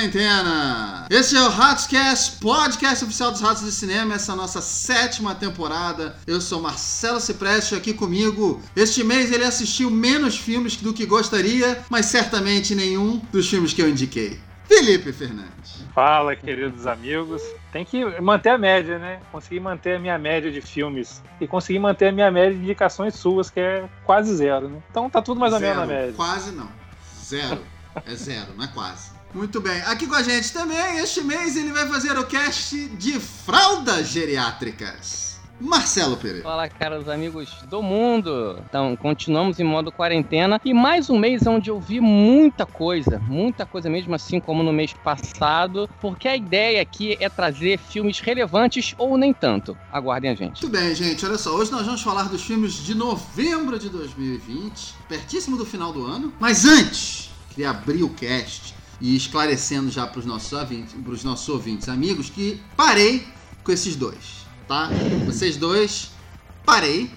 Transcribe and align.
quarentena! 0.00 1.06
Esse 1.10 1.36
é 1.36 1.42
o 1.42 1.50
Ratscast, 1.50 2.38
podcast 2.38 3.04
oficial 3.04 3.30
dos 3.30 3.40
Ratos 3.42 3.62
do 3.62 3.70
Cinema, 3.70 4.14
essa 4.14 4.32
é 4.32 4.34
a 4.34 4.36
nossa 4.36 4.62
sétima 4.62 5.34
temporada. 5.34 6.16
Eu 6.26 6.40
sou 6.40 6.62
Marcelo 6.62 7.20
Cipreste, 7.20 7.74
aqui 7.74 7.92
comigo. 7.92 8.62
Este 8.74 9.04
mês 9.04 9.30
ele 9.30 9.44
assistiu 9.44 9.90
menos 9.90 10.38
filmes 10.38 10.76
do 10.76 10.94
que 10.94 11.04
gostaria, 11.04 11.84
mas 11.90 12.06
certamente 12.06 12.74
nenhum 12.74 13.20
dos 13.30 13.50
filmes 13.50 13.74
que 13.74 13.82
eu 13.82 13.90
indiquei. 13.90 14.40
Felipe 14.64 15.12
Fernandes. 15.12 15.84
Fala, 15.94 16.34
queridos 16.34 16.86
amigos. 16.86 17.42
Tem 17.70 17.84
que 17.84 18.02
manter 18.20 18.50
a 18.50 18.58
média, 18.58 18.98
né? 18.98 19.20
Consegui 19.30 19.60
manter 19.60 19.96
a 19.96 19.98
minha 19.98 20.16
média 20.16 20.50
de 20.50 20.62
filmes 20.62 21.22
e 21.40 21.46
consegui 21.46 21.78
manter 21.78 22.08
a 22.08 22.12
minha 22.12 22.30
média 22.30 22.56
de 22.56 22.62
indicações 22.62 23.16
suas, 23.16 23.50
que 23.50 23.60
é 23.60 23.86
quase 24.04 24.34
zero, 24.34 24.68
né? 24.68 24.78
Então 24.90 25.10
tá 25.10 25.20
tudo 25.20 25.38
mais 25.38 25.52
ou 25.52 25.60
menos 25.60 25.76
na 25.76 25.86
média. 25.86 26.12
Quase 26.14 26.52
não. 26.52 26.68
Zero. 27.22 27.60
É 28.06 28.14
zero, 28.14 28.54
não 28.56 28.64
é 28.64 28.68
quase. 28.68 29.19
Muito 29.32 29.60
bem. 29.60 29.80
Aqui 29.82 30.06
com 30.06 30.14
a 30.14 30.22
gente 30.22 30.52
também, 30.52 30.98
este 30.98 31.22
mês 31.22 31.56
ele 31.56 31.72
vai 31.72 31.86
fazer 31.86 32.18
o 32.18 32.26
cast 32.26 32.76
de 32.76 33.20
fraldas 33.20 34.08
geriátricas. 34.08 35.30
Marcelo 35.60 36.16
Pereira. 36.16 36.42
Fala, 36.42 36.68
caros 36.68 37.06
amigos 37.06 37.50
do 37.68 37.82
mundo. 37.82 38.58
Então, 38.66 38.96
continuamos 38.96 39.60
em 39.60 39.64
modo 39.64 39.92
quarentena 39.92 40.58
e 40.64 40.72
mais 40.72 41.10
um 41.10 41.18
mês 41.18 41.46
onde 41.46 41.70
eu 41.70 41.78
vi 41.78 42.00
muita 42.00 42.64
coisa, 42.64 43.18
muita 43.18 43.66
coisa 43.66 43.90
mesmo 43.90 44.14
assim 44.14 44.40
como 44.40 44.62
no 44.62 44.72
mês 44.72 44.94
passado, 44.94 45.88
porque 46.00 46.26
a 46.26 46.34
ideia 46.34 46.80
aqui 46.80 47.16
é 47.20 47.28
trazer 47.28 47.78
filmes 47.78 48.20
relevantes 48.20 48.94
ou 48.96 49.18
nem 49.18 49.34
tanto. 49.34 49.76
Aguardem 49.92 50.30
a 50.30 50.34
gente. 50.34 50.62
Muito 50.62 50.76
bem, 50.76 50.94
gente. 50.94 51.24
Olha 51.26 51.36
só, 51.36 51.50
hoje 51.50 51.70
nós 51.70 51.84
vamos 51.84 52.00
falar 52.00 52.24
dos 52.24 52.42
filmes 52.42 52.72
de 52.72 52.94
novembro 52.94 53.78
de 53.78 53.90
2020, 53.90 54.94
pertíssimo 55.08 55.58
do 55.58 55.66
final 55.66 55.92
do 55.92 56.06
ano. 56.06 56.32
Mas 56.40 56.64
antes, 56.64 57.30
queria 57.50 57.70
abrir 57.70 58.02
o 58.02 58.08
cast 58.08 58.79
e 59.00 59.16
esclarecendo 59.16 59.90
já 59.90 60.06
para 60.06 60.20
os 60.20 60.26
nossos 60.26 60.52
ouvintes, 60.52 60.94
nossos 61.24 61.48
ouvintes 61.48 61.88
amigos 61.88 62.28
que 62.28 62.60
parei 62.76 63.26
com 63.64 63.72
esses 63.72 63.96
dois 63.96 64.40
tá? 64.70 64.88
Vocês 65.26 65.56
dois, 65.56 66.12
parei. 66.64 67.10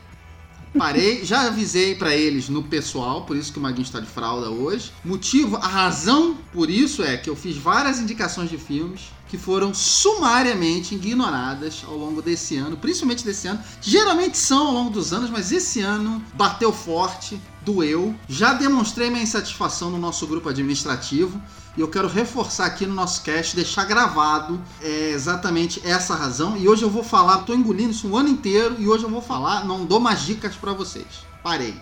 Parei, 0.75 1.21
já 1.23 1.45
avisei 1.45 1.93
para 1.93 2.15
eles 2.15 2.49
no 2.49 2.63
pessoal, 2.63 3.25
por 3.27 3.37
isso 3.37 3.53
que 3.53 3.59
o 3.59 3.61
Maguinho 3.61 3.83
está 3.83 3.99
de 3.99 4.07
fralda 4.07 4.49
hoje. 4.49 4.91
Motivo, 5.05 5.57
a 5.57 5.67
razão 5.67 6.35
por 6.51 6.67
isso 6.67 7.03
é 7.03 7.15
que 7.15 7.29
eu 7.29 7.35
fiz 7.35 7.55
várias 7.55 7.99
indicações 7.99 8.49
de 8.49 8.57
filmes 8.57 9.01
que 9.33 9.37
foram 9.39 9.73
sumariamente 9.73 10.93
ignoradas 10.93 11.83
ao 11.87 11.97
longo 11.97 12.21
desse 12.21 12.55
ano, 12.55 12.77
principalmente 12.77 13.25
desse 13.25 13.47
ano. 13.47 13.59
Geralmente 13.81 14.37
são 14.37 14.67
ao 14.67 14.71
longo 14.71 14.91
dos 14.91 15.11
anos, 15.11 15.31
mas 15.31 15.51
esse 15.51 15.81
ano 15.81 16.23
bateu 16.35 16.71
forte, 16.71 17.41
doeu. 17.61 18.13
Já 18.29 18.53
demonstrei 18.53 19.09
minha 19.09 19.23
insatisfação 19.23 19.89
no 19.89 19.97
nosso 19.97 20.27
grupo 20.27 20.49
administrativo 20.49 21.41
e 21.75 21.81
eu 21.81 21.87
quero 21.87 22.07
reforçar 22.07 22.67
aqui 22.67 22.85
no 22.85 22.93
nosso 22.93 23.23
cast, 23.23 23.55
deixar 23.55 23.85
gravado 23.85 24.61
é, 24.79 25.09
exatamente 25.09 25.81
essa 25.83 26.13
razão. 26.13 26.55
E 26.55 26.69
hoje 26.69 26.83
eu 26.83 26.89
vou 26.91 27.03
falar, 27.03 27.39
tô 27.39 27.55
engolindo 27.55 27.89
isso 27.89 28.07
um 28.07 28.15
ano 28.15 28.29
inteiro 28.29 28.75
e 28.77 28.87
hoje 28.87 29.03
eu 29.03 29.09
vou 29.09 29.21
falar, 29.21 29.65
não 29.65 29.83
dou 29.83 29.99
mais 29.99 30.21
dicas 30.21 30.55
para 30.55 30.73
vocês. 30.73 31.25
Parei. 31.41 31.73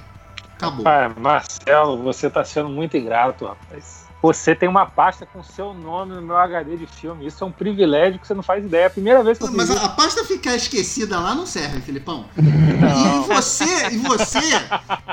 Acabou. 0.56 0.86
Rapaz, 0.86 1.18
Marcelo, 1.18 2.02
você 2.02 2.30
tá 2.30 2.46
sendo 2.46 2.70
muito 2.70 2.96
ingrato, 2.96 3.46
rapaz. 3.46 4.10
Você 4.22 4.54
tem 4.54 4.70
uma 4.70 4.86
pasta 4.86 5.26
com 5.26 5.42
seu 5.42 5.74
nome 5.74 6.14
no 6.14 6.22
meu 6.22 6.38
HD 6.38 6.78
de 6.78 6.86
filme. 6.86 7.26
Isso 7.26 7.44
é 7.44 7.48
um 7.48 7.52
privilégio 7.52 8.20
que 8.20 8.28
você 8.28 8.36
não 8.36 8.44
faz 8.44 8.64
ideia. 8.64 8.84
É 8.84 8.88
a 8.88 8.90
primeira 8.92 9.24
vez 9.24 9.38
que 9.38 9.44
eu 9.44 9.52
Mas 9.52 9.72
a, 9.72 9.86
a, 9.86 9.90
pasta 9.90 10.24
ficar 10.24 10.56
esquecida 10.56 11.20
lá 11.20 11.34
não 11.34 11.48
serve, 11.48 11.82
Filipão. 11.82 12.26
Não. 12.38 13.24
E 13.24 13.28
você, 13.28 13.90
e 13.92 13.98
você, 13.98 14.40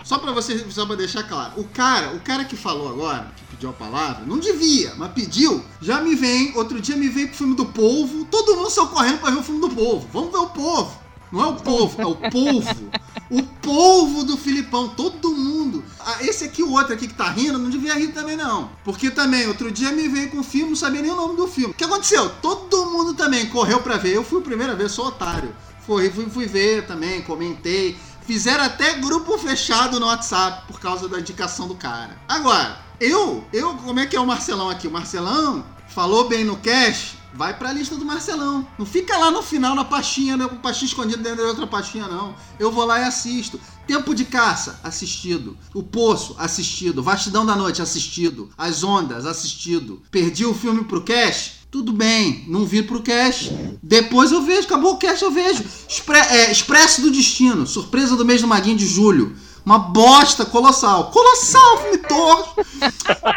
só 0.02 0.18
para 0.18 0.32
você, 0.32 0.58
só 0.70 0.86
para 0.86 0.96
deixar 0.96 1.22
claro, 1.22 1.52
o 1.60 1.64
cara, 1.64 2.14
o 2.14 2.20
cara 2.20 2.44
que 2.44 2.56
falou 2.56 2.88
agora, 2.88 3.28
que 3.36 3.44
pediu 3.44 3.68
a 3.68 3.72
palavra, 3.74 4.24
não 4.24 4.38
devia, 4.38 4.94
mas 4.96 5.12
pediu, 5.12 5.62
já 5.80 6.00
me 6.00 6.14
vem, 6.14 6.56
outro 6.56 6.80
dia 6.80 6.96
me 6.96 7.08
veio 7.08 7.28
pro 7.28 7.36
filme 7.36 7.54
do 7.54 7.66
povo, 7.66 8.24
todo 8.24 8.56
mundo 8.56 8.70
saiu 8.70 8.88
correndo 8.88 9.18
para 9.18 9.30
ver 9.30 9.38
o 9.38 9.42
filme 9.42 9.60
do 9.60 9.68
povo. 9.68 10.08
Vamos 10.12 10.32
ver 10.32 10.38
o 10.38 10.48
povo. 10.48 10.98
Não 11.30 11.44
é 11.44 11.46
o 11.48 11.54
povo, 11.56 12.00
é 12.00 12.06
o 12.06 12.14
polvo. 12.14 12.90
O 13.30 13.42
polvo 13.42 14.24
do 14.24 14.36
Filipão, 14.36 14.88
todo 14.88 15.30
mundo. 15.30 15.84
Ah, 16.00 16.18
esse 16.22 16.44
aqui, 16.44 16.62
o 16.62 16.72
outro 16.72 16.94
aqui 16.94 17.06
que 17.06 17.14
tá 17.14 17.28
rindo, 17.28 17.58
não 17.58 17.68
devia 17.68 17.94
rir 17.94 18.08
também, 18.08 18.36
não. 18.36 18.70
Porque 18.84 19.10
também, 19.10 19.46
outro 19.46 19.70
dia 19.70 19.92
me 19.92 20.08
veio 20.08 20.30
com 20.30 20.38
o 20.38 20.44
filme, 20.44 20.70
não 20.70 20.76
sabia 20.76 21.02
nem 21.02 21.10
o 21.10 21.16
nome 21.16 21.36
do 21.36 21.46
filme. 21.46 21.72
O 21.72 21.76
que 21.76 21.84
aconteceu? 21.84 22.30
Todo 22.40 22.86
mundo 22.86 23.14
também 23.14 23.46
correu 23.46 23.80
pra 23.80 23.96
ver. 23.96 24.14
Eu 24.14 24.24
fui 24.24 24.40
a 24.40 24.44
primeira 24.44 24.74
vez, 24.74 24.92
sou 24.92 25.06
otário. 25.06 25.54
Fui, 25.86 26.10
fui, 26.10 26.26
fui 26.30 26.46
ver 26.46 26.86
também, 26.86 27.22
comentei. 27.22 27.98
Fizeram 28.26 28.64
até 28.64 28.94
grupo 28.94 29.36
fechado 29.38 30.00
no 30.00 30.06
WhatsApp 30.06 30.66
por 30.66 30.80
causa 30.80 31.08
da 31.08 31.18
indicação 31.18 31.68
do 31.68 31.74
cara. 31.74 32.16
Agora, 32.26 32.78
eu, 33.00 33.44
eu, 33.52 33.74
como 33.76 34.00
é 34.00 34.06
que 34.06 34.16
é 34.16 34.20
o 34.20 34.26
Marcelão 34.26 34.68
aqui? 34.70 34.88
O 34.88 34.90
Marcelão 34.90 35.64
falou 35.88 36.28
bem 36.28 36.44
no 36.44 36.56
cash, 36.56 37.16
vai 37.34 37.56
pra 37.56 37.72
lista 37.72 37.96
do 37.96 38.04
Marcelão. 38.04 38.66
Não 38.78 38.86
fica 38.86 39.16
lá 39.16 39.30
no 39.30 39.42
final 39.42 39.74
na 39.74 39.84
pastinha, 39.84 40.36
né, 40.36 40.46
com 40.46 40.56
pastinha 40.56 40.88
escondido 40.88 41.22
dentro 41.22 41.42
de 41.42 41.48
outra 41.48 41.66
pastinha, 41.66 42.06
não. 42.08 42.34
Eu 42.58 42.70
vou 42.70 42.84
lá 42.84 43.00
e 43.00 43.04
assisto. 43.04 43.60
Tempo 43.86 44.14
de 44.14 44.24
Caça, 44.24 44.80
assistido. 44.82 45.56
O 45.74 45.82
Poço, 45.82 46.34
assistido. 46.38 47.02
Vastidão 47.02 47.44
da 47.44 47.56
Noite, 47.56 47.82
assistido. 47.82 48.50
As 48.56 48.84
Ondas, 48.84 49.26
assistido. 49.26 50.02
Perdi 50.10 50.44
o 50.44 50.54
filme 50.54 50.84
pro 50.84 51.02
cash? 51.02 51.58
Tudo 51.70 51.92
bem, 51.92 52.44
não 52.48 52.64
vi 52.64 52.82
pro 52.82 53.02
cash. 53.02 53.50
Depois 53.82 54.32
eu 54.32 54.42
vejo, 54.42 54.66
acabou 54.66 54.94
o 54.94 54.96
cash, 54.96 55.20
eu 55.20 55.30
vejo. 55.30 55.64
Expre 55.86 56.18
é, 56.18 56.50
Expresso 56.50 57.02
do 57.02 57.10
Destino, 57.10 57.66
surpresa 57.66 58.16
do 58.16 58.24
mês 58.24 58.40
do 58.40 58.48
Maguinho 58.48 58.76
de 58.76 58.86
julho. 58.86 59.36
Uma 59.66 59.78
bosta 59.78 60.46
colossal. 60.46 61.10
Colossal, 61.10 61.82
filme 61.82 61.98
torto. 61.98 62.66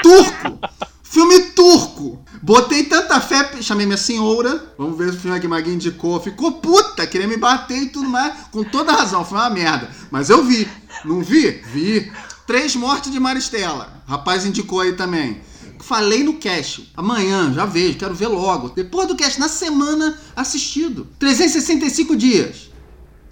Turco. 0.02 0.60
Filme 1.04 1.42
turco. 1.52 2.24
Botei 2.42 2.86
tanta 2.86 3.22
fé, 3.22 3.62
chamei 3.62 3.86
minha 3.86 3.98
senhora. 3.98 4.74
Vamos 4.78 4.98
ver 4.98 5.12
se 5.12 5.18
o 5.18 5.20
filme 5.20 5.40
que 5.40 5.48
Maguinho 5.48 5.76
indicou. 5.76 6.20
Ficou 6.20 6.54
puta, 6.54 7.06
queria 7.06 7.28
me 7.28 7.38
bater 7.38 7.84
e 7.84 7.90
tudo 7.90 8.10
mais. 8.10 8.34
Com 8.52 8.64
toda 8.64 8.92
razão, 8.92 9.24
foi 9.24 9.38
uma 9.38 9.50
merda. 9.50 9.90
Mas 10.10 10.30
eu 10.30 10.44
vi. 10.44 10.68
Não 11.06 11.22
vi? 11.22 11.62
Vi. 11.74 12.12
Três 12.48 12.76
mortes 12.76 13.12
de 13.12 13.20
Maristela. 13.20 14.02
Rapaz 14.08 14.46
indicou 14.46 14.80
aí 14.80 14.94
também. 14.94 15.40
Falei 15.80 16.24
no 16.24 16.36
cast. 16.36 16.92
Amanhã, 16.98 17.54
já 17.54 17.66
vejo, 17.66 17.98
quero 17.98 18.16
ver 18.16 18.28
logo. 18.28 18.70
Depois 18.70 19.08
do 19.08 19.16
cast, 19.16 19.40
na 19.40 19.48
semana 19.48 20.18
assistido. 20.36 21.08
365 21.20 22.16
dias. 22.16 22.72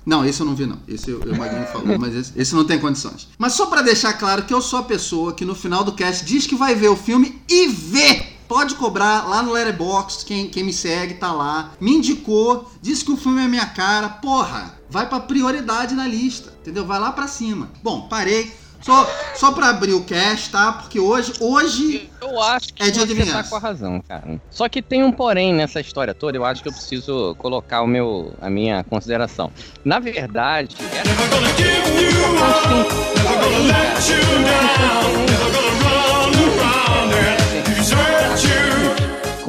Não, 0.06 0.26
esse 0.26 0.40
eu 0.40 0.46
não 0.46 0.56
vi, 0.56 0.66
não. 0.66 0.80
Esse 0.88 1.12
o 1.12 1.38
Maguinho 1.38 1.68
falou, 1.68 1.97
mas 2.00 2.16
esse, 2.16 2.34
esse, 2.36 2.56
não 2.56 2.66
tem 2.66 2.80
condições. 2.80 3.28
Mas 3.38 3.53
só 3.53 3.66
para 3.66 3.81
deixar 3.81 4.14
claro 4.14 4.44
que 4.44 4.53
eu 4.53 4.62
sou 4.62 4.80
a 4.80 4.84
pessoa 4.84 5.34
que 5.34 5.46
no 5.46 5.53
final 5.53 5.84
do 5.84 5.94
cast 5.94 6.26
diz 6.26 6.47
que 6.47 6.56
vai 6.56 6.76
ver 6.76 6.90
o 6.90 6.96
filme 6.96 7.41
e 7.50 7.68
vê. 7.68 8.38
Pode 8.49 8.73
cobrar 8.73 9.29
lá 9.29 9.43
no 9.43 9.51
Letterboxd, 9.51 10.25
quem, 10.25 10.49
quem 10.49 10.63
me 10.63 10.73
segue 10.73 11.13
tá 11.13 11.31
lá. 11.31 11.73
Me 11.79 11.91
indicou, 11.91 12.67
disse 12.81 13.05
que 13.05 13.11
o 13.11 13.17
filme 13.17 13.45
é 13.45 13.47
minha 13.47 13.67
cara. 13.67 14.09
Porra, 14.09 14.73
vai 14.89 15.07
pra 15.07 15.19
prioridade 15.19 15.93
na 15.93 16.07
lista, 16.07 16.51
entendeu? 16.59 16.83
Vai 16.83 16.99
lá 16.99 17.11
pra 17.11 17.27
cima. 17.27 17.69
Bom, 17.83 18.07
parei. 18.09 18.51
Só, 18.81 19.07
só 19.35 19.51
pra 19.51 19.69
abrir 19.69 19.93
o 19.93 20.03
cast, 20.03 20.49
tá? 20.49 20.71
Porque 20.71 20.99
hoje, 20.99 21.33
hoje 21.39 22.09
eu 22.21 22.41
acho 22.41 22.73
que 22.73 22.81
é 22.81 22.89
de 22.89 22.99
você 22.99 23.25
tá 23.31 23.43
com 23.43 23.55
a 23.55 23.59
razão, 23.59 24.01
cara. 24.01 24.41
Só 24.49 24.67
que 24.67 24.81
tem 24.81 25.03
um 25.03 25.11
porém 25.11 25.53
nessa 25.53 25.79
história 25.79 26.16
toda, 26.16 26.35
eu 26.35 26.43
acho 26.43 26.63
que 26.63 26.69
eu 26.69 26.73
preciso 26.73 27.35
colocar 27.35 27.83
o 27.83 27.87
meu, 27.87 28.33
a 28.41 28.49
minha 28.49 28.83
consideração. 28.85 29.51
Na 29.85 29.99
verdade, 29.99 30.75
era... 30.91 31.09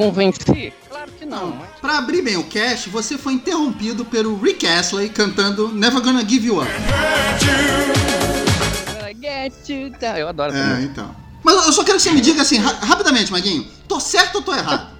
Convencer? 0.01 0.73
Claro 0.89 1.11
que 1.11 1.25
não. 1.25 1.55
Mas... 1.55 1.69
Pra 1.79 1.99
abrir 1.99 2.23
bem 2.23 2.35
o 2.35 2.43
cast, 2.45 2.89
você 2.89 3.19
foi 3.19 3.33
interrompido 3.33 4.03
pelo 4.03 4.35
Rick 4.39 4.65
Astley 4.65 5.09
cantando 5.09 5.67
Never 5.69 6.01
Gonna 6.01 6.27
Give 6.27 6.47
You 6.47 6.61
Up. 6.61 6.71
Get 9.21 9.69
you 9.69 9.91
down. 9.99 10.17
Eu 10.17 10.27
adoro 10.27 10.53
É, 10.55 10.81
então. 10.81 11.15
Mas 11.43 11.67
eu 11.67 11.71
só 11.71 11.83
quero 11.83 11.97
que 11.97 12.03
você 12.03 12.11
me 12.11 12.21
diga 12.21 12.41
assim, 12.41 12.57
ra 12.57 12.71
rapidamente, 12.81 13.31
Maguinho. 13.31 13.67
Tô 13.87 13.99
certo 13.99 14.37
ou 14.37 14.41
tô 14.41 14.53
errado? 14.53 14.90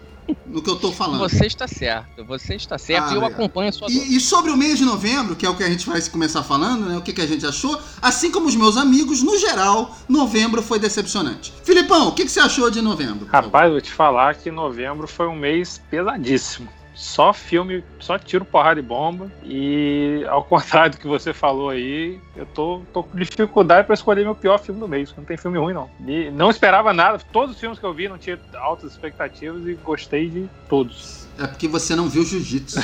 No 0.46 0.62
que 0.62 0.70
eu 0.70 0.76
tô 0.76 0.92
falando. 0.92 1.20
Você 1.20 1.46
está 1.46 1.68
certo, 1.68 2.26
você 2.26 2.56
está 2.56 2.78
certo 2.78 3.10
ah, 3.10 3.14
e 3.14 3.16
eu 3.16 3.26
acompanho 3.26 3.70
a 3.70 3.72
sua 3.72 3.90
e, 3.90 4.16
e, 4.16 4.20
sobre 4.20 4.52
o 4.52 4.58
mês 4.58 4.78
de 4.78 4.86
novembro, 4.86 5.36
que 5.36 5.46
é 5.46 5.50
o 5.50 5.56
que 5.56 5.64
a 5.64 5.70
gente 5.70 5.88
vai 5.88 6.02
começar 6.02 6.44
falando, 6.44 6.88
né? 6.88 6.98
O 6.98 7.02
que, 7.02 7.14
que 7.14 7.22
a 7.22 7.28
gente 7.28 7.46
achou, 7.46 7.80
assim 8.02 8.32
como 8.32 8.48
os 8.48 8.56
meus 8.56 8.78
amigos, 8.78 9.22
no 9.22 9.38
geral, 9.38 9.96
novembro 10.08 10.62
foi 10.62 10.80
decepcionante. 10.80 11.54
Filipão, 11.64 12.10
o 12.10 12.12
que, 12.12 12.26
que 12.26 12.32
você 12.32 12.40
achou 12.40 12.70
de 12.70 12.82
novembro? 12.82 13.28
Rapaz, 13.28 13.72
vou 13.72 13.82
te 13.82 13.92
falar 13.92 14.36
que 14.36 14.52
novembro 14.52 15.08
foi 15.08 15.28
um 15.28 15.36
mês 15.36 15.82
pesadíssimo 15.90 16.70
só 17.02 17.34
filme, 17.34 17.84
só 18.00 18.20
tiro, 18.20 18.46
porrada 18.46 18.80
e 18.80 18.84
bomba. 18.84 19.32
E 19.44 20.24
ao 20.30 20.44
contrário 20.46 20.92
do 20.92 20.98
que 20.98 21.08
você 21.08 21.34
falou 21.34 21.70
aí, 21.70 22.20
eu 22.36 22.46
tô, 22.46 22.84
tô 22.94 23.04
com 23.04 23.18
dificuldade 23.18 23.88
para 23.88 23.96
escolher 23.96 24.24
meu 24.24 24.36
pior 24.36 24.60
filme 24.60 24.80
do 24.80 24.88
mês. 24.88 25.12
Não 25.18 25.26
tem 25.26 25.36
filme 25.36 25.58
ruim, 25.58 25.74
não. 25.74 25.90
E 26.08 26.30
não 26.30 26.52
esperava 26.52 26.94
nada. 26.94 27.20
Todos 27.34 27.56
os 27.56 27.60
filmes 27.60 27.80
que 27.80 27.86
eu 27.86 27.94
vi 27.94 28.08
não 28.08 28.20
tinha 28.20 28.40
altas 28.54 28.92
expectativas 28.92 29.66
e 29.66 29.74
gostei 29.74 30.30
de 30.30 30.48
todos. 30.70 31.26
É 31.40 31.48
porque 31.48 31.68
você 31.68 31.96
não 31.96 32.08
viu 32.08 32.24
Jiu-Jitsu. 32.24 32.80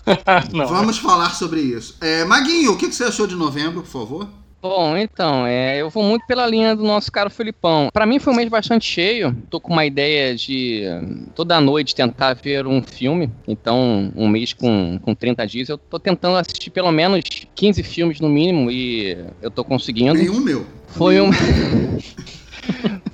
Vamos 0.66 0.98
falar 0.98 1.34
sobre 1.34 1.60
isso. 1.60 1.98
É, 2.00 2.24
Maguinho, 2.24 2.72
o 2.72 2.78
que 2.78 2.90
você 2.90 3.04
achou 3.04 3.26
de 3.26 3.36
novembro, 3.36 3.82
por 3.82 3.90
favor? 3.90 4.28
Bom, 4.62 4.94
então, 4.94 5.46
é, 5.46 5.80
eu 5.80 5.88
vou 5.88 6.02
muito 6.02 6.26
pela 6.26 6.46
linha 6.46 6.76
do 6.76 6.82
nosso 6.84 7.10
caro 7.10 7.30
Felipão. 7.30 7.88
Para 7.90 8.04
mim 8.04 8.18
foi 8.18 8.32
um 8.32 8.36
mês 8.36 8.48
bastante 8.50 8.84
cheio. 8.84 9.34
Tô 9.48 9.58
com 9.58 9.72
uma 9.72 9.86
ideia 9.86 10.34
de 10.34 10.82
toda 11.34 11.58
noite 11.60 11.94
tentar 11.94 12.34
ver 12.34 12.66
um 12.66 12.82
filme. 12.82 13.30
Então, 13.48 14.12
um 14.14 14.28
mês 14.28 14.52
com, 14.52 14.98
com 14.98 15.14
30 15.14 15.46
dias, 15.46 15.68
eu 15.70 15.78
tô 15.78 15.98
tentando 15.98 16.36
assistir 16.36 16.68
pelo 16.68 16.92
menos 16.92 17.22
15 17.54 17.82
filmes 17.82 18.20
no 18.20 18.28
mínimo 18.28 18.70
e 18.70 19.16
eu 19.40 19.50
tô 19.50 19.64
conseguindo. 19.64 20.14
Nenhum 20.14 20.40
meu. 20.40 20.66
Foi 20.88 21.18
um. 21.20 21.30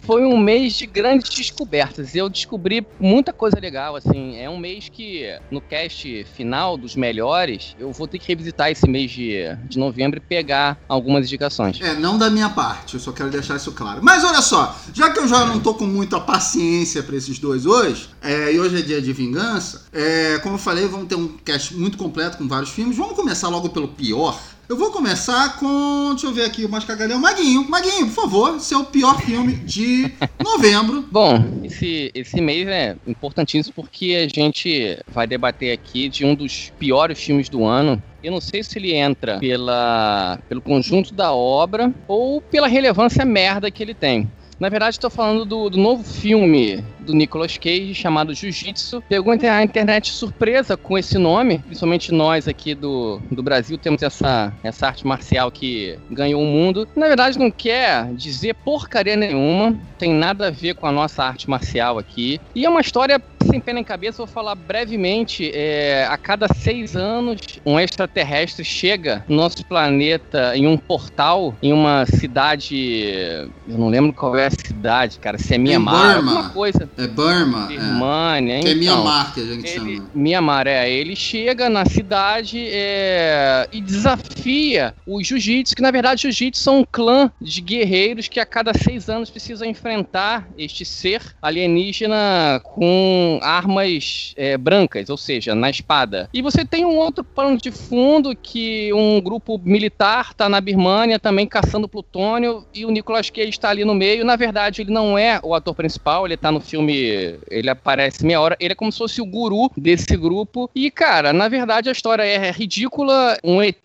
foi 0.03 0.25
um 0.25 0.39
mês 0.39 0.75
de 0.75 0.87
grandes 0.87 1.29
descobertas. 1.31 2.15
Eu 2.15 2.29
descobri 2.29 2.87
muita 2.99 3.33
coisa 3.33 3.59
legal, 3.61 3.97
assim. 3.97 4.37
É 4.37 4.49
um 4.49 4.57
mês 4.57 4.89
que, 4.89 5.27
no 5.51 5.61
cast 5.61 6.25
final 6.35 6.77
dos 6.77 6.95
melhores, 6.95 7.77
eu 7.79 7.93
vou 7.93 8.07
ter 8.07 8.19
que 8.19 8.29
revisitar 8.29 8.71
esse 8.71 8.89
mês 8.89 9.11
de, 9.11 9.45
de 9.69 9.79
novembro 9.79 10.19
e 10.19 10.21
pegar 10.21 10.79
algumas 10.89 11.27
indicações. 11.27 11.81
É, 11.81 11.95
não 11.95 12.17
da 12.17 12.31
minha 12.31 12.49
parte, 12.49 12.95
eu 12.95 13.01
só 13.01 13.13
quero 13.13 13.31
deixar 13.31 13.57
isso 13.57 13.73
claro. 13.73 14.01
Mas 14.03 14.25
olha 14.25 14.41
só, 14.41 14.79
já 14.93 15.11
que 15.11 15.19
eu 15.19 15.27
já 15.27 15.45
não 15.45 15.61
tô 15.61 15.75
com 15.75 15.87
muita 15.87 16.21
paciência 16.21 17.03
para 17.03 17.17
esses 17.17 17.39
dois 17.39 17.67
hoje, 17.67 18.09
é, 18.23 18.53
e 18.53 18.61
hoje 18.61 18.79
é 18.79 18.83
dia 18.83 19.03
de 19.03 19.13
vingança, 19.13 19.87
é, 19.93 20.39
como 20.39 20.55
eu 20.55 20.59
falei, 20.59 20.87
vamos 20.87 21.09
ter 21.09 21.17
um 21.17 21.29
cast 21.45 21.75
muito 21.75 21.99
completo 21.99 22.39
com 22.39 22.47
vários 22.47 22.71
filmes. 22.71 22.97
Vamos 22.97 23.15
começar 23.15 23.49
logo 23.49 23.69
pelo 23.71 23.89
pior. 23.89 24.39
Eu 24.69 24.77
vou 24.77 24.91
começar 24.91 25.61
com. 25.61 26.11
Deixa 26.11 26.27
eu 26.27 26.33
ver 26.33 26.45
aqui 26.45 26.65
o 26.65 26.69
mais 26.69 26.85
cagalhão. 26.85 27.21
Maguinho, 27.21 27.69
Maguinho, 27.69 28.07
por 28.07 28.15
favor, 28.15 28.59
seu 28.59 28.85
pior 28.85 29.21
filme 29.21 29.55
de 29.55 30.11
novembro. 30.43 31.05
Bom, 31.09 31.61
esse, 31.63 32.11
esse 32.13 32.41
mês 32.41 32.67
é 32.67 32.97
importantíssimo 33.07 33.73
porque 33.77 34.17
a 34.17 34.29
gente 34.29 34.99
vai 35.07 35.25
debater 35.25 35.73
aqui 35.73 36.09
de 36.09 36.25
um 36.25 36.35
dos 36.35 36.73
piores 36.81 37.17
filmes 37.17 37.49
do 37.49 37.65
ano. 37.65 38.03
Eu 38.25 38.33
não 38.33 38.41
sei 38.41 38.65
se 38.65 38.77
ele 38.77 38.93
entra 38.93 39.39
pela, 39.39 40.41
pelo 40.49 40.61
conjunto 40.61 41.15
da 41.15 41.33
obra 41.33 41.95
ou 42.09 42.41
pela 42.41 42.67
relevância 42.67 43.25
merda 43.25 43.71
que 43.71 43.81
ele 43.81 43.95
tem. 43.95 44.29
Na 44.59 44.69
verdade, 44.71 44.97
estou 44.97 45.11
falando 45.11 45.45
do, 45.45 45.69
do, 45.69 45.77
novo 45.77 46.03
filme 46.03 46.83
do 47.07 47.15
Nicolas 47.15 47.57
Cage 47.57 47.95
chamado 47.95 48.35
Jiu-Jitsu. 48.35 49.03
Pegou 49.09 49.33
a 49.33 49.63
internet 49.63 50.11
surpresa 50.11 50.77
com 50.77 50.99
esse 50.99 51.17
nome, 51.17 51.59
principalmente 51.59 52.13
nós 52.13 52.49
aqui 52.49 52.75
do, 52.75 53.21
do 53.31 53.43
Brasil 53.43 53.79
temos 53.79 54.03
essa, 54.03 54.53
essa 54.63 54.87
arte 54.89 55.07
marcial 55.07 55.51
que 55.51 55.99
ganhou 56.11 56.43
o 56.43 56.47
mundo. 56.47 56.89
Na 56.97 57.07
verdade, 57.07 57.39
não 57.39 57.51
quer 57.51 58.13
dizer 58.13 58.55
porcaria 58.55 59.17
nenhuma, 59.17 59.79
tem 59.99 60.13
nada 60.13 60.49
a 60.49 60.51
ver 60.51 60.75
com 60.75 60.87
a 60.87 60.93
nossa 60.93 61.25
arte 61.25 61.49
marcial 61.49 61.99
aqui. 61.99 62.41
E 62.55 62.65
é 62.65 62.69
uma 62.69 62.81
história 62.81 63.21
sem 63.47 63.61
pena 63.61 63.81
em 63.81 63.85
cabeça, 63.85 64.19
vou 64.19 64.27
falar 64.27 64.55
brevemente. 64.55 65.51
É, 65.55 66.07
a 66.11 66.17
cada 66.17 66.49
seis 66.53 66.97
anos, 66.97 67.41
um 67.65 67.79
extraterrestre 67.79 68.65
chega 68.65 69.25
no 69.29 69.37
nosso 69.37 69.65
planeta 69.65 70.57
em 70.57 70.67
um 70.67 70.77
portal, 70.77 71.55
em 71.63 71.73
uma 71.73 72.05
cidade. 72.07 73.49
Eu 73.69 73.79
não 73.79 73.89
lembro 73.89 74.13
qual 74.13 74.37
é 74.37 74.47
a 74.47 74.51
cidade, 74.51 75.19
cara. 75.19 75.39
Se 75.39 75.55
é 75.55 75.59
Mianmar, 75.59 76.17
alguma 76.17 76.51
coisa. 76.51 76.89
É 76.97 77.07
Burma. 77.07 77.67
Birmania, 77.67 78.55
é. 78.55 78.57
hein? 78.59 78.63
Que 78.63 78.69
é 78.69 78.73
Então, 78.73 78.97
Mianmar 78.97 79.35
que 79.35 79.41
a 79.41 79.45
gente 79.45 79.69
ele, 79.69 79.97
chama. 79.97 80.11
Mianmar, 80.15 80.67
é. 80.67 80.91
Ele 80.91 81.15
chega 81.15 81.69
na 81.69 81.85
cidade 81.85 82.67
é, 82.71 83.69
e 83.73 83.81
desafia 83.81 84.95
os 85.07 85.27
jiu-jitsu, 85.27 85.75
que 85.75 85.83
na 85.83 85.91
verdade 85.91 86.23
jiu-jitsu 86.23 86.63
são 86.63 86.81
um 86.81 86.85
clã 86.85 87.31
de 87.41 87.61
guerreiros 87.61 88.29
que 88.29 88.41
a 88.41 88.47
cada 88.47 88.73
seis 88.75 89.09
anos 89.09 89.31
precisam 89.31 89.69
enfrentar 89.69 90.49
este 90.57 90.85
ser 90.85 91.23
alienígena 91.43 92.61
com 92.63 93.39
armas 93.43 94.33
é, 94.37 94.57
brancas, 94.57 95.11
ou 95.11 95.17
seja, 95.17 95.55
na 95.55 95.69
espada. 95.69 96.29
E 96.33 96.41
você 96.41 96.65
tem 96.65 96.85
um 96.85 96.97
outro 96.97 97.23
plano 97.23 97.59
de 97.59 97.71
fundo 97.71 98.35
que 98.35 98.93
um 98.93 99.21
grupo 99.21 99.61
militar 99.63 100.35
tá 100.35 100.49
na 100.49 100.61
Birmania 100.61 101.19
também 101.19 101.47
caçando 101.47 101.89
plutônio 101.89 102.65
e 102.75 102.85
o 102.85 102.91
Nicolas 102.91 103.31
Cage 103.31 103.51
está 103.51 103.71
ali 103.71 103.85
no 103.85 103.95
meio. 103.95 104.25
Na 104.25 104.37
verdade, 104.37 104.83
ele 104.83 104.93
não 104.93 105.19
é 105.19 105.41
o 105.43 105.55
ator 105.55 105.75
principal, 105.75 106.27
ele 106.27 106.37
tá 106.37 106.51
no 106.51 106.61
filme, 106.61 106.86
ele 106.93 107.71
aparece 107.71 108.25
meia 108.25 108.41
hora, 108.41 108.57
ele 108.61 108.73
é 108.73 108.77
como 108.77 108.93
se 108.93 108.99
fosse 108.99 109.21
o 109.21 109.27
guru 109.27 109.71
desse 109.77 110.17
grupo. 110.17 110.71
E, 110.75 110.91
cara, 110.91 111.33
na 111.33 111.49
verdade 111.49 111.89
a 111.89 111.93
história 111.93 112.23
é 112.23 112.51
ridícula, 112.51 113.39
um 113.43 113.63
ET 113.63 113.77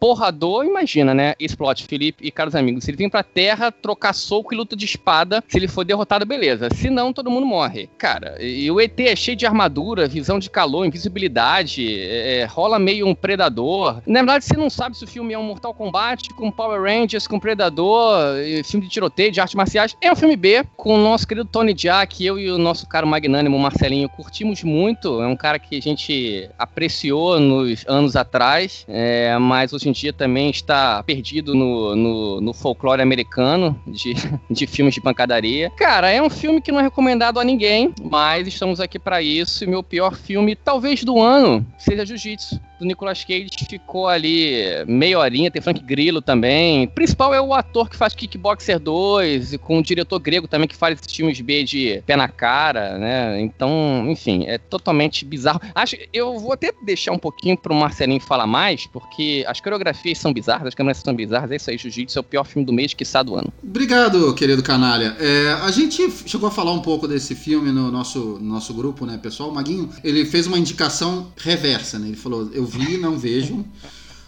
porrador, 0.00 0.64
imagina, 0.64 1.14
né? 1.14 1.34
Explode, 1.38 1.84
Felipe 1.84 2.26
e 2.26 2.30
caros 2.30 2.54
amigos. 2.54 2.84
Se 2.84 2.90
ele 2.90 2.98
vem 2.98 3.08
pra 3.08 3.22
Terra 3.22 3.70
trocar 3.70 4.12
soco 4.12 4.52
e 4.52 4.56
luta 4.56 4.74
de 4.74 4.84
espada, 4.84 5.42
se 5.48 5.56
ele 5.56 5.68
for 5.68 5.84
derrotado, 5.84 6.26
beleza. 6.26 6.68
Se 6.74 6.90
não, 6.90 7.12
todo 7.12 7.30
mundo 7.30 7.46
morre. 7.46 7.88
Cara, 7.98 8.36
e 8.42 8.70
o 8.70 8.80
ET 8.80 8.98
é 9.00 9.14
cheio 9.14 9.36
de 9.36 9.46
armadura, 9.46 10.08
visão 10.08 10.38
de 10.38 10.50
calor, 10.50 10.84
invisibilidade, 10.84 12.00
é, 12.00 12.46
rola 12.50 12.78
meio 12.78 13.06
um 13.06 13.14
predador. 13.14 14.02
Na 14.06 14.20
verdade, 14.20 14.44
você 14.44 14.56
não 14.56 14.70
sabe 14.70 14.96
se 14.96 15.04
o 15.04 15.08
filme 15.08 15.34
é 15.34 15.38
um 15.38 15.44
Mortal 15.44 15.74
Kombat 15.74 16.30
com 16.34 16.50
Power 16.50 16.82
Rangers, 16.82 17.26
com 17.26 17.38
Predador, 17.38 18.38
e 18.38 18.62
filme 18.64 18.86
de 18.86 18.92
tiroteio, 18.92 19.30
de 19.30 19.40
artes 19.40 19.54
marciais. 19.54 19.96
É 20.00 20.12
um 20.12 20.16
filme 20.16 20.36
B, 20.36 20.64
com 20.76 20.94
o 20.94 20.98
nosso 20.98 21.26
querido 21.26 21.48
Tony 21.48 21.74
Jaa, 21.76 22.06
que 22.06 22.24
eu 22.26 22.33
e 22.38 22.50
o 22.50 22.58
nosso 22.58 22.86
cara 22.86 23.06
magnânimo 23.06 23.58
Marcelinho 23.58 24.08
curtimos 24.08 24.62
muito. 24.62 25.22
É 25.22 25.26
um 25.26 25.36
cara 25.36 25.58
que 25.58 25.76
a 25.76 25.82
gente 25.82 26.48
apreciou 26.58 27.38
nos 27.40 27.84
anos 27.86 28.16
atrás, 28.16 28.84
é, 28.88 29.36
mas 29.38 29.72
hoje 29.72 29.88
em 29.88 29.92
dia 29.92 30.12
também 30.12 30.50
está 30.50 31.02
perdido 31.02 31.54
no, 31.54 31.96
no, 31.96 32.40
no 32.40 32.52
folclore 32.52 33.02
americano 33.02 33.80
de, 33.86 34.14
de 34.50 34.66
filmes 34.66 34.94
de 34.94 35.00
pancadaria. 35.00 35.70
Cara, 35.70 36.10
é 36.10 36.20
um 36.22 36.30
filme 36.30 36.60
que 36.60 36.72
não 36.72 36.80
é 36.80 36.82
recomendado 36.82 37.40
a 37.40 37.44
ninguém, 37.44 37.92
mas 38.02 38.46
estamos 38.46 38.80
aqui 38.80 38.98
para 38.98 39.22
isso. 39.22 39.64
E 39.64 39.66
meu 39.66 39.82
pior 39.82 40.14
filme, 40.14 40.54
talvez 40.54 41.04
do 41.04 41.20
ano, 41.20 41.66
seja 41.78 42.04
Jiu-Jitsu. 42.04 42.60
Do 42.78 42.86
Nicolas 42.86 43.24
Cage 43.24 43.48
ficou 43.68 44.06
ali 44.06 44.84
meia 44.86 45.18
horinha, 45.18 45.50
tem 45.50 45.62
Frank 45.62 45.80
Grillo 45.80 46.20
também. 46.20 46.84
O 46.84 46.90
principal 46.90 47.32
é 47.32 47.40
o 47.40 47.54
ator 47.54 47.88
que 47.88 47.96
faz 47.96 48.14
Kickboxer 48.14 48.78
2, 48.78 49.54
e 49.54 49.58
com 49.58 49.78
o 49.78 49.82
diretor 49.82 50.18
grego 50.18 50.48
também 50.48 50.68
que 50.68 50.76
faz 50.76 50.98
esses 50.98 51.14
filmes 51.14 51.40
B 51.40 51.64
de 51.64 52.02
pé 52.06 52.16
na 52.16 52.28
cara, 52.28 52.98
né? 52.98 53.40
Então, 53.40 54.04
enfim, 54.08 54.44
é 54.46 54.58
totalmente 54.58 55.24
bizarro. 55.24 55.60
Acho, 55.74 55.96
eu 56.12 56.38
vou 56.38 56.52
até 56.52 56.72
deixar 56.84 57.12
um 57.12 57.18
pouquinho 57.18 57.56
pro 57.56 57.74
Marcelinho 57.74 58.20
falar 58.20 58.46
mais, 58.46 58.86
porque 58.86 59.44
as 59.46 59.60
coreografias 59.60 60.18
são 60.18 60.32
bizarras, 60.32 60.68
as 60.68 60.74
câmeras 60.74 60.98
são 60.98 61.14
bizarras, 61.14 61.50
é 61.50 61.56
isso 61.56 61.70
aí, 61.70 61.78
Jiu-Jitsu 61.78 62.18
é 62.18 62.20
o 62.20 62.24
pior 62.24 62.44
filme 62.44 62.66
do 62.66 62.72
mês, 62.72 62.92
que 62.92 63.04
do 63.24 63.36
ano. 63.36 63.52
Obrigado, 63.62 64.34
querido 64.34 64.62
canalha. 64.62 65.16
É, 65.20 65.52
a 65.62 65.70
gente 65.70 66.10
chegou 66.26 66.48
a 66.48 66.50
falar 66.50 66.72
um 66.72 66.80
pouco 66.80 67.06
desse 67.06 67.34
filme 67.34 67.70
no 67.70 67.92
nosso, 67.92 68.38
no 68.40 68.54
nosso 68.54 68.74
grupo, 68.74 69.06
né, 69.06 69.18
pessoal? 69.22 69.50
O 69.50 69.54
Maguinho, 69.54 69.88
ele 70.02 70.24
fez 70.24 70.46
uma 70.46 70.58
indicação 70.58 71.32
reversa, 71.36 71.98
né? 71.98 72.08
Ele 72.08 72.16
falou, 72.16 72.50
eu 72.52 72.63
vi, 72.64 72.96
não 72.98 73.18
vejo. 73.18 73.64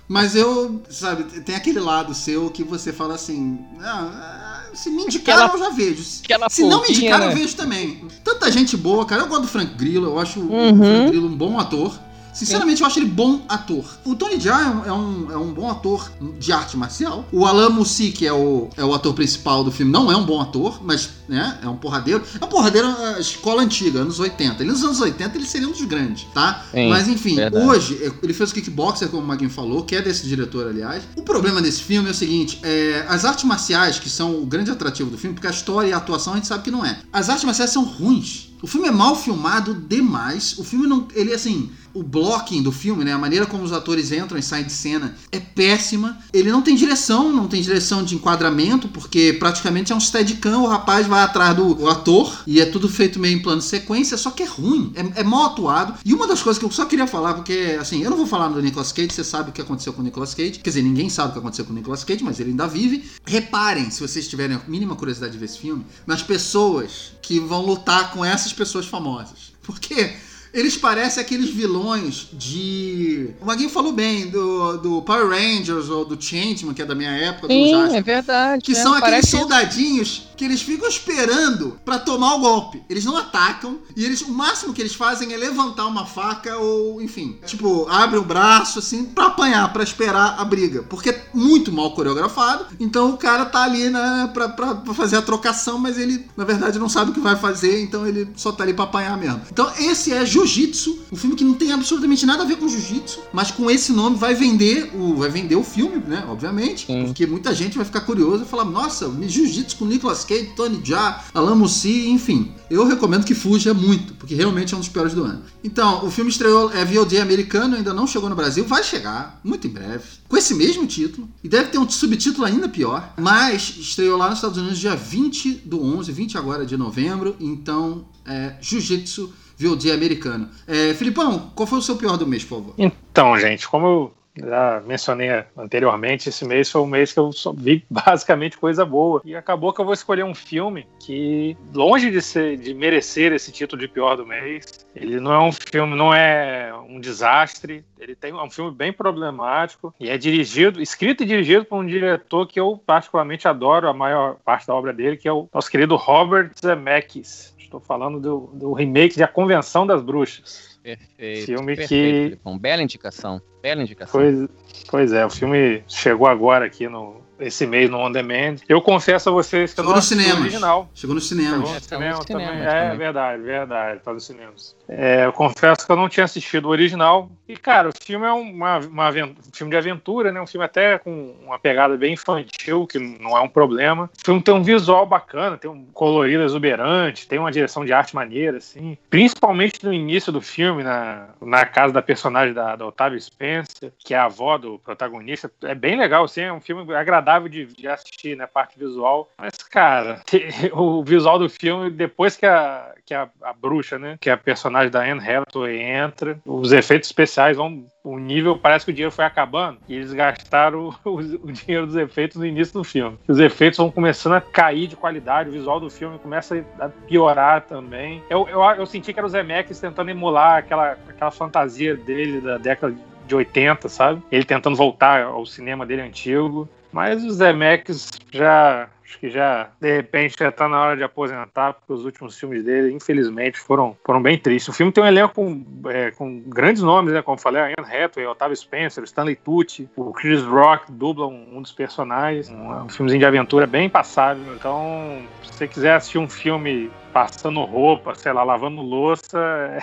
Mas 0.08 0.36
eu, 0.36 0.82
sabe, 0.88 1.24
tem 1.40 1.56
aquele 1.56 1.80
lado 1.80 2.14
seu 2.14 2.48
que 2.48 2.62
você 2.62 2.92
fala 2.92 3.14
assim, 3.16 3.58
ah, 3.80 4.66
se 4.72 4.88
me 4.88 5.02
indicaram 5.02 5.46
Aquela- 5.46 5.58
eu 5.64 5.68
já 5.70 5.76
vejo. 5.76 6.02
Se 6.48 6.62
não 6.64 6.82
me 6.82 6.90
indicaram 6.90 7.26
né? 7.26 7.32
eu 7.32 7.36
vejo 7.36 7.56
também. 7.56 8.04
Tanta 8.22 8.50
gente 8.52 8.76
boa, 8.76 9.04
cara. 9.04 9.22
Eu 9.22 9.26
gosto 9.26 9.42
do 9.42 9.48
Frank 9.48 9.74
Grillo, 9.74 10.06
eu 10.06 10.18
acho 10.20 10.38
Uhum. 10.38 10.74
o 10.74 10.76
Frank 10.76 11.10
Grillo 11.10 11.26
um 11.26 11.36
bom 11.36 11.58
ator. 11.58 11.98
Sinceramente, 12.36 12.82
eu 12.82 12.86
acho 12.86 12.98
ele 12.98 13.06
bom 13.06 13.40
ator. 13.48 13.84
O 14.04 14.14
Tony 14.14 14.38
Jaa 14.38 14.60
é 14.60 14.92
um, 14.92 15.30
é 15.30 15.36
um, 15.38 15.50
é 15.50 15.54
bom 15.54 15.70
ator 15.70 16.12
de 16.38 16.52
arte 16.52 16.76
marcial. 16.76 17.26
O 17.32 17.46
Alan 17.46 17.70
Moussi, 17.70 18.12
que 18.12 18.26
é 18.26 18.32
o, 18.32 18.68
é 18.76 18.84
o 18.84 18.92
ator 18.92 19.14
principal 19.14 19.64
do 19.64 19.72
filme, 19.72 19.90
não 19.90 20.12
é 20.12 20.16
um 20.16 20.24
bom 20.24 20.40
ator, 20.40 20.84
mas 20.84 21.08
né, 21.26 21.58
é 21.62 21.68
um 21.68 21.76
porradeiro. 21.76 22.22
É 22.38 22.44
um 22.44 22.48
porradeiro 22.48 22.88
é, 22.88 23.20
escola 23.20 23.62
antiga, 23.62 24.00
anos 24.00 24.20
80. 24.20 24.62
Ele 24.62 24.70
nos 24.70 24.84
anos 24.84 25.00
80 25.00 25.36
ele 25.36 25.46
seria 25.46 25.66
um 25.66 25.72
dos 25.72 25.82
grandes, 25.84 26.26
tá? 26.34 26.66
Sim, 26.70 26.90
mas 26.90 27.08
enfim, 27.08 27.36
verdade. 27.36 27.64
hoje 27.64 27.98
é, 28.02 28.12
ele 28.22 28.34
fez 28.34 28.50
o 28.50 28.54
Kickboxer, 28.54 29.08
como 29.08 29.22
o 29.22 29.26
Maguinho 29.26 29.50
falou, 29.50 29.82
que 29.84 29.96
é 29.96 30.02
desse 30.02 30.26
diretor, 30.26 30.66
aliás. 30.66 31.04
O 31.16 31.22
problema 31.22 31.62
desse 31.62 31.82
filme 31.82 32.08
é 32.08 32.12
o 32.12 32.14
seguinte: 32.14 32.60
é, 32.62 33.06
as 33.08 33.24
artes 33.24 33.44
marciais, 33.44 33.98
que 33.98 34.10
são 34.10 34.42
o 34.42 34.44
grande 34.44 34.70
atrativo 34.70 35.08
do 35.08 35.16
filme, 35.16 35.34
porque 35.34 35.46
a 35.46 35.50
história 35.50 35.88
e 35.88 35.92
a 35.94 35.96
atuação 35.96 36.34
a 36.34 36.36
gente 36.36 36.48
sabe 36.48 36.64
que 36.64 36.70
não 36.70 36.84
é. 36.84 36.98
As 37.10 37.30
artes 37.30 37.44
marciais 37.44 37.70
são 37.70 37.84
ruins. 37.84 38.50
O 38.62 38.66
filme 38.66 38.88
é 38.88 38.90
mal 38.90 39.14
filmado 39.14 39.74
demais. 39.74 40.58
O 40.58 40.64
filme 40.64 40.86
não. 40.86 41.06
Ele, 41.14 41.32
assim. 41.32 41.70
O 41.96 42.02
blocking 42.02 42.62
do 42.62 42.70
filme, 42.70 43.04
né? 43.04 43.14
A 43.14 43.18
maneira 43.18 43.46
como 43.46 43.64
os 43.64 43.72
atores 43.72 44.12
entram 44.12 44.38
e 44.38 44.42
saem 44.42 44.66
de 44.66 44.72
cena 44.72 45.16
é 45.32 45.40
péssima. 45.40 46.18
Ele 46.30 46.52
não 46.52 46.60
tem 46.60 46.76
direção, 46.76 47.32
não 47.32 47.48
tem 47.48 47.62
direção 47.62 48.04
de 48.04 48.14
enquadramento, 48.14 48.86
porque 48.88 49.34
praticamente 49.38 49.92
é 49.92 49.96
um 49.96 50.00
steadicam, 50.00 50.64
o 50.64 50.66
rapaz 50.66 51.06
vai 51.06 51.22
atrás 51.22 51.56
do 51.56 51.88
ator 51.88 52.42
e 52.46 52.60
é 52.60 52.66
tudo 52.66 52.86
feito 52.86 53.18
meio 53.18 53.38
em 53.38 53.40
plano 53.40 53.62
de 53.62 53.66
sequência, 53.66 54.18
só 54.18 54.30
que 54.30 54.42
é 54.42 54.46
ruim, 54.46 54.92
é, 54.94 55.20
é 55.20 55.24
mal 55.24 55.46
atuado. 55.46 55.94
E 56.04 56.12
uma 56.12 56.26
das 56.26 56.42
coisas 56.42 56.58
que 56.58 56.66
eu 56.66 56.70
só 56.70 56.84
queria 56.84 57.06
falar, 57.06 57.32
porque, 57.32 57.78
assim, 57.80 58.02
eu 58.02 58.10
não 58.10 58.16
vou 58.18 58.26
falar 58.26 58.48
do 58.48 58.60
Nicolas 58.60 58.92
Cage, 58.92 59.14
você 59.14 59.24
sabe 59.24 59.48
o 59.48 59.52
que 59.54 59.62
aconteceu 59.62 59.94
com 59.94 60.02
o 60.02 60.04
Nicolas 60.04 60.34
Cage. 60.34 60.58
Quer 60.58 60.68
dizer, 60.68 60.82
ninguém 60.82 61.08
sabe 61.08 61.30
o 61.30 61.32
que 61.32 61.38
aconteceu 61.38 61.64
com 61.64 61.72
o 61.72 61.74
Nicolas 61.74 62.04
Cage, 62.04 62.22
mas 62.22 62.38
ele 62.38 62.50
ainda 62.50 62.66
vive. 62.66 63.10
Reparem, 63.24 63.90
se 63.90 64.02
vocês 64.02 64.28
tiverem 64.28 64.56
a 64.56 64.60
mínima 64.68 64.96
curiosidade 64.96 65.32
de 65.32 65.38
ver 65.38 65.46
esse 65.46 65.58
filme, 65.58 65.86
nas 66.06 66.22
pessoas 66.22 67.12
que 67.22 67.40
vão 67.40 67.64
lutar 67.64 68.12
com 68.12 68.22
essas 68.22 68.52
pessoas 68.52 68.86
famosas. 68.86 69.54
Porque 69.62 70.14
Eles 70.52 70.76
parecem 70.76 71.20
aqueles 71.22 71.50
vilões 71.50 72.28
de. 72.32 73.30
O 73.40 73.46
Maguinho 73.46 73.70
falou 73.70 73.92
bem, 73.92 74.28
do, 74.28 74.76
do 74.78 75.02
Power 75.02 75.28
Rangers 75.28 75.88
ou 75.88 76.04
do 76.04 76.20
Changeman, 76.20 76.74
que 76.74 76.82
é 76.82 76.86
da 76.86 76.94
minha 76.94 77.10
época, 77.10 77.48
Sim, 77.48 77.70
Jasper, 77.70 77.96
é 77.96 78.02
verdade. 78.02 78.62
Que 78.62 78.72
é, 78.72 78.74
são 78.74 78.92
aqueles 78.94 79.10
parece- 79.10 79.36
soldadinhos 79.36 80.22
que 80.36 80.44
eles 80.44 80.60
ficam 80.60 80.86
esperando 80.88 81.78
pra 81.84 81.98
tomar 81.98 82.34
o 82.34 82.40
golpe. 82.40 82.82
Eles 82.90 83.04
não 83.04 83.16
atacam 83.16 83.78
e 83.96 84.04
eles 84.04 84.20
o 84.20 84.30
máximo 84.30 84.72
que 84.74 84.82
eles 84.82 84.94
fazem 84.94 85.32
é 85.32 85.36
levantar 85.36 85.86
uma 85.86 86.04
faca 86.04 86.56
ou, 86.58 87.00
enfim, 87.00 87.38
tipo, 87.46 87.86
abre 87.88 88.18
o 88.18 88.22
braço 88.24 88.78
assim 88.78 89.04
pra 89.04 89.26
apanhar, 89.26 89.72
pra 89.72 89.82
esperar 89.82 90.36
a 90.38 90.44
briga, 90.44 90.82
porque 90.82 91.10
é 91.10 91.24
muito 91.32 91.72
mal 91.72 91.92
coreografado. 91.92 92.66
Então 92.78 93.10
o 93.10 93.16
cara 93.16 93.46
tá 93.46 93.62
ali, 93.62 93.88
né, 93.88 94.30
pra, 94.34 94.48
pra, 94.48 94.74
pra 94.74 94.94
fazer 94.94 95.16
a 95.16 95.22
trocação, 95.22 95.78
mas 95.78 95.98
ele 95.98 96.26
na 96.36 96.44
verdade 96.44 96.78
não 96.78 96.88
sabe 96.88 97.10
o 97.10 97.14
que 97.14 97.20
vai 97.20 97.36
fazer, 97.36 97.82
então 97.82 98.06
ele 98.06 98.28
só 98.36 98.52
tá 98.52 98.62
ali 98.62 98.74
pra 98.74 98.84
apanhar 98.84 99.16
mesmo. 99.16 99.40
Então 99.50 99.70
esse 99.78 100.12
é 100.12 100.24
Jiu-Jitsu, 100.36 100.98
um 101.10 101.16
filme 101.16 101.34
que 101.34 101.44
não 101.44 101.54
tem 101.54 101.72
absolutamente 101.72 102.26
nada 102.26 102.42
a 102.42 102.46
ver 102.46 102.56
com 102.56 102.68
Jiu-Jitsu, 102.68 103.20
mas 103.32 103.50
com 103.50 103.70
esse 103.70 103.92
nome 103.92 104.16
vai 104.16 104.34
vender 104.34 104.90
o 104.94 105.16
vai 105.16 105.30
vender 105.30 105.56
o 105.56 105.64
filme, 105.64 105.96
né, 106.06 106.24
obviamente, 106.28 106.86
Sim. 106.86 107.06
porque 107.06 107.26
muita 107.26 107.54
gente 107.54 107.76
vai 107.76 107.84
ficar 107.84 108.00
curiosa 108.02 108.44
e 108.44 108.46
falar, 108.46 108.64
nossa, 108.64 109.10
Jiu-Jitsu 109.26 109.76
com 109.76 109.86
Nicolas 109.86 110.24
Cage, 110.24 110.52
Tony 110.54 110.80
Jaa, 110.84 111.24
Alain 111.32 111.56
Moussi, 111.56 112.08
enfim. 112.08 112.52
Eu 112.68 112.86
recomendo 112.86 113.24
que 113.24 113.34
fuja 113.34 113.72
muito, 113.72 114.14
porque 114.14 114.34
realmente 114.34 114.74
é 114.74 114.76
um 114.76 114.80
dos 114.80 114.88
piores 114.88 115.14
do 115.14 115.24
ano. 115.24 115.42
Então, 115.64 116.04
o 116.04 116.10
filme 116.10 116.30
estreou, 116.30 116.70
é 116.72 116.84
VOD 116.84 117.18
americano, 117.18 117.76
ainda 117.76 117.94
não 117.94 118.06
chegou 118.06 118.28
no 118.28 118.36
Brasil, 118.36 118.64
vai 118.64 118.82
chegar, 118.82 119.40
muito 119.42 119.66
em 119.66 119.70
breve, 119.70 120.04
com 120.28 120.36
esse 120.36 120.54
mesmo 120.54 120.86
título, 120.86 121.28
e 121.42 121.48
deve 121.48 121.70
ter 121.70 121.78
um 121.78 121.88
subtítulo 121.88 122.44
ainda 122.44 122.68
pior, 122.68 123.14
mas 123.18 123.74
estreou 123.78 124.18
lá 124.18 124.28
nos 124.28 124.38
Estados 124.38 124.58
Unidos 124.58 124.78
dia 124.78 124.94
20 124.94 125.62
do 125.64 125.82
11, 125.82 126.12
20 126.12 126.38
agora 126.38 126.66
de 126.66 126.76
novembro, 126.76 127.36
então, 127.40 128.06
é 128.24 128.56
Jiu-Jitsu 128.60 129.32
VOD 129.58 129.90
americano. 129.90 130.48
É, 130.66 130.94
Filipão, 130.94 131.50
qual 131.54 131.66
foi 131.66 131.78
o 131.78 131.82
seu 131.82 131.96
pior 131.96 132.16
do 132.16 132.26
mês, 132.26 132.44
por 132.44 132.58
favor? 132.58 132.74
Então, 132.78 133.38
gente, 133.38 133.68
como 133.68 133.86
eu 133.86 134.12
já 134.38 134.82
mencionei 134.86 135.28
anteriormente, 135.56 136.28
esse 136.28 136.44
mês 136.44 136.70
foi 136.70 136.80
um 136.80 136.86
mês 136.86 137.12
que 137.12 137.18
eu 137.18 137.30
vi 137.54 137.84
basicamente 137.90 138.58
coisa 138.58 138.84
boa. 138.84 139.22
E 139.24 139.34
acabou 139.34 139.72
que 139.72 139.80
eu 139.80 139.84
vou 139.84 139.94
escolher 139.94 140.24
um 140.24 140.34
filme 140.34 140.86
que, 141.00 141.56
longe 141.74 142.10
de 142.10 142.20
ser, 142.20 142.56
de 142.56 142.74
merecer 142.74 143.32
esse 143.32 143.50
título 143.50 143.80
de 143.80 143.88
pior 143.88 144.16
do 144.16 144.26
mês, 144.26 144.86
ele 144.94 145.20
não 145.20 145.32
é 145.32 145.40
um 145.40 145.52
filme, 145.52 145.96
não 145.96 146.12
é 146.12 146.72
um 146.88 147.00
desastre. 147.00 147.84
Ele 147.98 148.14
tem 148.14 148.30
é 148.30 148.42
um 148.42 148.50
filme 148.50 148.70
bem 148.70 148.92
problemático 148.92 149.94
e 149.98 150.08
é 150.08 150.18
dirigido, 150.18 150.82
escrito 150.82 151.22
e 151.22 151.26
dirigido 151.26 151.64
por 151.64 151.76
um 151.76 151.86
diretor 151.86 152.46
que 152.46 152.60
eu 152.60 152.80
particularmente 152.84 153.48
adoro 153.48 153.88
a 153.88 153.94
maior 153.94 154.36
parte 154.44 154.66
da 154.66 154.74
obra 154.74 154.92
dele, 154.92 155.16
que 155.16 155.26
é 155.26 155.32
o 155.32 155.48
nosso 155.52 155.70
querido 155.70 155.96
Robert 155.96 156.50
Zemeckis. 156.60 157.55
Estou 157.66 157.80
falando 157.80 158.20
do, 158.20 158.50
do 158.54 158.72
remake 158.72 159.16
de 159.16 159.24
A 159.24 159.28
Convenção 159.28 159.84
das 159.84 160.00
Bruxas. 160.00 160.78
Perfeito. 160.82 161.46
Filme 161.46 161.74
perfeito, 161.74 162.38
que-. 162.38 162.58
Bela 162.60 162.80
indicação. 162.80 163.42
Bela 163.60 163.82
indicação. 163.82 164.20
Pois, 164.20 164.48
pois 164.88 165.12
é, 165.12 165.26
o 165.26 165.30
filme 165.30 165.82
chegou 165.88 166.28
agora 166.28 166.64
aqui 166.64 166.88
no 166.88 167.25
esse 167.38 167.66
mês 167.66 167.90
no 167.90 167.98
On 167.98 168.10
Demand. 168.10 168.56
Eu 168.68 168.80
confesso 168.80 169.28
a 169.28 169.32
vocês 169.32 169.74
que 169.74 169.80
eu 169.80 169.84
Chegou 169.84 169.90
não 169.90 169.96
nos 169.96 170.04
assisti 170.06 170.22
o 170.22 170.26
cinemas. 170.26 170.42
original. 170.42 170.90
Chegou 170.94 171.14
nos 171.14 171.28
Chegou 171.28 171.44
cinemas. 171.44 171.70
no 171.70 171.76
É, 171.76 171.80
tá 171.80 171.86
cinema 171.86 172.16
nos 172.16 172.26
também. 172.26 172.46
cinemas 172.46 172.66
É 172.66 172.82
também. 172.82 172.98
verdade, 172.98 173.42
verdade, 173.42 174.00
tá 174.00 174.12
nos 174.12 174.24
cinemas. 174.26 174.76
É, 174.88 175.24
eu 175.26 175.32
confesso 175.32 175.84
que 175.84 175.92
eu 175.92 175.96
não 175.96 176.08
tinha 176.08 176.24
assistido 176.24 176.66
o 176.66 176.68
original. 176.68 177.28
E, 177.48 177.56
cara, 177.56 177.88
o 177.88 177.92
filme 178.02 178.26
é 178.26 178.32
uma, 178.32 178.78
uma 178.78 179.10
um 179.10 179.34
filme 179.52 179.70
de 179.70 179.76
aventura, 179.76 180.32
né? 180.32 180.40
Um 180.40 180.46
filme 180.46 180.64
até 180.64 180.98
com 180.98 181.34
uma 181.44 181.58
pegada 181.58 181.96
bem 181.96 182.14
infantil, 182.14 182.86
que 182.86 182.98
não 182.98 183.36
é 183.36 183.40
um 183.40 183.48
problema. 183.48 184.10
O 184.20 184.24
filme 184.24 184.42
tem 184.42 184.54
um 184.54 184.62
visual 184.62 185.06
bacana, 185.06 185.56
tem 185.56 185.70
um 185.70 185.84
colorido 185.92 186.42
exuberante, 186.42 187.28
tem 187.28 187.38
uma 187.38 187.52
direção 187.52 187.84
de 187.84 187.92
arte 187.92 188.14
maneira, 188.14 188.58
assim. 188.58 188.96
Principalmente 189.10 189.84
no 189.84 189.92
início 189.92 190.32
do 190.32 190.40
filme, 190.40 190.82
na, 190.82 191.28
na 191.40 191.64
casa 191.66 191.92
da 191.92 192.02
personagem 192.02 192.52
da, 192.54 192.74
da 192.76 192.86
Octavia 192.86 193.20
Spencer, 193.20 193.92
que 193.98 194.12
é 194.14 194.18
a 194.18 194.24
avó 194.24 194.58
do 194.58 194.78
protagonista. 194.80 195.50
É 195.62 195.74
bem 195.74 195.96
legal, 195.98 196.24
assim, 196.24 196.40
é 196.42 196.52
um 196.52 196.60
filme 196.60 196.92
agradável 196.94 197.25
de, 197.48 197.66
de 197.66 197.88
assistir, 197.88 198.36
né? 198.36 198.46
Parte 198.46 198.78
visual. 198.78 199.28
Mas, 199.38 199.56
cara, 199.56 200.22
o 200.72 201.02
visual 201.02 201.38
do 201.38 201.48
filme, 201.48 201.90
depois 201.90 202.36
que 202.36 202.46
a, 202.46 202.94
que 203.04 203.12
a, 203.12 203.28
a 203.42 203.52
bruxa, 203.52 203.98
né? 203.98 204.16
Que 204.20 204.30
é 204.30 204.32
a 204.32 204.36
personagem 204.36 204.90
da 204.90 205.00
Anne 205.00 205.20
Hathaway 205.20 205.80
entra, 205.80 206.38
os 206.44 206.72
efeitos 206.72 207.08
especiais 207.08 207.56
vão. 207.56 207.84
O 208.04 208.20
nível 208.20 208.56
parece 208.56 208.84
que 208.84 208.92
o 208.92 208.94
dinheiro 208.94 209.10
foi 209.10 209.24
acabando 209.24 209.78
e 209.88 209.94
eles 209.96 210.12
gastaram 210.12 210.94
o, 211.04 211.14
o 211.16 211.52
dinheiro 211.52 211.86
dos 211.86 211.96
efeitos 211.96 212.36
no 212.36 212.46
início 212.46 212.74
do 212.74 212.84
filme. 212.84 213.18
Os 213.26 213.40
efeitos 213.40 213.78
vão 213.78 213.90
começando 213.90 214.34
a 214.34 214.40
cair 214.40 214.86
de 214.86 214.94
qualidade, 214.94 215.48
o 215.48 215.52
visual 215.52 215.80
do 215.80 215.90
filme 215.90 216.18
começa 216.20 216.64
a 216.78 216.88
piorar 216.88 217.62
também. 217.62 218.22
Eu, 218.30 218.48
eu, 218.48 218.62
eu 218.62 218.86
senti 218.86 219.12
que 219.12 219.18
era 219.18 219.26
o 219.26 219.30
Zemeckis 219.30 219.80
tentando 219.80 220.10
emular 220.10 220.58
aquela, 220.58 220.92
aquela 221.08 221.32
fantasia 221.32 221.96
dele 221.96 222.40
da 222.40 222.58
década 222.58 222.94
de 223.26 223.34
80, 223.34 223.88
sabe? 223.88 224.22
Ele 224.30 224.44
tentando 224.44 224.76
voltar 224.76 225.24
ao 225.24 225.44
cinema 225.44 225.84
dele 225.84 226.02
antigo. 226.02 226.68
Mas 226.96 227.22
o 227.22 227.30
Zemeckis 227.30 228.08
já. 228.32 228.88
Acho 229.04 229.20
que 229.20 229.30
já, 229.30 229.68
de 229.80 229.94
repente, 229.94 230.34
já 230.36 230.50
tá 230.50 230.68
na 230.68 230.80
hora 230.80 230.96
de 230.96 231.04
aposentar, 231.04 231.74
porque 231.74 231.92
os 231.92 232.04
últimos 232.04 232.36
filmes 232.36 232.64
dele, 232.64 232.92
infelizmente, 232.92 233.56
foram, 233.56 233.96
foram 234.04 234.20
bem 234.20 234.36
tristes. 234.36 234.68
O 234.68 234.76
filme 234.76 234.90
tem 234.90 235.04
um 235.04 235.06
elenco 235.06 235.32
com, 235.32 235.64
é, 235.88 236.10
com 236.10 236.40
grandes 236.40 236.82
nomes, 236.82 237.14
né? 237.14 237.22
Como 237.22 237.36
eu 237.36 237.40
falei, 237.40 237.62
Anne 237.62 237.86
Hathaway, 237.86 238.26
Otávio 238.26 238.56
Spencer, 238.56 239.04
Stanley 239.04 239.36
Tucci, 239.36 239.88
o 239.94 240.12
Chris 240.12 240.42
Rock 240.42 240.90
dubla 240.90 241.28
um, 241.28 241.58
um 241.58 241.62
dos 241.62 241.70
personagens. 241.70 242.50
Um, 242.50 242.84
um 242.84 242.88
filmezinho 242.88 243.20
de 243.20 243.26
aventura 243.26 243.64
bem 243.64 243.88
passável. 243.88 244.42
Então, 244.56 245.22
se 245.44 245.52
você 245.52 245.68
quiser 245.68 245.94
assistir 245.94 246.18
um 246.18 246.28
filme 246.28 246.90
passando 247.12 247.62
roupa, 247.64 248.12
sei 248.16 248.32
lá, 248.32 248.42
lavando 248.42 248.82
louça, 248.82 249.38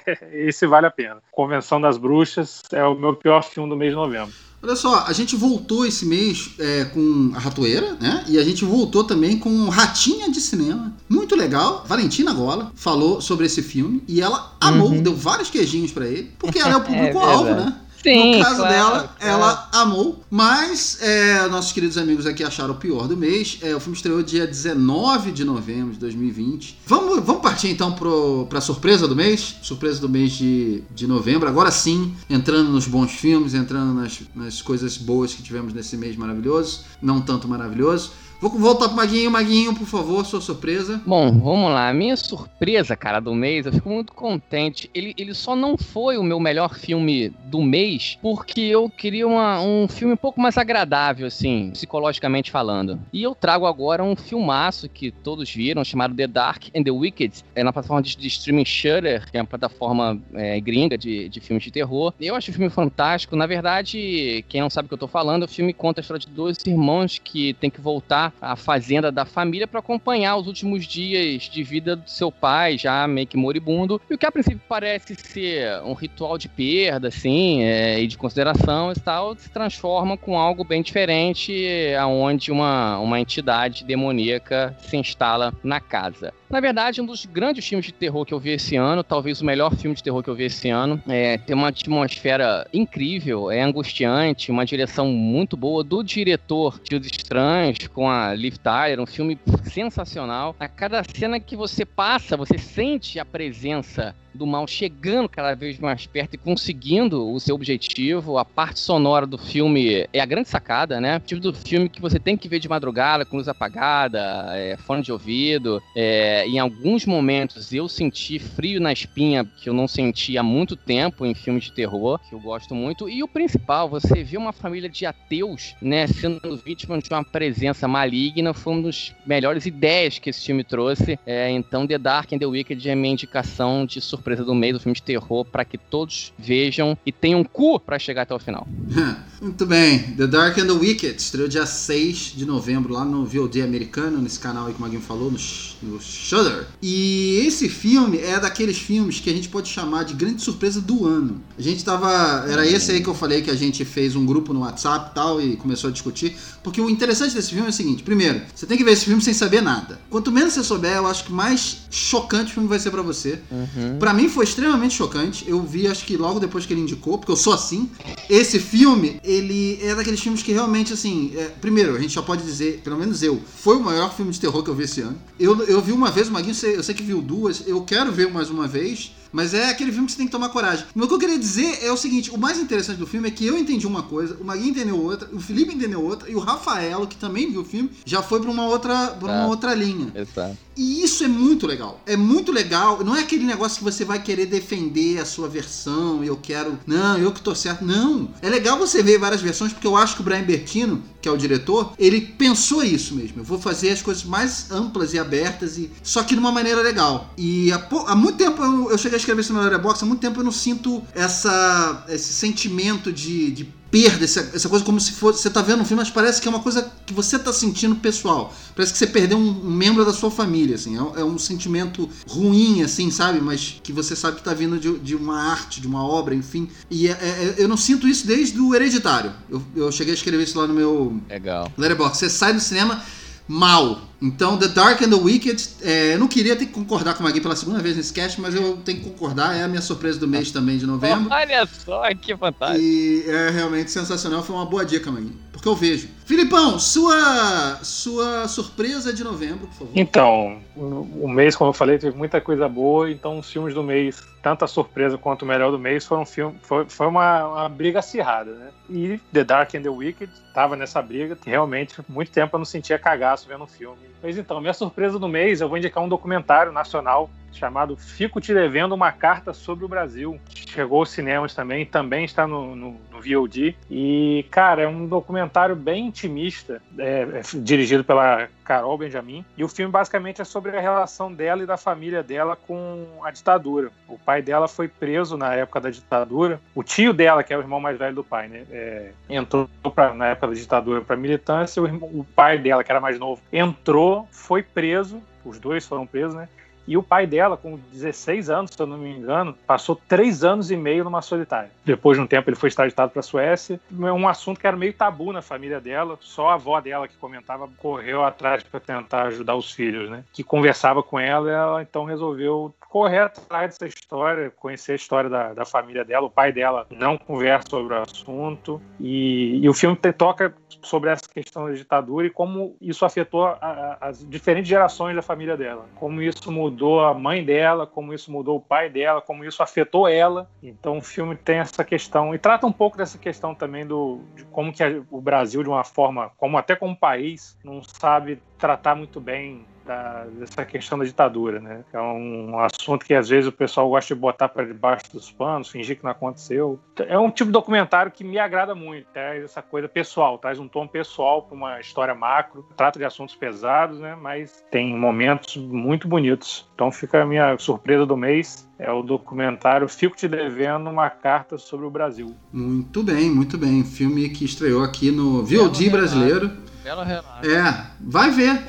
esse 0.34 0.67
vale 0.67 0.88
a 0.88 0.91
pena. 0.91 1.22
Convenção 1.32 1.79
das 1.79 1.98
Bruxas 1.98 2.62
é 2.74 2.84
o 2.84 2.93
meu 2.93 3.15
pior 3.15 3.41
filme 3.41 3.70
do 3.70 3.77
mês 3.77 3.91
de 3.91 3.96
novembro. 3.96 4.34
Olha 4.63 4.77
só, 4.77 5.03
a 5.05 5.12
gente 5.12 5.36
voltou 5.36 5.86
esse 5.86 6.05
mês 6.05 6.51
é, 6.58 6.86
com 6.86 7.32
a 7.36 7.39
Ratoeira, 7.39 7.98
né? 8.00 8.24
E 8.29 8.38
a 8.39 8.43
gente 8.46 8.63
voltou 8.63 9.03
também 9.03 9.38
com 9.38 9.67
Ratinha 9.67 10.32
de 10.32 10.39
Cinema. 10.39 10.93
Muito 11.10 11.36
legal. 11.36 11.84
Valentina 11.86 12.32
Gola 12.34 12.72
falou 12.74 13.20
sobre 13.20 13.46
esse 13.46 13.62
filme 13.62 14.01
e 14.08 14.22
ela 14.22 14.55
amou, 14.62 14.89
Uhum. 14.89 15.03
deu 15.03 15.13
vários 15.13 15.50
queijinhos 15.50 15.91
pra 15.91 16.08
ele, 16.08 16.32
porque 16.39 16.60
ela 16.60 16.74
é 16.74 16.77
o 16.77 16.82
público-alvo, 16.86 17.43
verdade. 17.43 17.65
né? 17.72 17.75
Sim, 18.03 18.38
no 18.38 18.43
caso 18.43 18.57
claro, 18.57 18.74
dela, 18.74 19.15
claro. 19.17 19.17
ela 19.19 19.69
amou. 19.72 20.24
Mas 20.29 20.98
é, 21.01 21.48
nossos 21.48 21.72
queridos 21.72 21.98
amigos 21.98 22.25
aqui 22.25 22.43
acharam 22.43 22.74
o 22.74 22.77
pior 22.77 23.07
do 23.07 23.15
mês. 23.15 23.57
É, 23.62 23.74
o 23.74 23.79
filme 23.79 23.95
estreou 23.95 24.22
dia 24.22 24.45
19 24.45 25.31
de 25.31 25.45
novembro 25.45 25.93
de 25.93 26.00
2020. 26.00 26.79
Vamos, 26.86 27.24
vamos 27.24 27.41
partir 27.41 27.69
então 27.69 27.93
pro, 27.93 28.45
pra 28.50 28.60
surpresa 28.60 29.07
do 29.07 29.15
mês? 29.15 29.55
Surpresa 29.62 30.01
do 30.01 30.10
mês 30.10 30.33
de, 30.33 30.83
de 30.93 31.07
novembro. 31.07 31.48
Agora 31.48 31.72
sim, 31.72 32.13
entrando 32.29 32.69
nos 32.69 32.86
bons 32.88 33.12
filmes, 33.12 33.53
entrando 33.53 33.93
nas, 33.93 34.19
nas 34.36 34.62
coisas 34.62 34.98
boas 34.98 35.33
que 35.33 35.41
tivemos 35.41 35.74
nesse 35.74 35.95
mês 35.95 36.17
maravilhoso. 36.17 36.81
Não 37.01 37.22
tanto 37.22 37.48
maravilhoso. 37.48 38.12
Vou 38.44 38.60
voltar 38.60 38.90
pro 38.90 38.98
Maguinho. 38.98 39.32
Maguinho, 39.32 39.74
por 39.74 39.88
favor, 39.88 40.26
sua 40.26 40.42
surpresa. 40.42 41.02
Bom, 41.06 41.32
vamos 41.32 41.72
lá. 41.72 41.88
A 41.88 41.94
minha 41.94 42.18
surpresa, 42.18 42.94
cara, 42.94 43.22
do 43.22 43.34
mês, 43.34 43.66
eu 43.66 43.72
fico 43.72 43.90
muito 43.90 44.12
contente. 44.14 44.90
Ele, 44.94 45.14
ele 45.18 45.34
só 45.34 45.56
não 45.56 45.78
foi 45.78 46.18
o 46.18 46.24
meu 46.24 46.42
melhor 46.42 46.76
filme 46.76 47.30
do 47.46 47.62
mês 47.62 48.18
porque 48.22 48.60
eu 48.60 48.90
queria 48.90 49.26
uma- 49.26 49.62
um 49.62 49.88
filme 49.88 50.14
um 50.14 50.18
pouco 50.18 50.42
mais 50.42 50.58
agradável, 50.58 51.26
assim, 51.26 51.70
psicologicamente 51.72 52.52
falando. 52.52 53.00
E 53.14 53.24
eu 53.24 53.34
trago 53.34 53.66
agora 53.66 54.04
um 54.04 54.14
filmaço 54.16 54.90
que 54.90 55.10
todos 55.10 55.50
viram, 55.50 55.84
chamado 55.86 56.14
The 56.14 56.28
Dark 56.28 56.64
and 56.76 56.84
the 56.84 56.92
Wicked. 56.92 57.46
É 57.56 57.64
na 57.64 57.72
plataforma 57.72 58.02
de, 58.02 58.18
de 58.18 58.28
streaming 58.28 58.66
Shudder, 58.66 59.32
que 59.32 59.38
é 59.38 59.42
uma 59.42 59.48
plataforma 59.48 60.20
é, 60.34 60.60
gringa 60.60 60.98
de, 60.98 61.30
de 61.30 61.40
filmes 61.40 61.64
de 61.64 61.72
terror. 61.72 62.14
Eu 62.20 62.36
acho 62.36 62.52
o 62.52 62.54
filme 62.54 62.70
fantástico. 62.70 63.38
Na 63.38 63.46
verdade, 63.48 64.44
quem 64.50 64.60
não 64.60 64.70
sabe 64.70 64.88
o 64.88 64.90
que 64.90 64.96
eu 64.96 64.98
tô 64.98 65.08
falando, 65.08 65.44
o 65.44 65.48
filme 65.48 65.72
conta 65.72 66.00
a 66.00 66.02
história 66.02 66.20
de 66.20 66.28
dois 66.28 66.58
irmãos 66.66 67.20
que 67.24 67.54
tem 67.54 67.70
que 67.70 67.80
voltar 67.80 68.33
à 68.42 68.56
fazenda 68.56 69.12
da 69.12 69.25
família 69.25 69.68
para 69.68 69.80
acompanhar 69.80 70.36
os 70.36 70.48
últimos 70.48 70.86
dias 70.86 71.44
de 71.44 71.63
vida 71.63 71.96
do 71.96 72.10
seu 72.10 72.32
pai, 72.32 72.78
já 72.78 73.08
meio 73.08 73.28
que 73.28 73.38
moribundo. 73.38 74.02
E 74.10 74.13
o 74.13 74.18
que 74.18 74.25
a 74.25 74.32
princípio 74.32 74.62
parece 74.68 75.16
ser 75.16 75.82
um 75.84 75.94
ritual 75.94 76.38
de 76.38 76.50
perda, 76.50 77.08
assim, 77.08 77.63
é, 77.63 78.02
e 78.02 78.08
de 78.08 78.18
consideração 78.18 78.92
e 78.92 79.00
tal, 79.00 79.36
se 79.36 79.50
transforma 79.50 80.18
com 80.18 80.38
algo 80.38 80.63
bem 80.63 80.82
diferente, 80.82 81.54
aonde 82.00 82.52
uma, 82.52 82.98
uma 83.00 83.20
entidade 83.20 83.84
demoníaca 83.84 84.75
se 84.80 84.98
instala 84.98 85.54
na 85.63 85.80
casa. 85.80 86.34
Na 86.53 86.60
verdade, 86.60 87.01
um 87.01 87.05
dos 87.07 87.25
grandes 87.25 87.67
filmes 87.67 87.88
de 87.88 87.91
terror 87.91 88.24
que 88.27 88.31
eu 88.31 88.39
vi 88.39 88.51
esse 88.51 88.75
ano, 88.75 89.03
talvez 89.03 89.41
o 89.41 89.45
melhor 89.45 89.75
filme 89.75 89.95
de 89.95 90.03
terror 90.03 90.22
que 90.22 90.29
eu 90.29 90.36
vi 90.36 90.43
esse 90.43 90.69
ano, 90.69 91.01
é, 91.07 91.36
tem 91.36 91.55
uma 91.55 91.69
atmosfera 91.69 92.67
incrível, 92.72 93.50
é 93.50 93.60
angustiante, 93.60 94.51
uma 94.51 94.63
direção 94.63 95.07
muito 95.07 95.57
boa 95.57 95.83
do 95.83 96.03
diretor 96.03 96.79
de 96.79 96.95
Os 96.95 97.07
Estranhos, 97.07 97.88
com 97.88 98.07
a 98.07 98.36
Liv 98.36 98.57
Tyler, 98.57 99.00
um 99.00 99.07
filme 99.07 99.36
sensacional. 99.63 100.55
A 100.60 100.67
cada 100.67 101.03
cena 101.03 101.39
que 101.39 101.55
você 101.55 101.86
passa, 101.86 102.38
você 102.38 102.60
sente 102.60 103.19
a 103.19 103.25
presença 103.25 104.13
do 104.33 104.48
mal 104.48 104.67
chegando 104.67 105.29
cada 105.29 105.53
vez 105.53 105.79
mais 105.79 106.05
perto 106.05 106.33
e 106.33 106.38
conseguindo 106.38 107.31
o 107.31 107.39
seu 107.39 107.55
objetivo. 107.55 108.38
A 108.38 108.45
parte 108.45 108.79
sonora 108.79 109.27
do 109.27 109.38
filme 109.38 110.07
é 110.12 110.19
a 110.19 110.25
grande 110.25 110.50
sacada, 110.50 111.00
né? 111.00 111.17
O 111.17 111.19
tipo 111.19 111.41
do 111.41 111.53
filme 111.53 111.88
que 111.88 112.01
você 112.01 112.19
tem 112.19 112.36
que 112.36 112.50
ver 112.50 112.60
de 112.60 112.67
madrugada, 112.67 113.25
com 113.25 113.38
luz 113.38 113.48
apagada, 113.48 114.48
é, 114.51 114.75
fone 114.77 115.03
de 115.03 115.12
ouvido. 115.12 115.81
É, 115.95 116.43
Em 116.46 116.60
alguns 116.60 117.06
momentos 117.06 117.74
eu 117.74 117.88
senti 117.88 118.40
frio 118.40 118.80
na 118.80 118.92
espinha 118.92 119.46
que 119.46 119.70
eu 119.70 119.74
não 119.74 119.88
sentia 119.88 120.42
há 120.42 120.44
muito 120.44 120.76
tempo 120.76 121.26
em 121.26 121.34
filmes 121.34 121.66
de 121.66 121.74
terror, 121.74 122.20
que 122.20 122.34
eu 122.34 122.40
gosto 122.40 122.76
muito. 122.76 123.10
E 123.10 123.24
o 123.24 123.28
principal, 123.28 123.90
você 123.90 124.24
vê 124.24 124.38
uma 124.38 124.54
família 124.54 124.90
de 124.90 125.06
ateus, 125.06 125.76
né, 125.82 126.08
sendo 126.08 126.58
vítimas 126.58 127.04
de 127.04 127.10
uma 127.10 127.24
presença 127.24 127.88
maligna, 127.88 128.54
foi 128.54 128.74
uma 128.74 128.84
das 128.84 129.14
melhores 129.26 129.66
ideias 129.66 130.20
que 130.20 130.30
esse 130.30 130.46
filme 130.46 130.64
trouxe. 130.64 131.20
É, 131.26 131.50
então, 131.50 131.88
The 131.88 131.98
Dark 131.98 132.34
and 132.34 132.40
the 132.40 132.46
Wicked 132.46 132.90
é 132.90 132.96
minha 132.96 133.14
indicação 133.14 133.86
de 133.86 134.02
surpresa 134.02 134.44
do 134.44 134.56
mês, 134.56 134.74
do 134.74 134.80
filme 134.80 134.96
de 134.96 135.04
terror, 135.04 135.46
para 135.46 135.66
que 135.66 135.78
todos 135.78 136.34
vejam 136.38 136.98
e 137.06 137.12
tenham 137.12 137.44
cu 137.44 137.80
para 137.80 138.00
chegar 138.00 138.24
até 138.24 138.34
o 138.34 138.40
final. 138.40 138.68
Muito 139.44 139.66
bem. 139.66 140.00
The 140.16 140.26
Dark 140.26 140.58
and 140.58 140.68
the 140.68 140.72
Wicked 140.72 141.18
estreou 141.18 141.50
dia 141.50 141.66
6 141.66 142.32
de 142.34 142.46
novembro 142.46 142.94
lá 142.94 143.04
no 143.04 143.26
VOD 143.26 143.62
americano, 143.62 144.22
nesse 144.22 144.40
canal 144.40 144.68
aí 144.68 144.74
que 144.74 144.80
o 144.80 144.82
Maguinho 144.82 145.02
falou, 145.02 145.30
no, 145.30 145.38
no 145.82 146.00
Shudder. 146.02 146.66
E 146.82 147.44
esse 147.46 147.68
filme 147.68 148.20
é 148.20 148.40
daqueles 148.40 148.78
filmes 148.78 149.20
que 149.20 149.30
a 149.30 149.34
gente 149.34 149.50
pode 149.50 149.68
chamar 149.68 150.04
de 150.04 150.14
grande 150.14 150.42
surpresa 150.42 150.80
do 150.80 151.06
ano. 151.06 151.42
A 151.60 151.62
gente 151.62 151.84
tava. 151.84 152.46
Era 152.50 152.66
esse 152.66 152.94
aí 152.94 153.04
que 153.04 153.10
eu 153.10 153.14
falei 153.14 153.42
que 153.42 153.52
a 153.52 153.56
gente 153.56 153.84
fez 153.84 154.16
um 154.16 154.26
grupo 154.26 154.54
no 154.54 154.62
WhatsApp 154.62 155.10
e 155.12 155.14
tal 155.14 155.42
e 155.42 155.58
começou 155.58 155.90
a 155.90 155.94
discutir. 155.94 156.38
Porque 156.63 156.79
o 156.79 156.89
interessante 156.89 157.36
desse 157.36 157.50
filme 157.50 157.65
é 157.65 157.70
o 157.70 157.74
seguinte: 157.74 158.03
primeiro, 158.03 158.41
você 158.53 158.65
tem 158.65 158.77
que 158.77 158.84
ver 158.84 158.91
esse 158.91 159.05
filme 159.05 159.22
sem 159.22 159.34
saber 159.34 159.62
nada. 159.62 160.00
Quanto 160.10 160.32
menos 160.32 160.53
você 160.53 160.63
souber, 160.63 160.96
eu 160.96 161.08
acho 161.08 161.25
que 161.25 161.32
mais 161.32 161.82
chocante 161.91 162.51
o 162.51 162.53
filme 162.53 162.70
vai 162.70 162.79
ser 162.79 162.91
para 162.91 163.01
você. 163.01 163.39
Uhum. 163.51 164.00
Para 164.00 164.13
mim 164.13 164.29
foi 164.29 164.46
extremamente 164.46 164.96
chocante. 164.96 165.46
Eu 165.48 165.62
vi, 165.62 165.88
acho 165.88 166.05
que 166.05 166.15
logo 166.15 166.39
depois 166.39 166.65
que 166.65 166.74
ele 166.74 166.82
indicou, 166.82 167.17
porque 167.17 167.32
eu 167.32 167.36
sou 167.36 167.53
assim. 167.53 167.89
Esse 168.29 168.60
filme, 168.60 169.20
ele 169.24 169.79
é 169.82 169.93
daqueles 169.93 170.20
filmes 170.20 170.41
que 170.41 170.53
realmente, 170.53 170.93
assim. 170.93 171.34
É, 171.36 171.46
primeiro, 171.62 171.96
a 171.96 172.00
gente 172.00 172.13
já 172.13 172.22
pode 172.22 172.43
dizer, 172.43 172.82
pelo 172.84 172.98
menos 172.98 173.22
eu, 173.22 173.41
foi 173.58 173.75
o 173.75 173.84
maior 173.84 174.15
filme 174.15 174.32
de 174.32 174.39
terror 174.39 174.63
que 174.63 174.70
eu 174.70 174.75
vi 174.75 174.84
esse 174.84 175.01
ano. 175.01 175.17
Eu, 175.39 175.62
eu 175.65 175.82
vi 175.82 175.91
uma 175.91 176.10
vez, 176.10 176.29
o 176.29 176.32
Maguinho, 176.32 176.55
eu 176.63 176.84
sei 176.84 176.96
que 176.96 177.03
viu 177.03 177.22
duas, 177.22 177.63
eu 177.67 177.82
quero 177.82 178.12
ver 178.12 178.32
mais 178.32 178.50
uma 178.50 178.67
vez. 178.67 179.12
Mas 179.34 179.54
é 179.56 179.70
aquele 179.70 179.92
filme 179.92 180.06
que 180.06 180.12
você 180.13 180.18
tem 180.20 180.28
que 180.28 180.32
tomar 180.32 180.50
coragem. 180.50 180.86
Mas 180.94 181.06
o 181.06 181.08
que 181.10 181.16
eu 181.16 181.20
queria 181.20 181.40
dizer 181.40 181.84
é 181.84 181.92
o 181.92 181.98
seguinte: 181.98 182.30
o 182.30 182.38
mais 182.38 182.60
interessante 182.60 182.98
do 182.98 183.08
filme 183.08 183.28
é 183.28 183.32
que 183.32 183.46
eu 183.46 183.58
entendi 183.58 183.88
uma 183.88 184.04
coisa, 184.04 184.38
o 184.40 184.46
Maguinho 184.46 184.70
entendeu 184.70 185.02
outra, 185.02 185.28
o 185.34 185.40
Felipe 185.40 185.74
entendeu 185.74 186.02
outra, 186.02 186.30
e 186.30 186.36
o 186.36 186.40
Rafaelo, 186.40 187.08
que 187.08 187.18
também 187.18 187.52
viu 187.52 187.62
o 187.62 187.66
filme, 187.66 187.90
já 188.06 188.22
foi 188.22 188.40
para 188.40 188.52
uma 188.52 188.68
outra, 188.68 189.08
pra 189.08 189.28
uma 189.28 189.48
outra 189.48 189.74
linha. 189.74 190.12
Exato. 190.16 190.58
E 190.75 191.03
isso 191.03 191.24
é 191.24 191.27
muito 191.27 191.68
legal. 191.68 192.01
É 192.06 192.18
muito 192.18 192.51
legal. 192.51 193.03
Não 193.03 193.15
é 193.15 193.22
aquele 193.22 193.46
negócio 193.46 193.77
que 193.77 193.84
você 193.84 194.03
vai 194.03 194.22
querer 194.22 194.46
defender 194.46 195.20
a 195.20 195.25
sua 195.25 195.48
versão 195.48 196.24
eu 196.24 196.38
quero. 196.38 196.77
Não, 196.86 197.18
eu 197.18 197.32
que 197.32 197.42
tô 197.42 197.53
certo. 197.56 197.86
Não. 197.86 198.30
É 198.42 198.50
legal 198.50 198.77
você 198.77 199.01
ver 199.01 199.18
várias 199.18 199.42
versões, 199.42 199.72
porque 199.72 199.88
eu 199.88 199.96
acho 199.96 200.15
que 200.15 200.22
o 200.22 200.24
Brian 200.24 200.44
Bertino, 200.44 201.03
que 201.22 201.30
é 201.30 201.32
o 201.32 201.38
diretor, 201.38 201.94
ele 201.98 202.22
pensou 202.22 202.84
isso 202.84 203.15
mesmo. 203.15 203.42
Eu 203.42 203.44
vou 203.44 203.60
fazer 203.60 203.92
as 203.92 204.01
coisas 204.01 204.24
mais 204.24 204.72
amplas 204.72 205.13
e 205.13 205.20
abertas, 205.20 205.77
e 205.77 205.92
só 206.01 206.24
que 206.24 206.34
de 206.34 206.39
uma 206.39 206.51
maneira 206.51 206.82
legal. 206.82 207.34
E 207.38 207.72
há, 207.72 207.88
há 208.08 208.15
muito 208.15 208.38
tempo 208.38 208.63
eu, 208.63 208.92
eu 208.92 208.98
cheguei 208.98 209.18
a 209.18 209.20
escrever 209.20 209.42
isso 209.42 209.53
no 209.53 209.80
Box, 209.80 210.03
há 210.03 210.06
muito 210.06 210.20
tempo 210.20 210.39
eu 210.39 210.44
não 210.44 210.51
sinto 210.51 211.03
essa, 211.13 212.06
esse 212.10 212.34
sentimento 212.34 213.12
de, 213.12 213.51
de 213.51 213.83
perda, 213.94 214.26
essa, 214.26 214.50
essa 214.56 214.68
coisa 214.68 214.84
como 214.84 215.00
se 215.00 215.12
fosse. 215.12 215.44
Você 215.44 215.52
tá 215.52 215.62
vendo 215.62 215.84
um 215.84 215.86
filme, 215.86 216.02
mas 216.02 216.10
parece 216.10 216.42
que 216.42 216.48
é 216.48 216.52
uma 216.52 216.62
coisa 216.62 216.92
que 217.06 217.14
você 217.14 217.38
tá 217.38 217.54
sentindo 217.54 217.94
pessoal. 217.98 218.52
Parece 218.76 218.92
que 218.92 218.98
você 218.98 219.06
perdeu 219.06 219.38
um, 219.38 219.70
membro 219.70 220.04
da 220.04 220.12
sua 220.12 220.32
família, 220.32 220.74
assim. 220.74 220.98
É, 220.98 221.22
é, 221.22 221.24
um 221.24 221.38
sentimento 221.38 222.10
ruim, 222.28 222.82
assim, 222.82 223.12
sabe? 223.12 223.40
Mas 223.40 223.80
que 223.84 223.94
você 223.94 224.16
sabe 224.16 224.38
que 224.38 224.44
tá 224.44 224.52
vindo 224.52 224.80
de, 224.80 224.98
de 224.98 225.16
uma 225.16 225.40
arte, 225.40 225.80
de 225.80 225.86
uma 225.86 226.04
obra, 226.04 226.34
enfim. 226.34 226.68
E 226.90 227.08
é, 227.08 227.12
é, 227.12 227.56
eu 227.60 227.68
não 227.68 227.78
sinto 227.78 228.08
isso 228.08 228.26
desde 228.26 228.60
o 228.60 228.74
Hereditário. 228.74 229.32
Eu, 229.48 229.62
eu 229.76 229.92
cheguei 229.92 230.12
a 230.12 230.18
escrever 230.18 230.42
isso 230.42 230.58
lá 230.58 230.66
no 230.66 230.74
meu. 230.74 231.22
Legal. 231.30 231.72
Letterboxd. 231.78 232.18
Você 232.18 232.30
sai 232.32 232.52
do 232.52 232.60
cinema 232.60 233.00
mal. 233.48 234.02
Então, 234.22 234.58
The 234.58 234.70
Dark 234.70 235.02
and 235.02 235.10
the 235.10 235.16
Wicked, 235.16 235.70
é, 235.82 236.14
eu 236.14 236.20
não 236.20 236.28
queria 236.28 236.56
ter 236.56 236.66
que 236.66 236.72
concordar 236.72 237.14
com 237.14 237.20
o 237.20 237.24
Magui 237.24 237.42
pela 237.42 237.56
segunda 237.56 237.80
vez 237.80 237.98
nesse 237.98 238.14
cast, 238.14 238.40
mas 238.40 238.56
eu 238.56 238.78
tenho 238.78 239.00
que 239.00 239.10
concordar, 239.10 239.56
é 239.56 239.64
a 239.64 239.68
minha 239.68 239.82
surpresa 239.82 240.18
do 240.18 240.28
mês 240.28 240.50
também 240.50 240.78
de 240.78 240.86
novembro. 240.86 241.28
Olha 241.30 241.68
só, 241.68 242.04
que 242.16 242.36
fantástico. 242.38 242.82
E 242.82 243.24
é 243.28 243.50
realmente 243.50 243.92
sensacional, 243.92 244.42
foi 244.44 244.56
uma 244.56 244.66
boa 244.66 244.86
dica, 244.86 245.12
Magui, 245.12 245.34
porque 245.52 245.68
eu 245.68 245.76
vejo. 245.76 246.08
Filipão, 246.25 246.80
sua, 246.80 247.80
sua 247.84 248.48
surpresa 248.48 249.13
de 249.13 249.24
novembro, 249.24 249.68
por 249.68 249.74
favor. 249.74 249.92
Então, 249.96 250.62
o 250.75 251.27
mês, 251.27 251.56
como 251.56 251.70
eu 251.70 251.74
falei, 251.74 251.98
teve 251.98 252.18
muita 252.18 252.39
coisa 252.39 252.68
boa, 252.68 253.12
então 253.12 253.39
os 253.39 253.51
filmes 253.51 253.74
do 253.74 253.84
mês, 253.84 254.24
tanto 254.42 254.63
a 254.63 254.68
surpresa 254.68 255.18
quanto 255.18 255.44
o 255.44 255.46
melhor 255.46 255.72
do 255.72 255.80
mês, 255.80 256.06
foram 256.06 256.25
filme, 256.25 256.58
foi, 256.62 256.86
foi 256.88 257.08
uma, 257.08 257.48
uma 257.48 257.70
briga 257.70 258.00
acirrada, 258.00 258.51
né? 258.51 258.70
E 258.90 259.20
The 259.33 259.44
Dark 259.44 259.75
and 259.75 259.81
the 259.81 259.90
Wicked 259.90 260.31
tava 260.53 260.75
nessa 260.75 261.01
briga, 261.01 261.38
realmente, 261.46 261.96
muito 262.07 262.31
tempo 262.31 262.55
eu 262.55 262.59
não 262.59 262.66
sentia 262.66 262.98
cagaço 262.98 263.48
vendo 263.48 263.64
o 263.64 263.68
filme 263.68 264.14
Pois 264.24 264.38
então, 264.38 264.62
minha 264.62 264.74
surpresa 264.74 265.20
do 265.20 265.27
mês, 265.27 265.59
eu 265.59 265.68
vou 265.68 265.77
indicar 265.77 266.01
um 266.01 266.07
documentário 266.07 266.72
nacional 266.72 267.29
chamado 267.51 267.98
Fico 267.98 268.40
Te 268.40 268.53
Devendo 268.53 268.96
Uma 268.96 269.12
Carta 269.12 269.53
sobre 269.53 269.83
o 269.83 269.88
Brasil. 269.90 270.40
Chegou 270.66 271.00
aos 271.00 271.09
cinemas 271.09 271.53
também, 271.53 271.86
também 271.86 272.24
está 272.24 272.48
no, 272.48 272.74
no, 272.74 272.96
no 273.12 273.22
VOD. 273.22 273.75
E, 273.92 274.46
cara, 274.50 274.83
é 274.83 274.88
um 274.88 275.05
documentário 275.05 275.75
bem 275.75 276.09
intimista, 276.14 276.80
é, 276.98 277.22
é, 277.22 277.42
dirigido 277.56 278.04
pela 278.04 278.48
Carol 278.64 278.98
Benjamin. 278.98 279.44
E 279.58 279.64
o 279.64 279.68
filme 279.68 279.92
basicamente 279.92 280.42
é 280.42 280.46
sobre 280.46 280.78
a 280.78 280.80
relação 280.80 281.34
dela 281.34 281.64
e 281.64 281.66
da 281.66 281.76
família 281.76 282.22
dela 282.22 282.56
com 282.56 283.06
a 283.24 283.32
ditadura. 283.32 283.92
O 284.08 284.18
pai 284.18 284.42
dela 284.42 284.68
foi 284.68 284.88
preso 284.88 285.36
na 285.36 285.56
época 285.56 285.82
da 285.82 285.90
ditadura. 285.90 286.62
O 286.76 286.84
tio 286.84 287.12
dela, 287.12 287.44
que 287.44 287.52
é 287.52 287.58
o 287.58 287.62
irmão 287.62 287.80
mais 287.80 287.98
velho 287.98 288.16
do 288.16 288.24
pai, 288.24 288.48
né, 288.48 288.64
é, 288.72 289.12
entrou 289.28 289.68
pra, 289.94 290.14
na 290.14 290.28
época 290.28 290.48
da 290.48 290.54
ditadura 290.54 291.02
para 291.02 291.16
militância. 291.16 291.82
O, 291.82 291.88
irmão, 291.88 292.10
o 292.14 292.24
pai 292.24 292.58
dela, 292.60 292.84
que 292.84 292.92
era 292.92 293.02
mais 293.02 293.20
novo, 293.20 293.42
entrou 293.52 294.28
foi 294.32 294.62
preso, 294.62 295.22
os 295.44 295.60
dois 295.60 295.86
foram 295.86 296.06
presos, 296.06 296.36
né? 296.36 296.48
E 296.87 296.98
o 296.98 297.03
pai 297.03 297.25
dela, 297.25 297.55
com 297.55 297.79
16 297.91 298.50
anos, 298.50 298.72
se 298.72 298.81
eu 298.81 298.85
não 298.85 298.98
me 298.98 299.09
engano, 299.09 299.55
passou 299.65 300.00
três 300.07 300.43
anos 300.43 300.72
e 300.72 300.75
meio 300.75 301.03
numa 301.03 301.22
solitária. 301.22 301.72
Depois 301.85 302.17
de 302.17 302.24
um 302.24 302.27
tempo, 302.27 302.50
ele 302.50 302.57
foi 302.57 302.69
extraditado 302.69 303.11
para 303.11 303.19
a 303.22 303.24
Suécia. 303.24 303.79
Um 303.91 304.27
assunto 304.27 304.59
que 304.59 304.67
era 304.67 304.75
meio 304.75 304.93
tabu 304.93 305.31
na 305.31 305.41
família 305.41 305.79
dela. 305.79 306.17
Só 306.22 306.50
a 306.50 306.53
avó 306.55 306.79
dela, 306.81 307.07
que 307.07 307.15
comentava, 307.15 307.69
correu 307.77 308.24
atrás 308.24 308.63
para 308.63 308.79
tentar 308.79 309.24
ajudar 309.27 309.55
os 309.55 309.72
filhos, 309.72 310.09
né? 310.09 310.24
Que 310.33 310.43
conversava 310.43 311.01
com 311.01 311.19
ela, 311.19 311.50
ela 311.51 311.81
então 311.81 312.05
resolveu 312.05 312.74
correr 312.89 313.19
atrás 313.19 313.72
dessa 313.72 313.87
história, 313.87 314.51
conhecer 314.51 314.91
a 314.91 314.96
história 314.96 315.29
da, 315.29 315.53
da 315.53 315.65
família 315.65 316.03
dela. 316.03 316.27
O 316.27 316.29
pai 316.29 316.51
dela 316.51 316.85
não 316.91 317.17
conversa 317.17 317.69
sobre 317.69 317.93
o 317.93 318.01
assunto. 318.01 318.81
E, 319.00 319.59
e 319.63 319.69
o 319.69 319.74
filme 319.74 319.98
toca 320.15 320.53
sobre 320.81 321.09
essa 321.09 321.27
questão 321.27 321.65
da 321.65 321.74
ditadura 321.74 322.27
e 322.27 322.29
como 322.29 322.75
isso 322.81 323.05
afetou 323.05 323.46
a, 323.46 323.57
a, 323.61 323.98
as 324.09 324.27
diferentes 324.27 324.69
gerações 324.69 325.15
da 325.15 325.22
família 325.22 325.55
dela. 325.55 325.85
Como 325.96 326.22
isso 326.22 326.51
mudou 326.51 326.73
a 327.00 327.14
mãe 327.14 327.44
dela, 327.44 327.86
como 327.86 328.14
isso 328.14 328.31
mudou 328.31 328.57
o 328.57 328.62
pai 328.62 328.90
dela, 328.90 329.22
como 329.22 329.44
isso 329.44 329.62
afetou 329.62 330.07
ela. 330.07 330.50
Então 330.62 330.98
o 330.98 331.01
filme 331.01 331.36
tem 331.36 331.57
essa 331.57 331.83
questão 331.83 332.33
e 332.33 332.38
trata 332.38 332.66
um 332.66 332.72
pouco 332.72 332.98
dessa 332.98 333.18
questão 333.18 333.53
também 333.53 333.86
do 333.86 334.22
de 334.36 334.44
como 334.46 334.72
que 334.72 334.83
o 335.09 335.22
Brasil 335.22 335.64
de 335.64 335.70
uma 335.70 335.83
forma, 335.83 336.31
como 336.38 336.57
até 336.57 336.75
como 336.75 336.96
país, 336.96 337.57
não 337.64 337.81
sabe 337.83 338.42
tratar 338.57 338.96
muito 338.96 339.20
bem 339.20 339.66
da, 339.85 340.25
dessa 340.33 340.65
questão 340.65 340.98
da 340.98 341.05
ditadura, 341.05 341.59
né? 341.59 341.83
É 341.91 342.00
um 342.00 342.57
assunto 342.59 343.05
que 343.05 343.13
às 343.13 343.29
vezes 343.29 343.48
o 343.48 343.51
pessoal 343.51 343.89
gosta 343.89 344.13
de 344.13 344.19
botar 344.19 344.50
para 344.50 344.65
debaixo 344.65 345.11
dos 345.11 345.31
panos, 345.31 345.69
fingir 345.69 345.98
que 345.98 346.03
não 346.03 346.11
aconteceu. 346.11 346.79
É 347.07 347.17
um 347.17 347.29
tipo 347.29 347.48
de 347.48 347.53
documentário 347.53 348.11
que 348.11 348.24
me 348.24 348.39
agrada 348.39 348.74
muito, 348.74 349.07
traz 349.13 349.43
essa 349.43 349.61
coisa 349.61 349.87
pessoal, 349.87 350.37
traz 350.37 350.59
um 350.59 350.67
tom 350.67 350.87
pessoal 350.87 351.43
para 351.43 351.55
uma 351.55 351.79
história 351.79 352.15
macro, 352.15 352.65
trata 352.75 353.00
de 353.00 353.05
assuntos 353.05 353.35
pesados, 353.35 354.00
né? 354.00 354.15
Mas 354.19 354.63
tem 354.72 354.96
momentos 354.98 355.57
muito 355.57 356.07
bonitos. 356.07 356.67
Então 356.74 356.91
fica 356.91 357.22
a 357.22 357.25
minha 357.25 357.57
surpresa 357.57 358.05
do 358.05 358.17
mês, 358.17 358.67
é 358.79 358.91
o 358.91 359.01
documentário 359.01 359.87
Fico 359.87 360.15
Te 360.15 360.27
Devendo 360.27 360.89
uma 360.89 361.09
carta 361.09 361.57
sobre 361.57 361.85
o 361.85 361.89
Brasil. 361.89 362.35
Muito 362.51 363.03
bem, 363.03 363.29
muito 363.29 363.57
bem. 363.57 363.83
Filme 363.83 364.29
que 364.29 364.46
estreou 364.46 364.83
aqui 364.83 365.11
no 365.11 365.43
VOD 365.43 365.89
brasileiro. 365.89 366.51
Belo 366.83 367.03
relato. 367.03 367.48
É, 367.48 367.85
vai 368.00 368.29
ver. 368.29 368.61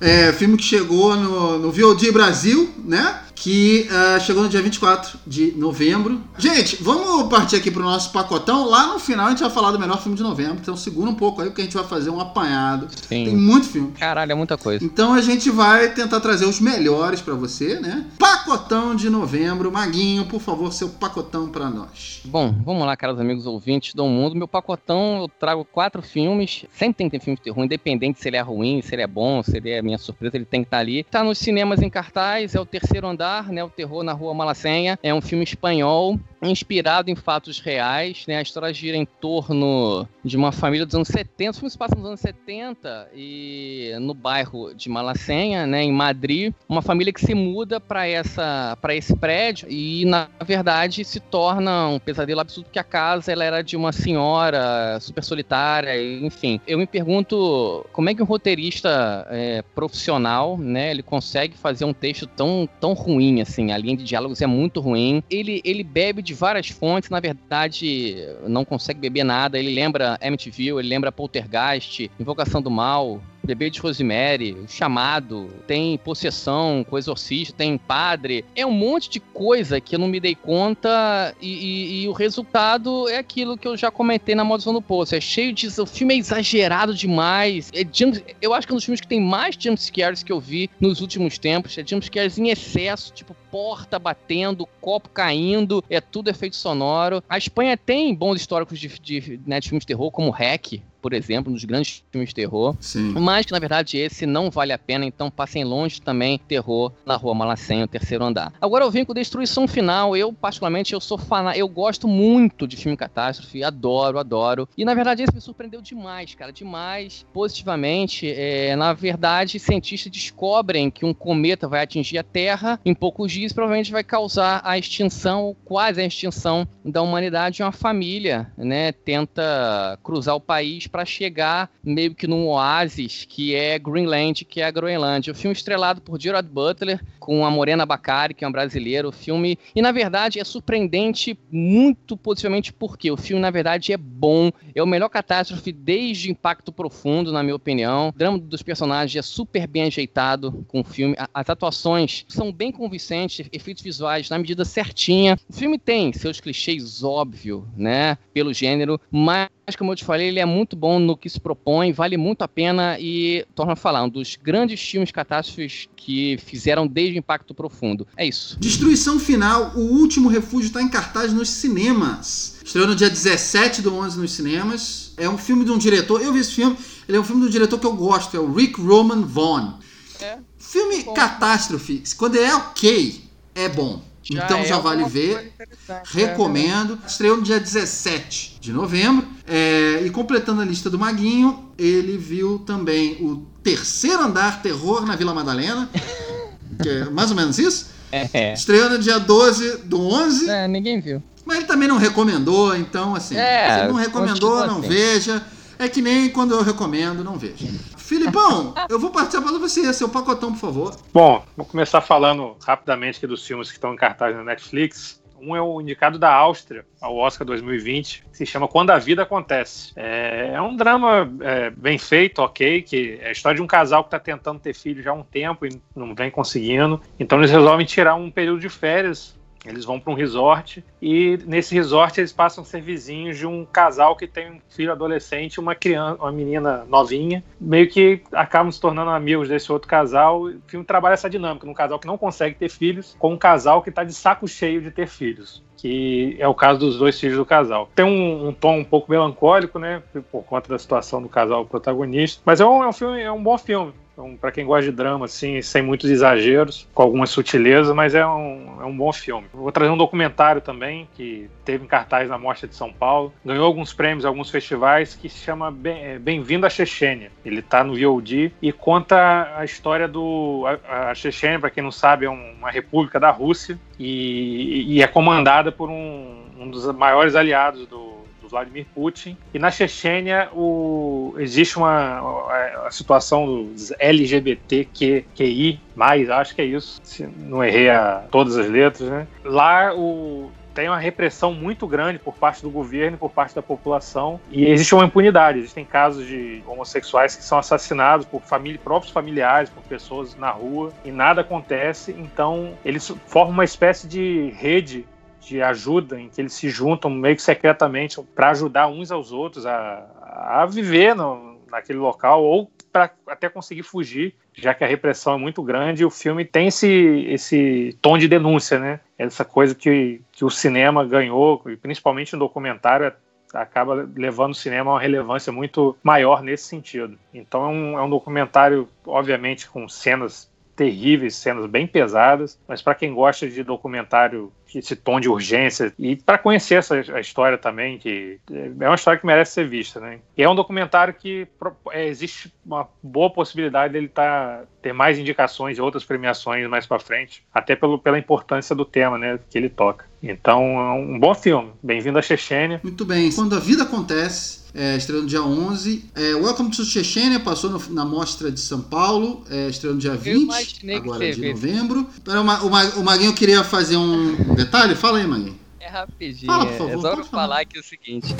É, 0.00 0.32
filme 0.32 0.56
que 0.56 0.62
chegou 0.62 1.16
no, 1.16 1.58
no 1.58 1.72
VOD 1.72 2.12
Brasil, 2.12 2.72
né? 2.84 3.20
Que 3.40 3.88
uh, 3.88 4.20
chegou 4.20 4.42
no 4.42 4.48
dia 4.48 4.60
24 4.60 5.18
de 5.24 5.52
novembro. 5.52 6.20
Gente, 6.36 6.82
vamos 6.82 7.28
partir 7.28 7.56
aqui 7.56 7.70
pro 7.70 7.82
nosso 7.82 8.10
pacotão. 8.10 8.68
Lá 8.68 8.88
no 8.88 8.98
final 8.98 9.26
a 9.26 9.30
gente 9.30 9.40
vai 9.40 9.50
falar 9.50 9.70
do 9.70 9.78
melhor 9.78 10.00
filme 10.02 10.16
de 10.16 10.22
novembro, 10.24 10.58
então 10.60 10.76
segura 10.76 11.08
um 11.08 11.14
pouco 11.14 11.40
aí, 11.40 11.48
porque 11.48 11.62
a 11.62 11.64
gente 11.64 11.76
vai 11.76 11.84
fazer 11.84 12.10
um 12.10 12.20
apanhado. 12.20 12.88
Sim. 12.90 13.26
Tem 13.26 13.36
muito 13.36 13.68
filme. 13.68 13.92
Caralho, 13.92 14.32
é 14.32 14.34
muita 14.34 14.58
coisa. 14.58 14.84
Então 14.84 15.14
a 15.14 15.20
gente 15.20 15.50
vai 15.50 15.92
tentar 15.92 16.20
trazer 16.20 16.46
os 16.46 16.58
melhores 16.58 17.20
para 17.20 17.34
você, 17.34 17.78
né? 17.78 18.06
Pacotão 18.18 18.96
de 18.96 19.08
novembro. 19.08 19.70
Maguinho, 19.70 20.24
por 20.24 20.40
favor, 20.40 20.72
seu 20.72 20.88
pacotão 20.88 21.48
para 21.48 21.70
nós. 21.70 22.20
Bom, 22.24 22.52
vamos 22.64 22.84
lá, 22.84 22.96
caros 22.96 23.20
amigos 23.20 23.46
ouvintes 23.46 23.94
do 23.94 24.04
mundo. 24.06 24.34
Meu 24.34 24.48
pacotão, 24.48 25.18
eu 25.20 25.28
trago 25.28 25.64
quatro 25.64 26.02
filmes. 26.02 26.64
Sempre 26.72 26.94
tem 26.94 27.08
que 27.08 27.18
ter 27.18 27.24
filme 27.24 27.36
de 27.36 27.42
terror, 27.42 27.64
independente 27.64 28.20
se 28.20 28.28
ele 28.28 28.36
é 28.36 28.40
ruim, 28.40 28.82
se 28.82 28.94
ele 28.94 29.02
é 29.02 29.06
bom, 29.06 29.44
se 29.44 29.56
ele 29.56 29.70
é 29.70 29.80
minha 29.80 29.98
surpresa, 29.98 30.36
ele 30.36 30.44
tem 30.44 30.62
que 30.62 30.66
estar 30.66 30.78
tá 30.78 30.80
ali. 30.80 31.04
Tá 31.04 31.22
nos 31.22 31.38
cinemas 31.38 31.80
em 31.80 31.88
cartaz, 31.88 32.54
é 32.54 32.60
o 32.60 32.66
terceiro 32.66 33.06
andar 33.06 33.27
né? 33.48 33.62
O 33.62 33.70
Terror 33.70 34.02
na 34.02 34.12
Rua 34.12 34.34
Malacenha. 34.34 34.98
É 35.02 35.12
um 35.12 35.20
filme 35.20 35.44
espanhol 35.44 36.18
inspirado 36.42 37.10
em 37.10 37.16
fatos 37.16 37.60
reais, 37.60 38.24
né? 38.26 38.36
A 38.36 38.42
história 38.42 38.72
gira 38.72 38.96
em 38.96 39.04
torno 39.04 40.06
de 40.24 40.36
uma 40.36 40.52
família 40.52 40.86
dos 40.86 40.94
anos 40.94 41.08
70, 41.08 41.50
o 41.50 41.54
filme 41.54 41.70
se 41.70 41.78
passa 41.78 41.96
nos 41.96 42.04
anos 42.04 42.20
70 42.20 43.08
e 43.14 43.92
no 44.00 44.14
bairro 44.14 44.74
de 44.74 44.88
Malacenha, 44.88 45.66
né, 45.66 45.82
em 45.82 45.92
Madrid, 45.92 46.52
uma 46.68 46.82
família 46.82 47.12
que 47.12 47.20
se 47.20 47.34
muda 47.34 47.80
para 47.80 48.06
essa 48.06 48.76
para 48.80 48.94
esse 48.94 49.16
prédio 49.16 49.68
e 49.70 50.04
na 50.04 50.28
verdade 50.44 51.04
se 51.04 51.18
torna 51.18 51.88
um 51.88 51.98
pesadelo 51.98 52.40
absurdo 52.40 52.66
porque 52.66 52.78
a 52.78 52.84
casa 52.84 53.32
ela 53.32 53.44
era 53.44 53.62
de 53.62 53.76
uma 53.76 53.92
senhora 53.92 54.98
super 55.00 55.24
solitária, 55.24 56.00
enfim. 56.20 56.60
Eu 56.66 56.78
me 56.78 56.86
pergunto 56.86 57.86
como 57.92 58.10
é 58.10 58.14
que 58.14 58.22
um 58.22 58.26
roteirista 58.26 59.26
é, 59.30 59.62
profissional, 59.74 60.58
né, 60.58 60.90
ele 60.90 61.02
consegue 61.02 61.56
fazer 61.56 61.84
um 61.84 61.92
texto 61.92 62.26
tão 62.26 62.68
tão 62.80 62.92
ruim 62.92 63.40
assim, 63.40 63.72
a 63.72 63.78
linha 63.78 63.96
de 63.96 64.04
diálogos 64.04 64.42
é 64.42 64.46
muito 64.46 64.80
ruim. 64.80 65.22
Ele 65.30 65.60
ele 65.64 65.82
bebe 65.82 66.22
de 66.28 66.34
várias 66.34 66.68
fontes, 66.68 67.08
na 67.08 67.20
verdade, 67.20 68.16
não 68.46 68.64
consegue 68.64 69.00
beber 69.00 69.24
nada. 69.24 69.58
Ele 69.58 69.74
lembra 69.74 70.18
MTV, 70.20 70.78
ele 70.78 70.88
lembra 70.88 71.10
Poltergeist, 71.10 72.10
Invocação 72.20 72.60
do 72.60 72.70
Mal, 72.70 73.20
Bebê 73.48 73.70
de 73.70 73.80
Rosemary, 73.80 74.52
o 74.52 74.68
Chamado, 74.68 75.48
tem 75.66 75.96
Possessão, 75.96 76.84
com 76.86 76.98
Exorcista, 76.98 77.54
tem 77.56 77.78
Padre. 77.78 78.44
É 78.54 78.66
um 78.66 78.70
monte 78.70 79.08
de 79.08 79.20
coisa 79.20 79.80
que 79.80 79.94
eu 79.94 79.98
não 79.98 80.06
me 80.06 80.20
dei 80.20 80.34
conta 80.34 81.34
e, 81.40 81.48
e, 81.48 82.02
e 82.02 82.08
o 82.08 82.12
resultado 82.12 83.08
é 83.08 83.16
aquilo 83.16 83.56
que 83.56 83.66
eu 83.66 83.74
já 83.74 83.90
comentei 83.90 84.34
na 84.34 84.44
Maldição 84.44 84.74
do 84.74 84.82
Poço. 84.82 85.14
É 85.14 85.20
cheio 85.20 85.50
de... 85.54 85.66
O 85.80 85.86
filme 85.86 86.12
é 86.12 86.18
exagerado 86.18 86.94
demais. 86.94 87.70
É 87.74 87.86
jump, 87.90 88.22
eu 88.42 88.52
acho 88.52 88.66
que 88.66 88.72
é 88.72 88.74
um 88.74 88.76
dos 88.76 88.84
filmes 88.84 89.00
que 89.00 89.08
tem 89.08 89.20
mais 89.20 89.56
jumpscares 89.58 90.22
que 90.22 90.30
eu 90.30 90.38
vi 90.38 90.68
nos 90.78 91.00
últimos 91.00 91.38
tempos. 91.38 91.78
É 91.78 91.86
jumpscares 91.86 92.36
em 92.36 92.50
excesso, 92.50 93.14
tipo 93.14 93.34
porta 93.50 93.98
batendo, 93.98 94.68
copo 94.78 95.08
caindo, 95.08 95.82
é 95.88 96.02
tudo 96.02 96.28
efeito 96.28 96.54
sonoro. 96.54 97.22
A 97.26 97.38
Espanha 97.38 97.78
tem 97.78 98.14
bons 98.14 98.36
históricos 98.36 98.78
de, 98.78 98.88
de, 99.00 99.40
né, 99.46 99.58
de 99.58 99.70
filmes 99.70 99.84
de 99.84 99.86
terror, 99.86 100.10
como 100.10 100.30
Hack, 100.30 100.82
por 101.00 101.12
exemplo, 101.12 101.52
dos 101.52 101.64
grandes 101.64 102.02
filmes 102.10 102.30
de 102.30 102.34
terror. 102.34 102.76
Sim. 102.80 103.12
Mas 103.18 103.46
que, 103.46 103.52
na 103.52 103.58
verdade, 103.58 103.98
esse 103.98 104.26
não 104.26 104.50
vale 104.50 104.72
a 104.72 104.78
pena, 104.78 105.04
então 105.04 105.30
passem 105.30 105.64
longe 105.64 106.00
também 106.00 106.38
terror 106.38 106.92
na 107.06 107.16
Rua 107.16 107.34
Malacém, 107.34 107.82
o 107.82 107.88
terceiro 107.88 108.24
andar. 108.24 108.52
Agora 108.60 108.84
eu 108.84 108.90
venho 108.90 109.06
com 109.06 109.14
Destruição 109.14 109.66
Final. 109.68 110.16
Eu, 110.16 110.32
particularmente, 110.32 110.92
eu 110.92 111.00
sou 111.00 111.18
fã, 111.18 111.52
eu 111.54 111.68
gosto 111.68 112.08
muito 112.08 112.66
de 112.66 112.76
filme 112.76 112.96
catástrofe, 112.96 113.62
adoro, 113.62 114.18
adoro. 114.18 114.68
E, 114.76 114.84
na 114.84 114.94
verdade, 114.94 115.22
esse 115.22 115.34
me 115.34 115.40
surpreendeu 115.40 115.80
demais, 115.80 116.34
cara, 116.34 116.52
demais, 116.52 117.24
positivamente. 117.32 118.28
É, 118.30 118.74
na 118.76 118.92
verdade, 118.92 119.58
cientistas 119.58 120.10
descobrem 120.10 120.90
que 120.90 121.04
um 121.04 121.14
cometa 121.14 121.68
vai 121.68 121.82
atingir 121.82 122.18
a 122.18 122.22
Terra 122.22 122.80
em 122.84 122.94
poucos 122.94 123.30
dias, 123.30 123.52
provavelmente 123.52 123.92
vai 123.92 124.02
causar 124.02 124.60
a 124.64 124.76
extinção, 124.76 125.44
ou 125.44 125.54
quase 125.54 126.00
a 126.00 126.04
extinção 126.04 126.66
da 126.84 127.02
humanidade. 127.02 127.62
Uma 127.62 127.72
família, 127.72 128.50
né, 128.56 128.92
tenta 128.92 129.98
cruzar 130.02 130.34
o 130.34 130.40
país 130.40 130.87
para 130.88 131.04
chegar 131.04 131.70
meio 131.84 132.14
que 132.14 132.26
num 132.26 132.48
oásis 132.48 133.24
que 133.28 133.54
é 133.54 133.78
Greenland, 133.78 134.44
que 134.44 134.60
é 134.60 134.64
a 134.64 134.70
Groenlândia. 134.70 135.32
O 135.32 135.36
filme 135.36 135.54
estrelado 135.54 136.00
por 136.00 136.20
Gerard 136.20 136.48
Butler, 136.48 137.00
com 137.18 137.44
a 137.44 137.50
Morena 137.50 137.84
Bacari, 137.84 138.34
que 138.34 138.44
é 138.44 138.48
um 138.48 138.52
brasileiro. 138.52 139.08
O 139.08 139.12
filme, 139.12 139.58
e 139.74 139.82
na 139.82 139.92
verdade 139.92 140.40
é 140.40 140.44
surpreendente 140.44 141.38
muito 141.50 142.16
positivamente 142.16 142.72
porque 142.72 143.10
o 143.10 143.16
filme 143.16 143.42
na 143.42 143.50
verdade 143.50 143.92
é 143.92 143.96
bom, 143.96 144.50
é 144.74 144.82
o 144.82 144.86
melhor 144.86 145.08
catástrofe 145.08 145.72
desde 145.72 146.30
Impacto 146.30 146.72
Profundo, 146.72 147.32
na 147.32 147.42
minha 147.42 147.56
opinião. 147.56 148.08
O 148.08 148.18
drama 148.18 148.38
dos 148.38 148.62
personagens 148.62 149.16
é 149.16 149.22
super 149.22 149.66
bem 149.66 149.84
ajeitado 149.84 150.64
com 150.68 150.80
o 150.80 150.84
filme. 150.84 151.14
As 151.32 151.50
atuações 151.50 152.24
são 152.28 152.52
bem 152.52 152.72
convincentes, 152.72 153.46
efeitos 153.52 153.82
visuais 153.82 154.30
na 154.30 154.38
medida 154.38 154.64
certinha. 154.64 155.38
O 155.48 155.52
filme 155.52 155.78
tem 155.78 156.12
seus 156.12 156.40
clichês 156.40 157.02
óbvio, 157.02 157.68
né, 157.76 158.16
pelo 158.32 158.52
gênero, 158.52 159.00
mas 159.10 159.48
como 159.76 159.92
eu 159.92 159.96
te 159.96 160.04
falei, 160.04 160.28
ele 160.28 160.40
é 160.40 160.44
muito 160.44 160.74
bom 160.78 160.98
no 160.98 161.16
que 161.16 161.28
se 161.28 161.40
propõe, 161.40 161.92
vale 161.92 162.16
muito 162.16 162.42
a 162.42 162.48
pena 162.48 162.98
e, 162.98 163.44
torna 163.54 163.72
a 163.72 163.76
falar, 163.76 164.04
um 164.04 164.08
dos 164.08 164.36
grandes 164.36 164.80
filmes 164.80 165.10
catástrofes 165.10 165.88
que 165.96 166.38
fizeram 166.38 166.86
desde 166.86 167.16
o 167.16 167.18
Impacto 167.18 167.54
Profundo. 167.54 168.06
É 168.16 168.26
isso. 168.26 168.56
Destruição 168.58 169.18
Final, 169.18 169.72
O 169.74 169.80
Último 169.80 170.28
Refúgio 170.28 170.68
está 170.68 170.80
em 170.80 170.88
cartaz 170.88 171.32
nos 171.32 171.50
cinemas. 171.50 172.60
Estreou 172.64 172.86
no 172.86 172.94
dia 172.94 173.10
17 173.10 173.82
do 173.82 173.94
11 173.94 174.18
nos 174.18 174.32
cinemas. 174.32 175.12
É 175.16 175.28
um 175.28 175.36
filme 175.36 175.64
de 175.64 175.70
um 175.70 175.78
diretor, 175.78 176.22
eu 176.22 176.32
vi 176.32 176.40
esse 176.40 176.52
filme, 176.52 176.76
ele 177.08 177.18
é 177.18 177.20
um 177.20 177.24
filme 177.24 177.42
de 177.42 177.48
um 177.48 177.50
diretor 177.50 177.78
que 177.78 177.86
eu 177.86 177.94
gosto, 177.94 178.36
é 178.36 178.40
o 178.40 178.52
Rick 178.52 178.80
Roman 178.80 179.22
Vaughn. 179.22 179.72
É. 180.20 180.38
Filme 180.56 181.02
bom. 181.02 181.14
catástrofe, 181.14 182.02
quando 182.16 182.36
é 182.36 182.54
ok, 182.54 183.20
é 183.54 183.68
bom. 183.68 184.07
Já 184.30 184.44
então 184.44 184.58
é 184.58 184.64
já 184.64 184.78
vale 184.78 185.04
ver. 185.04 185.52
É 185.88 186.02
Recomendo. 186.04 186.98
É 187.02 187.06
Estreou 187.06 187.38
no 187.38 187.42
dia 187.42 187.58
17 187.58 188.58
de 188.60 188.72
novembro. 188.72 189.26
É, 189.46 190.02
e 190.04 190.10
completando 190.10 190.60
a 190.60 190.64
lista 190.64 190.90
do 190.90 190.98
Maguinho, 190.98 191.70
ele 191.78 192.18
viu 192.18 192.58
também 192.60 193.16
o 193.20 193.46
Terceiro 193.62 194.22
Andar 194.22 194.60
Terror 194.62 195.06
na 195.06 195.16
Vila 195.16 195.32
Madalena. 195.32 195.88
que 196.82 196.88
é 196.88 197.04
mais 197.06 197.30
ou 197.30 197.36
menos 197.36 197.58
isso. 197.58 197.86
É. 198.12 198.52
Estreou 198.52 198.90
no 198.90 198.98
dia 198.98 199.18
12 199.18 199.78
do 199.84 200.00
11. 200.00 200.48
É, 200.48 200.68
ninguém 200.68 201.00
viu. 201.00 201.22
Mas 201.44 201.58
ele 201.58 201.66
também 201.66 201.88
não 201.88 201.96
recomendou, 201.96 202.76
então 202.76 203.14
assim. 203.14 203.36
É, 203.36 203.72
se 203.72 203.78
ele 203.80 203.88
não 203.88 203.94
recomendou, 203.94 204.66
não 204.66 204.78
assim. 204.80 204.88
veja. 204.88 205.42
É 205.78 205.88
que 205.88 206.02
nem 206.02 206.28
quando 206.28 206.54
eu 206.54 206.62
recomendo, 206.62 207.22
não 207.22 207.38
veja. 207.38 207.66
Filipão, 207.96 208.74
eu 208.88 208.98
vou 208.98 209.10
participar 209.10 209.52
de 209.52 209.58
você, 209.58 209.92
seu 209.92 210.08
pacotão, 210.08 210.52
por 210.52 210.58
favor. 210.58 210.96
Bom, 211.12 211.44
vou 211.56 211.64
começar 211.64 212.00
falando 212.00 212.56
rapidamente 212.64 213.18
aqui 213.18 213.26
dos 213.26 213.46
filmes 213.46 213.68
que 213.68 213.74
estão 213.74 213.92
em 213.92 213.96
cartaz 213.96 214.34
na 214.34 214.42
Netflix. 214.42 215.22
Um 215.40 215.54
é 215.54 215.62
o 215.62 215.80
indicado 215.80 216.18
da 216.18 216.32
Áustria 216.34 216.84
ao 217.00 217.16
Oscar 217.16 217.46
2020, 217.46 218.24
que 218.28 218.36
se 218.36 218.44
chama 218.44 218.66
Quando 218.66 218.90
a 218.90 218.98
Vida 218.98 219.22
Acontece. 219.22 219.92
É, 219.94 220.50
é 220.54 220.60
um 220.60 220.74
drama 220.74 221.30
é, 221.40 221.70
bem 221.70 221.96
feito, 221.96 222.40
ok, 222.40 222.82
que 222.82 223.18
é 223.22 223.28
a 223.28 223.30
história 223.30 223.56
de 223.56 223.62
um 223.62 223.66
casal 223.66 224.02
que 224.02 224.08
está 224.08 224.18
tentando 224.18 224.58
ter 224.58 224.74
filho 224.74 225.00
já 225.00 225.12
há 225.12 225.14
um 225.14 225.22
tempo 225.22 225.64
e 225.64 225.80
não 225.94 226.12
vem 226.12 226.28
conseguindo. 226.28 227.00
Então 227.20 227.38
eles 227.38 227.52
resolvem 227.52 227.86
tirar 227.86 228.16
um 228.16 228.32
período 228.32 228.58
de 228.58 228.68
férias 228.68 229.37
eles 229.68 229.84
vão 229.84 230.00
para 230.00 230.12
um 230.12 230.16
resort 230.16 230.84
e 231.00 231.38
nesse 231.46 231.74
resort 231.74 232.18
eles 232.18 232.32
passam 232.32 232.62
a 232.62 232.66
ser 232.66 232.80
vizinhos 232.80 233.36
de 233.36 233.46
um 233.46 233.64
casal 233.64 234.16
que 234.16 234.26
tem 234.26 234.52
um 234.52 234.60
filho 234.68 234.92
adolescente, 234.92 235.60
uma 235.60 235.74
criança, 235.74 236.22
uma 236.22 236.32
menina 236.32 236.84
novinha, 236.84 237.44
meio 237.60 237.88
que 237.88 238.22
acabam 238.32 238.70
se 238.70 238.80
tornando 238.80 239.10
amigos 239.10 239.48
desse 239.48 239.70
outro 239.70 239.88
casal. 239.88 240.42
O 240.42 240.60
filme 240.66 240.84
trabalha 240.84 241.14
essa 241.14 241.30
dinâmica, 241.30 241.66
num 241.66 241.74
casal 241.74 241.98
que 241.98 242.06
não 242.06 242.18
consegue 242.18 242.56
ter 242.56 242.68
filhos, 242.68 243.16
com 243.18 243.32
um 243.32 243.38
casal 243.38 243.82
que 243.82 243.90
está 243.90 244.04
de 244.04 244.12
saco 244.12 244.46
cheio 244.46 244.80
de 244.80 244.90
ter 244.90 245.06
filhos 245.06 245.62
que 245.78 246.36
é 246.38 246.46
o 246.46 246.54
caso 246.54 246.80
dos 246.80 246.98
dois 246.98 247.18
filhos 247.18 247.38
do 247.38 247.46
casal. 247.46 247.88
Tem 247.94 248.04
um, 248.04 248.48
um, 248.48 248.52
tom 248.52 248.78
um 248.78 248.84
pouco 248.84 249.10
melancólico, 249.10 249.78
né, 249.78 250.02
por 250.30 250.42
conta 250.42 250.68
da 250.68 250.78
situação 250.78 251.22
do 251.22 251.28
casal 251.28 251.64
protagonista, 251.64 252.42
mas 252.44 252.60
é 252.60 252.66
um, 252.66 252.82
é 252.82 252.88
um 252.88 252.92
filme, 252.92 253.22
é 253.22 253.32
um 253.32 253.42
bom 253.42 253.56
filme. 253.56 253.94
Então, 254.18 254.36
para 254.36 254.50
quem 254.50 254.66
gosta 254.66 254.90
de 254.90 254.96
drama, 254.96 255.26
assim, 255.26 255.62
sem 255.62 255.80
muitos 255.80 256.10
exageros, 256.10 256.88
com 256.92 257.04
algumas 257.04 257.30
sutilezas, 257.30 257.94
mas 257.94 258.16
é 258.16 258.26
um, 258.26 258.78
é 258.80 258.84
um 258.84 258.96
bom 258.96 259.12
filme. 259.12 259.46
Vou 259.54 259.70
trazer 259.70 259.92
um 259.92 259.96
documentário 259.96 260.60
também, 260.60 261.08
que 261.14 261.48
teve 261.64 261.84
em 261.84 261.86
cartaz 261.86 262.28
na 262.28 262.36
Mostra 262.36 262.66
de 262.66 262.74
São 262.74 262.92
Paulo. 262.92 263.32
Ganhou 263.44 263.64
alguns 263.64 263.92
prêmios, 263.92 264.24
alguns 264.24 264.50
festivais, 264.50 265.14
que 265.14 265.28
se 265.28 265.38
chama 265.38 265.72
é, 265.84 266.18
Bem-vindo 266.18 266.66
à 266.66 266.68
Chechênia. 266.68 267.30
Ele 267.44 267.60
está 267.60 267.84
no 267.84 267.94
VOD 267.94 268.52
e 268.60 268.72
conta 268.72 269.54
a 269.56 269.64
história 269.64 270.08
do... 270.08 270.64
A, 270.88 271.10
a 271.10 271.14
Chechênia, 271.14 271.60
para 271.60 271.70
quem 271.70 271.84
não 271.84 271.92
sabe, 271.92 272.26
é 272.26 272.28
uma 272.28 272.72
república 272.72 273.20
da 273.20 273.30
Rússia 273.30 273.78
e, 274.00 274.96
e 274.96 275.00
é 275.00 275.06
comandada 275.06 275.67
por 275.72 275.90
um, 275.90 276.44
um 276.58 276.70
dos 276.70 276.86
maiores 276.94 277.34
aliados 277.34 277.86
do, 277.86 278.18
Vladimir 278.48 278.86
Putin. 278.94 279.36
E 279.52 279.58
na 279.58 279.70
Chechênia 279.70 280.48
o, 280.52 281.34
existe 281.38 281.76
uma 281.76 282.48
a, 282.86 282.90
situação 282.90 283.46
dos 283.46 283.92
LGBTQI, 283.98 285.80
mais, 285.94 286.30
acho 286.30 286.54
que 286.54 286.62
é 286.62 286.64
isso, 286.64 287.00
se 287.02 287.26
não 287.26 287.62
errei 287.62 287.90
a, 287.90 288.24
todas 288.30 288.56
as 288.56 288.68
letras, 288.68 289.08
né? 289.08 289.26
Lá 289.44 289.94
o, 289.94 290.50
tem 290.74 290.88
uma 290.88 290.98
repressão 290.98 291.52
muito 291.52 291.86
grande 291.86 292.18
por 292.20 292.34
parte 292.34 292.62
do 292.62 292.70
governo 292.70 293.18
por 293.18 293.30
parte 293.30 293.54
da 293.54 293.62
população 293.62 294.40
e 294.50 294.64
existe 294.64 294.94
uma 294.94 295.04
impunidade. 295.04 295.58
Existem 295.58 295.84
casos 295.84 296.26
de 296.26 296.62
homossexuais 296.66 297.34
que 297.34 297.42
são 297.42 297.58
assassinados 297.58 298.24
por 298.24 298.40
família, 298.42 298.80
próprios 298.82 299.12
familiares, 299.12 299.68
por 299.70 299.82
pessoas 299.82 300.36
na 300.36 300.50
rua 300.50 300.92
e 301.04 301.10
nada 301.10 301.40
acontece. 301.40 302.12
Então 302.12 302.74
eles 302.84 303.12
formam 303.26 303.54
uma 303.54 303.64
espécie 303.64 304.06
de 304.06 304.54
rede 304.56 305.04
de 305.48 305.62
ajuda 305.62 306.20
em 306.20 306.28
que 306.28 306.40
eles 306.40 306.52
se 306.52 306.68
juntam 306.68 307.10
meio 307.10 307.36
que 307.36 307.42
secretamente 307.42 308.20
para 308.34 308.50
ajudar 308.50 308.88
uns 308.88 309.10
aos 309.10 309.32
outros 309.32 309.64
a, 309.66 310.06
a 310.22 310.66
viver 310.66 311.14
no, 311.14 311.58
naquele 311.70 311.98
local 311.98 312.42
ou 312.42 312.70
para 312.92 313.10
até 313.26 313.48
conseguir 313.48 313.82
fugir, 313.82 314.34
já 314.54 314.74
que 314.74 314.82
a 314.82 314.86
repressão 314.86 315.34
é 315.34 315.38
muito 315.38 315.62
grande. 315.62 316.02
E 316.02 316.06
o 316.06 316.10
filme 316.10 316.44
tem 316.44 316.68
esse, 316.68 317.26
esse 317.28 317.96
tom 318.00 318.16
de 318.18 318.26
denúncia, 318.26 318.78
né? 318.78 319.00
Essa 319.18 319.44
coisa 319.44 319.74
que, 319.74 320.20
que 320.32 320.44
o 320.44 320.50
cinema 320.50 321.04
ganhou, 321.04 321.62
e 321.66 321.76
principalmente 321.76 322.32
no 322.32 322.40
documentário, 322.40 323.12
acaba 323.52 324.08
levando 324.16 324.52
o 324.52 324.56
cinema 324.56 324.90
a 324.90 324.94
uma 324.94 325.00
relevância 325.00 325.52
muito 325.52 325.96
maior 326.02 326.42
nesse 326.42 326.64
sentido. 326.64 327.18
Então 327.32 327.64
é 327.64 327.68
um, 327.68 327.98
é 327.98 328.02
um 328.02 328.10
documentário, 328.10 328.88
obviamente, 329.06 329.68
com 329.68 329.88
cenas 329.88 330.50
terríveis, 330.76 331.34
cenas 331.34 331.66
bem 331.66 331.86
pesadas, 331.86 332.58
mas 332.68 332.80
para 332.80 332.94
quem 332.94 333.12
gosta 333.12 333.48
de 333.48 333.64
documentário 333.64 334.52
esse 334.74 334.96
tom 334.96 335.20
de 335.20 335.28
urgência. 335.28 335.92
E 335.98 336.16
para 336.16 336.38
conhecer 336.38 336.76
essa 336.76 336.94
a 337.14 337.20
história 337.20 337.56
também 337.56 337.98
que 337.98 338.38
é 338.50 338.86
uma 338.86 338.94
história 338.94 339.18
que 339.18 339.26
merece 339.26 339.52
ser 339.52 339.68
vista 339.68 340.00
né? 340.00 340.18
E 340.36 340.42
é 340.42 340.48
um 340.48 340.54
documentário 340.54 341.14
que 341.14 341.46
é, 341.92 342.06
existe 342.06 342.52
uma 342.64 342.88
boa 343.02 343.30
possibilidade 343.30 343.92
dele 343.92 344.08
tá, 344.08 344.64
ter 344.82 344.92
mais 344.92 345.18
indicações 345.18 345.78
e 345.78 345.80
outras 345.80 346.04
premiações 346.04 346.68
mais 346.68 346.86
para 346.86 346.98
frente 346.98 347.44
até 347.52 347.74
pelo, 347.74 347.98
pela 347.98 348.18
importância 348.18 348.74
do 348.74 348.84
tema 348.84 349.16
né 349.18 349.38
que 349.48 349.56
ele 349.56 349.68
toca. 349.68 350.04
Então 350.22 350.62
é 350.62 350.92
um 350.92 351.18
bom 351.18 351.34
filme. 351.34 351.72
Bem-vindo 351.82 352.18
à 352.18 352.22
Chechênia. 352.22 352.80
Muito 352.82 353.04
bem. 353.04 353.30
Quando 353.32 353.54
a 353.54 353.60
vida 353.60 353.84
acontece 353.84 354.58
é, 354.74 354.96
estreou 354.96 355.22
no 355.22 355.28
dia 355.28 355.42
11. 355.42 356.10
É, 356.14 356.34
Welcome 356.34 356.70
to 356.70 356.84
Chechênia 356.84 357.40
passou 357.40 357.70
no, 357.70 357.82
na 357.90 358.04
Mostra 358.04 358.50
de 358.50 358.60
São 358.60 358.80
Paulo, 358.80 359.42
é, 359.50 359.68
estreou 359.68 359.94
no 359.94 360.00
dia 360.00 360.14
20, 360.14 360.90
agora 360.94 361.32
de 361.32 361.52
novembro. 361.52 362.06
Então, 362.20 362.46
o, 362.46 363.00
o 363.00 363.04
Maguinho 363.04 363.34
queria 363.34 363.64
fazer 363.64 363.96
um 363.96 364.36
detalhe? 364.58 364.94
Fala 364.94 365.18
aí, 365.18 365.26
Maguinho. 365.26 365.58
É 365.78 365.88
rapidinho. 365.88 366.52
Fala, 366.52 366.66
por 366.66 366.76
favor. 366.76 366.90
É 366.90 366.96
só 366.96 367.10
falar. 367.10 367.24
falar 367.24 367.60
aqui 367.60 367.78
o 367.78 367.82
seguinte. 367.82 368.34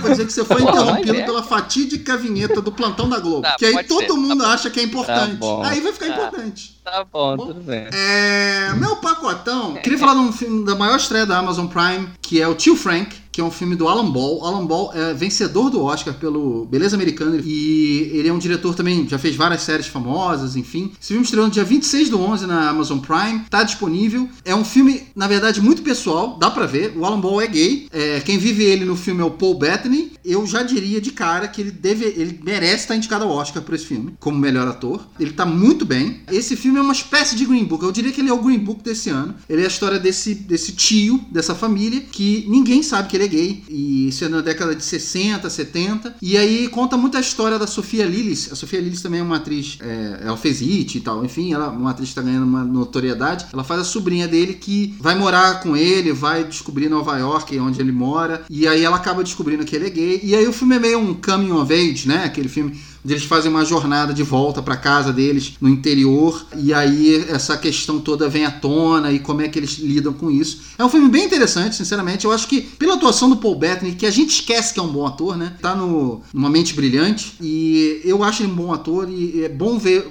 Vou 0.00 0.10
dizer 0.10 0.26
que 0.26 0.32
você 0.32 0.44
foi 0.44 0.62
interrompido 0.62 1.14
pela 1.24 1.42
fatídica 1.42 2.16
vinheta 2.16 2.60
do 2.60 2.70
plantão 2.70 3.08
da 3.08 3.18
Globo. 3.18 3.42
Tá, 3.42 3.56
que 3.58 3.64
aí 3.64 3.82
todo 3.84 4.06
ser, 4.06 4.12
mundo 4.12 4.44
tá 4.44 4.50
acha 4.50 4.70
que 4.70 4.78
é 4.78 4.82
importante. 4.82 5.38
Tá 5.40 5.68
aí 5.68 5.80
vai 5.80 5.92
ficar 5.92 6.06
tá. 6.06 6.12
importante. 6.12 6.80
Tá 6.84 7.04
bom, 7.10 7.36
bom, 7.36 7.46
tudo 7.46 7.60
bem. 7.62 7.88
É, 7.92 8.72
meu 8.74 8.96
pacotão, 8.96 9.74
queria 9.74 9.98
falar 9.98 10.14
de 10.14 10.20
um 10.20 10.32
filme 10.32 10.64
da 10.64 10.76
maior 10.76 10.96
estreia 10.96 11.26
da 11.26 11.38
Amazon 11.38 11.66
Prime, 11.66 12.10
que 12.20 12.40
é 12.40 12.46
o 12.46 12.54
Tio 12.54 12.76
Frank 12.76 13.25
que 13.36 13.40
é 13.42 13.44
um 13.44 13.50
filme 13.50 13.76
do 13.76 13.86
Alan 13.86 14.10
Ball. 14.10 14.42
Alan 14.46 14.64
Ball 14.64 14.90
é 14.94 15.12
vencedor 15.12 15.68
do 15.68 15.82
Oscar 15.82 16.14
pelo 16.14 16.64
Beleza 16.64 16.96
Americana 16.96 17.38
e 17.44 18.10
ele 18.14 18.28
é 18.28 18.32
um 18.32 18.38
diretor 18.38 18.74
também, 18.74 19.06
já 19.06 19.18
fez 19.18 19.36
várias 19.36 19.60
séries 19.60 19.88
famosas, 19.88 20.56
enfim. 20.56 20.90
Esse 20.98 21.08
filme 21.08 21.22
estreou 21.22 21.44
no 21.44 21.52
dia 21.52 21.62
26 21.62 22.08
do 22.08 22.18
11 22.18 22.46
na 22.46 22.70
Amazon 22.70 22.98
Prime, 22.98 23.40
tá 23.50 23.62
disponível. 23.62 24.26
É 24.42 24.54
um 24.54 24.64
filme, 24.64 25.02
na 25.14 25.28
verdade, 25.28 25.60
muito 25.60 25.82
pessoal, 25.82 26.38
dá 26.38 26.50
pra 26.50 26.64
ver. 26.64 26.96
O 26.96 27.04
Alan 27.04 27.20
Ball 27.20 27.42
é 27.42 27.46
gay. 27.46 27.88
É, 27.92 28.20
quem 28.20 28.38
vive 28.38 28.64
ele 28.64 28.86
no 28.86 28.96
filme 28.96 29.20
é 29.20 29.24
o 29.24 29.30
Paul 29.30 29.58
Bettany. 29.58 30.12
Eu 30.24 30.46
já 30.46 30.62
diria 30.62 30.98
de 30.98 31.10
cara 31.10 31.46
que 31.46 31.60
ele 31.60 31.70
deve, 31.70 32.06
ele 32.06 32.40
merece 32.42 32.84
estar 32.84 32.96
indicado 32.96 33.26
ao 33.26 33.30
Oscar 33.32 33.62
por 33.62 33.74
esse 33.74 33.84
filme, 33.84 34.14
como 34.18 34.38
melhor 34.38 34.66
ator. 34.66 35.06
Ele 35.20 35.32
tá 35.32 35.44
muito 35.44 35.84
bem. 35.84 36.22
Esse 36.32 36.56
filme 36.56 36.78
é 36.78 36.82
uma 36.82 36.94
espécie 36.94 37.36
de 37.36 37.44
Green 37.44 37.64
Book. 37.64 37.84
Eu 37.84 37.92
diria 37.92 38.12
que 38.12 38.22
ele 38.22 38.30
é 38.30 38.32
o 38.32 38.42
Green 38.42 38.60
Book 38.60 38.82
desse 38.82 39.10
ano. 39.10 39.34
Ele 39.46 39.60
é 39.60 39.66
a 39.66 39.68
história 39.68 39.98
desse, 39.98 40.34
desse 40.34 40.72
tio, 40.72 41.20
dessa 41.30 41.54
família, 41.54 42.00
que 42.00 42.46
ninguém 42.48 42.82
sabe 42.82 43.10
que 43.10 43.16
ele 43.16 43.25
é 43.25 43.25
gay, 43.28 43.62
e 43.68 44.08
isso 44.08 44.24
é 44.24 44.28
na 44.28 44.40
década 44.40 44.74
de 44.74 44.84
60, 44.84 45.48
70. 45.48 46.16
E 46.20 46.36
aí 46.36 46.68
conta 46.68 46.96
muito 46.96 47.16
a 47.16 47.20
história 47.20 47.58
da 47.58 47.66
Sofia 47.66 48.04
Lillis. 48.04 48.52
A 48.52 48.56
Sofia 48.56 48.80
Lillis 48.80 49.02
também 49.02 49.20
é 49.20 49.22
uma 49.22 49.36
atriz, 49.36 49.78
é, 49.80 50.20
ela 50.22 50.36
fez 50.36 50.60
It 50.60 50.98
e 50.98 51.00
tal, 51.00 51.24
enfim, 51.24 51.52
ela 51.52 51.66
é 51.66 51.68
uma 51.68 51.90
atriz 51.90 52.08
que 52.08 52.18
está 52.18 52.22
ganhando 52.22 52.46
uma 52.46 52.64
notoriedade. 52.64 53.46
Ela 53.52 53.64
faz 53.64 53.80
a 53.80 53.84
sobrinha 53.84 54.26
dele 54.28 54.54
que 54.54 54.94
vai 55.00 55.14
morar 55.14 55.60
com 55.60 55.76
ele, 55.76 56.12
vai 56.12 56.44
descobrir 56.44 56.88
Nova 56.88 57.16
York, 57.18 57.58
onde 57.58 57.80
ele 57.80 57.92
mora, 57.92 58.44
e 58.48 58.66
aí 58.66 58.82
ela 58.82 58.96
acaba 58.96 59.22
descobrindo 59.22 59.64
que 59.64 59.74
ele 59.74 59.86
é 59.86 59.90
gay. 59.90 60.20
E 60.22 60.34
aí 60.34 60.46
o 60.46 60.52
filme 60.52 60.76
é 60.76 60.78
meio 60.78 60.98
um 60.98 61.14
coming 61.14 61.52
of 61.52 61.72
age, 61.72 62.08
né? 62.08 62.24
Aquele 62.24 62.48
filme 62.48 62.76
eles 63.12 63.24
fazem 63.24 63.50
uma 63.50 63.64
jornada 63.64 64.12
de 64.12 64.22
volta 64.22 64.62
para 64.62 64.76
casa 64.76 65.12
deles 65.12 65.54
no 65.60 65.68
interior 65.68 66.44
e 66.56 66.72
aí 66.72 67.24
essa 67.28 67.56
questão 67.56 68.00
toda 68.00 68.28
vem 68.28 68.44
à 68.44 68.50
tona 68.50 69.12
e 69.12 69.18
como 69.18 69.42
é 69.42 69.48
que 69.48 69.58
eles 69.58 69.78
lidam 69.78 70.12
com 70.12 70.30
isso. 70.30 70.60
É 70.78 70.84
um 70.84 70.88
filme 70.88 71.08
bem 71.08 71.24
interessante, 71.24 71.76
sinceramente. 71.76 72.24
Eu 72.24 72.32
acho 72.32 72.48
que 72.48 72.60
pela 72.60 72.94
atuação 72.94 73.28
do 73.28 73.36
Paul 73.36 73.56
Bettany, 73.56 73.94
que 73.94 74.06
a 74.06 74.10
gente 74.10 74.30
esquece 74.30 74.74
que 74.74 74.80
é 74.80 74.82
um 74.82 74.88
bom 74.88 75.06
ator, 75.06 75.36
né? 75.36 75.54
Tá 75.60 75.74
no, 75.74 76.20
numa 76.32 76.50
mente 76.50 76.74
brilhante 76.74 77.34
e 77.40 78.00
eu 78.04 78.22
acho 78.22 78.42
ele 78.42 78.52
um 78.52 78.56
bom 78.56 78.72
ator 78.72 79.08
e 79.10 79.44
é 79.44 79.48
bom 79.48 79.78
ver 79.78 80.06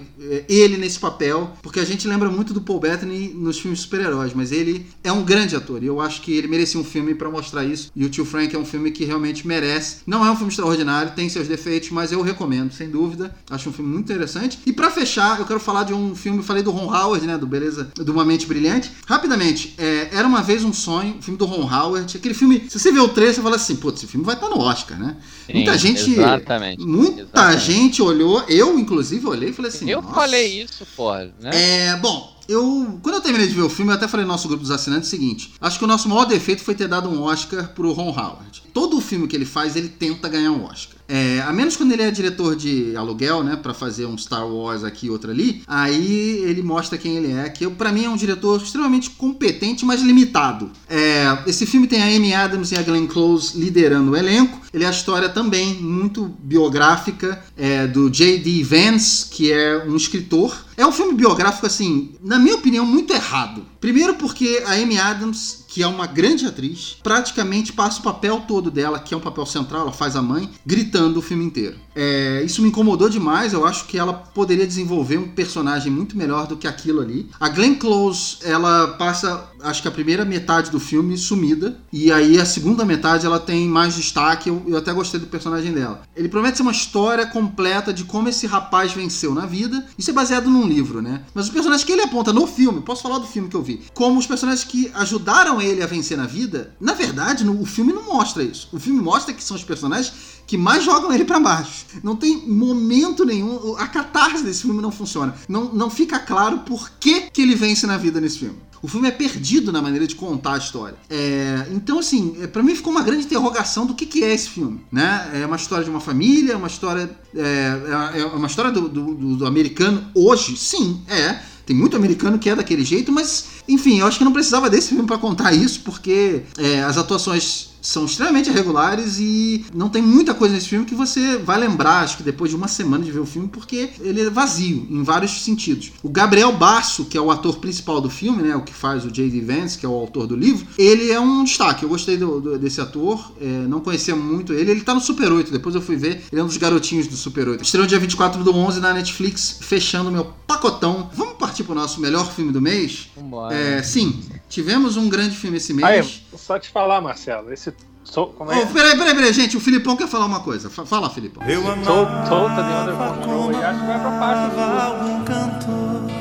ele 0.47 0.77
nesse 0.77 0.99
papel, 0.99 1.51
porque 1.61 1.79
a 1.79 1.85
gente 1.85 2.07
lembra 2.07 2.29
muito 2.29 2.53
do 2.53 2.61
Paul 2.61 2.79
Bettany 2.79 3.29
nos 3.33 3.59
filmes 3.59 3.81
super-heróis, 3.81 4.33
mas 4.33 4.51
ele 4.51 4.85
é 5.03 5.11
um 5.11 5.23
grande 5.23 5.55
ator 5.55 5.83
e 5.83 5.87
eu 5.87 5.99
acho 6.01 6.21
que 6.21 6.33
ele 6.33 6.47
merecia 6.47 6.79
um 6.79 6.83
filme 6.83 7.15
para 7.15 7.29
mostrar 7.29 7.63
isso. 7.63 7.91
E 7.95 8.05
o 8.05 8.09
Tio 8.09 8.25
Frank 8.25 8.55
é 8.55 8.59
um 8.59 8.65
filme 8.65 8.91
que 8.91 9.05
realmente 9.05 9.47
merece. 9.47 9.97
Não 10.05 10.25
é 10.25 10.31
um 10.31 10.35
filme 10.35 10.49
extraordinário, 10.49 11.11
tem 11.15 11.29
seus 11.29 11.47
defeitos, 11.47 11.89
mas 11.91 12.11
eu 12.11 12.21
recomendo, 12.21 12.71
sem 12.71 12.89
dúvida. 12.89 13.35
Acho 13.49 13.69
um 13.69 13.73
filme 13.73 13.91
muito 13.91 14.11
interessante. 14.11 14.59
E 14.65 14.73
para 14.73 14.89
fechar, 14.89 15.39
eu 15.39 15.45
quero 15.45 15.59
falar 15.59 15.83
de 15.83 15.93
um 15.93 16.15
filme, 16.15 16.43
falei 16.43 16.63
do 16.63 16.71
Ron 16.71 16.93
Howard, 16.93 17.25
né, 17.25 17.37
do 17.37 17.47
Beleza, 17.47 17.91
do 17.95 18.11
Uma 18.11 18.25
Mente 18.25 18.45
Brilhante. 18.45 18.91
Rapidamente, 19.05 19.73
é, 19.77 20.09
era 20.11 20.27
uma 20.27 20.41
vez 20.41 20.63
um 20.63 20.73
sonho, 20.73 21.17
o 21.19 21.21
filme 21.21 21.37
do 21.37 21.45
Ron 21.45 21.69
Howard, 21.69 22.17
aquele 22.17 22.33
filme, 22.33 22.63
se 22.67 22.79
você 22.79 22.91
vê 22.91 22.99
o 22.99 23.09
trailer, 23.09 23.35
você 23.35 23.41
fala 23.41 23.55
assim, 23.55 23.75
putz, 23.75 24.03
esse 24.03 24.11
filme 24.11 24.25
vai 24.25 24.35
estar 24.35 24.49
no 24.49 24.59
Oscar, 24.59 24.97
né? 24.99 25.17
Sim, 25.45 25.53
muita 25.53 25.77
gente, 25.77 26.11
exatamente, 26.11 26.85
muita 26.85 27.21
exatamente. 27.21 27.65
gente 27.65 28.01
olhou, 28.01 28.43
eu 28.47 28.77
inclusive 28.77 29.25
olhei 29.27 29.49
e 29.49 29.53
falei 29.53 29.69
assim, 29.69 29.89
eu. 29.89 30.01
Falei 30.15 30.61
isso, 30.61 30.85
porra. 30.95 31.31
Né? 31.39 31.51
É, 31.53 31.95
bom, 31.97 32.35
eu, 32.47 32.99
quando 33.01 33.15
eu 33.15 33.21
terminei 33.21 33.47
de 33.47 33.53
ver 33.53 33.61
o 33.61 33.69
filme, 33.69 33.91
eu 33.91 33.95
até 33.95 34.07
falei 34.07 34.25
no 34.25 34.31
nosso 34.31 34.47
grupo 34.47 34.61
dos 34.61 34.71
assinantes 34.71 35.07
o 35.07 35.11
seguinte: 35.11 35.53
acho 35.59 35.79
que 35.79 35.83
o 35.83 35.87
nosso 35.87 36.07
maior 36.07 36.25
defeito 36.25 36.63
foi 36.63 36.75
ter 36.75 36.87
dado 36.87 37.09
um 37.09 37.23
Oscar 37.23 37.69
pro 37.69 37.91
Ron 37.91 38.09
Howard. 38.09 38.63
Todo 38.73 38.97
o 38.97 39.01
filme 39.01 39.27
que 39.27 39.35
ele 39.35 39.45
faz, 39.45 39.75
ele 39.75 39.89
tenta 39.89 40.29
ganhar 40.29 40.51
um 40.51 40.65
Oscar. 40.65 40.97
É, 41.07 41.41
a 41.41 41.53
menos 41.53 41.77
quando 41.77 41.91
ele 41.91 42.01
é 42.01 42.11
diretor 42.11 42.55
de 42.55 42.95
aluguel, 42.95 43.43
né, 43.43 43.55
para 43.55 43.73
fazer 43.73 44.05
um 44.05 44.17
Star 44.17 44.47
Wars 44.47 44.83
aqui 44.83 45.09
outro 45.09 45.31
ali, 45.31 45.63
aí 45.67 46.43
ele 46.45 46.63
mostra 46.63 46.97
quem 46.97 47.17
ele 47.17 47.33
é, 47.33 47.49
que 47.49 47.67
para 47.69 47.91
mim 47.91 48.05
é 48.05 48.09
um 48.09 48.15
diretor 48.15 48.61
extremamente 48.61 49.11
competente, 49.11 49.85
mas 49.85 50.01
limitado. 50.01 50.71
É, 50.89 51.37
esse 51.47 51.65
filme 51.65 51.87
tem 51.87 52.01
a 52.01 52.05
Amy 52.05 52.33
Adams 52.33 52.71
e 52.71 52.75
a 52.75 52.81
Glenn 52.81 53.07
Close 53.07 53.57
liderando 53.57 54.11
o 54.11 54.17
elenco. 54.17 54.59
Ele 54.73 54.83
é 54.83 54.87
a 54.87 54.91
história 54.91 55.29
também 55.29 55.75
muito 55.75 56.35
biográfica 56.39 57.43
é, 57.55 57.87
do 57.87 58.09
J.D. 58.09 58.63
Vance, 58.63 59.27
que 59.29 59.51
é 59.51 59.85
um 59.87 59.95
escritor. 59.95 60.65
É 60.75 60.85
um 60.85 60.91
filme 60.91 61.13
biográfico, 61.13 61.65
assim, 61.65 62.11
na 62.21 62.37
minha 62.37 62.55
opinião, 62.55 62.85
muito 62.85 63.13
errado. 63.13 63.63
Primeiro 63.79 64.15
porque 64.15 64.63
a 64.65 64.73
Amy 64.73 64.97
Adams 64.97 65.64
que 65.75 65.83
é 65.83 65.87
uma 65.87 66.07
grande 66.07 66.45
atriz, 66.45 66.95
praticamente 67.03 67.73
passa 67.73 67.99
o 67.99 68.03
papel 68.03 68.45
todo 68.47 68.71
dela, 68.71 68.97
que 68.97 69.13
é 69.13 69.17
um 69.17 69.19
papel 69.19 69.45
central, 69.45 69.81
ela 69.81 69.91
faz 69.91 70.15
a 70.15 70.21
mãe, 70.21 70.49
gritando 70.65 71.19
o 71.19 71.21
filme 71.21 71.43
inteiro. 71.43 71.75
É, 71.93 72.41
isso 72.45 72.61
me 72.61 72.69
incomodou 72.69 73.09
demais, 73.09 73.51
eu 73.51 73.65
acho 73.65 73.85
que 73.85 73.97
ela 73.97 74.13
poderia 74.13 74.65
desenvolver 74.65 75.17
um 75.17 75.27
personagem 75.27 75.91
muito 75.91 76.15
melhor 76.15 76.47
do 76.47 76.55
que 76.55 76.65
aquilo 76.65 77.01
ali. 77.01 77.29
A 77.37 77.49
Glenn 77.49 77.75
Close, 77.75 78.37
ela 78.43 78.87
passa, 78.97 79.49
acho 79.65 79.81
que 79.81 79.87
a 79.87 79.91
primeira 79.91 80.23
metade 80.23 80.71
do 80.71 80.79
filme 80.79 81.17
sumida, 81.17 81.77
e 81.91 82.11
aí 82.11 82.39
a 82.39 82.45
segunda 82.45 82.85
metade 82.85 83.25
ela 83.25 83.39
tem 83.39 83.67
mais 83.67 83.95
destaque, 83.95 84.49
eu, 84.49 84.63
eu 84.67 84.77
até 84.77 84.93
gostei 84.93 85.19
do 85.19 85.27
personagem 85.27 85.73
dela. 85.73 86.03
Ele 86.15 86.29
promete 86.29 86.57
ser 86.57 86.63
uma 86.63 86.71
história 86.71 87.25
completa 87.25 87.93
de 87.93 88.03
como 88.03 88.29
esse 88.29 88.47
rapaz 88.47 88.93
venceu 88.93 89.33
na 89.33 89.45
vida, 89.45 89.85
isso 89.97 90.09
é 90.09 90.13
baseado 90.13 90.49
num 90.49 90.67
livro, 90.67 91.01
né? 91.01 91.23
Mas 91.33 91.45
os 91.45 91.51
personagens 91.51 91.83
que 91.83 91.91
ele 91.91 92.03
aponta 92.03 92.31
no 92.31 92.47
filme, 92.47 92.81
posso 92.81 93.03
falar 93.03 93.17
do 93.17 93.27
filme 93.27 93.49
que 93.49 93.55
eu 93.55 93.61
vi, 93.61 93.81
como 93.93 94.19
os 94.19 94.27
personagens 94.27 94.63
que 94.63 94.91
ajudaram 94.93 95.61
ele 95.61 95.81
a 95.81 95.87
vencer 95.87 96.17
na 96.17 96.25
vida, 96.25 96.75
na 96.79 96.93
verdade, 96.93 97.43
no, 97.43 97.61
o 97.61 97.65
filme 97.65 97.91
não 97.91 98.03
mostra 98.03 98.43
isso. 98.43 98.69
O 98.71 98.79
filme 98.79 99.01
mostra 99.01 99.33
que 99.33 99.43
são 99.43 99.55
os 99.55 99.63
personagens 99.63 100.13
que 100.47 100.57
mais 100.57 100.83
jogam 100.83 101.11
ele 101.11 101.25
para 101.25 101.39
baixo. 101.39 101.85
Não 102.03 102.15
tem 102.15 102.47
momento 102.47 103.25
nenhum. 103.25 103.75
A 103.77 103.87
catarse 103.87 104.43
desse 104.43 104.61
filme 104.61 104.81
não 104.81 104.91
funciona. 104.91 105.35
Não, 105.49 105.73
não 105.73 105.89
fica 105.89 106.19
claro 106.19 106.59
por 106.59 106.91
que, 106.99 107.21
que 107.31 107.41
ele 107.41 107.55
vence 107.55 107.87
na 107.87 107.97
vida 107.97 108.21
nesse 108.21 108.39
filme. 108.39 108.57
O 108.81 108.87
filme 108.87 109.07
é 109.07 109.11
perdido 109.11 109.71
na 109.71 109.81
maneira 109.81 110.05
de 110.05 110.15
contar 110.15 110.53
a 110.53 110.57
história. 110.57 110.97
É, 111.09 111.67
então, 111.71 111.99
assim, 111.99 112.37
é, 112.41 112.47
para 112.47 112.61
mim 112.61 112.75
ficou 112.75 112.91
uma 112.91 113.03
grande 113.03 113.25
interrogação 113.25 113.85
do 113.85 113.93
que, 113.93 114.05
que 114.05 114.23
é 114.23 114.33
esse 114.33 114.49
filme. 114.49 114.81
Né? 114.91 115.41
É 115.41 115.45
uma 115.45 115.55
história 115.55 115.83
de 115.83 115.89
uma 115.89 115.99
família, 115.99 116.53
é 116.53 116.55
uma 116.55 116.67
história. 116.67 117.09
É, 117.35 118.19
é 118.19 118.25
uma 118.25 118.47
história 118.47 118.71
do, 118.71 118.87
do, 118.87 119.35
do 119.37 119.45
americano 119.45 120.05
hoje? 120.13 120.55
Sim, 120.57 121.01
é 121.07 121.39
tem 121.65 121.75
muito 121.75 121.97
americano 121.97 122.37
que 122.37 122.49
é 122.49 122.55
daquele 122.55 122.85
jeito, 122.85 123.11
mas 123.11 123.45
enfim, 123.67 123.99
eu 123.99 124.05
acho 124.05 124.19
que 124.19 124.23
não 124.23 124.31
precisava 124.31 124.69
desse 124.69 124.89
filme 124.89 125.05
para 125.05 125.17
contar 125.17 125.51
isso, 125.51 125.81
porque 125.81 126.43
é, 126.57 126.83
as 126.83 126.97
atuações 126.97 127.69
são 127.85 128.05
extremamente 128.05 128.49
irregulares 128.49 129.19
e 129.19 129.63
não 129.73 129.89
tem 129.89 130.01
muita 130.01 130.33
coisa 130.33 130.55
nesse 130.55 130.69
filme 130.69 130.85
que 130.85 130.95
você 130.95 131.37
vai 131.37 131.59
lembrar, 131.59 131.99
acho 131.99 132.17
que 132.17 132.23
depois 132.23 132.49
de 132.49 132.57
uma 132.57 132.67
semana 132.67 133.03
de 133.03 133.11
ver 133.11 133.19
o 133.19 133.25
filme, 133.25 133.47
porque 133.47 133.91
ele 133.99 134.21
é 134.21 134.29
vazio 134.29 134.87
em 134.89 135.03
vários 135.03 135.43
sentidos. 135.43 135.91
O 136.01 136.09
Gabriel 136.09 136.51
Basso, 136.51 137.05
que 137.05 137.17
é 137.17 137.21
o 137.21 137.29
ator 137.29 137.57
principal 137.57 138.01
do 138.01 138.09
filme, 138.09 138.41
né, 138.41 138.55
o 138.55 138.63
que 138.63 138.73
faz 138.73 139.05
o 139.05 139.11
J.D. 139.11 139.41
Vance, 139.41 139.77
que 139.77 139.85
é 139.85 139.89
o 139.89 139.93
autor 139.93 140.25
do 140.25 140.35
livro, 140.35 140.65
ele 140.77 141.11
é 141.11 141.19
um 141.19 141.43
destaque. 141.43 141.83
Eu 141.83 141.89
gostei 141.89 142.17
do, 142.17 142.41
do, 142.41 142.57
desse 142.57 142.81
ator, 142.81 143.31
é, 143.39 143.45
não 143.67 143.79
conhecia 143.79 144.15
muito 144.15 144.51
ele. 144.51 144.71
Ele 144.71 144.81
tá 144.81 144.95
no 144.95 145.01
Super 145.01 145.31
8, 145.31 145.51
depois 145.51 145.75
eu 145.75 145.81
fui 145.81 145.95
ver. 145.95 146.23
Ele 146.31 146.41
é 146.41 146.43
um 146.43 146.47
dos 146.47 146.57
garotinhos 146.57 147.07
do 147.07 147.15
Super 147.15 147.47
8. 147.47 147.63
Estreou 147.63 147.85
dia 147.85 147.99
24 147.99 148.43
do 148.43 148.55
11 148.55 148.79
na 148.79 148.93
Netflix, 148.93 149.59
fechando 149.61 150.11
meu 150.11 150.33
pacotão. 150.47 151.09
Vamos 151.13 151.35
partir 151.35 151.63
pro 151.63 151.75
nosso 151.75 152.01
melhor 152.01 152.31
filme 152.31 152.51
do 152.51 152.61
mês? 152.61 153.09
Vambora. 153.15 153.53
É, 153.53 153.83
sim, 153.83 154.23
tivemos 154.49 154.97
um 154.97 155.09
grande 155.09 155.35
filme 155.35 155.57
esse 155.57 155.73
mês. 155.73 155.87
Aí, 155.87 156.37
só 156.37 156.57
te 156.59 156.69
falar, 156.69 157.01
Marcelo, 157.01 157.51
esse 157.51 157.73
So, 158.05 158.27
como 158.27 158.51
é? 158.51 158.61
Oh, 158.61 158.67
peraí, 158.67 158.95
peraí, 158.95 159.15
peraí, 159.15 159.33
gente. 159.33 159.57
O 159.57 159.59
Filipão 159.59 159.97
quer 159.97 160.07
falar 160.07 160.25
uma 160.25 160.41
coisa. 160.41 160.69
Fala, 160.69 161.09
Filipão. 161.09 161.43
Eu 161.49 161.63
Solta 161.63 162.61
e 162.61 163.63
acho 163.63 163.79
que 163.79 163.87
vai 163.87 163.99
pra 163.99 164.11
parte 164.19 164.55
do... 164.55 166.15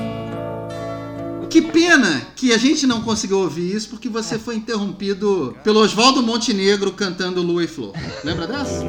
Que 1.48 1.60
pena 1.62 2.22
que 2.34 2.52
a 2.52 2.58
gente 2.58 2.84
não 2.84 3.02
conseguiu 3.02 3.38
ouvir 3.38 3.72
isso 3.76 3.90
porque 3.90 4.08
você 4.08 4.40
foi 4.40 4.56
interrompido 4.56 5.56
pelo 5.62 5.78
Oswaldo 5.80 6.20
Montenegro 6.20 6.90
cantando 6.90 7.42
Lua 7.42 7.62
e 7.62 7.68
Flor. 7.68 7.92
Lembra 8.24 8.48
dessa? 8.48 8.82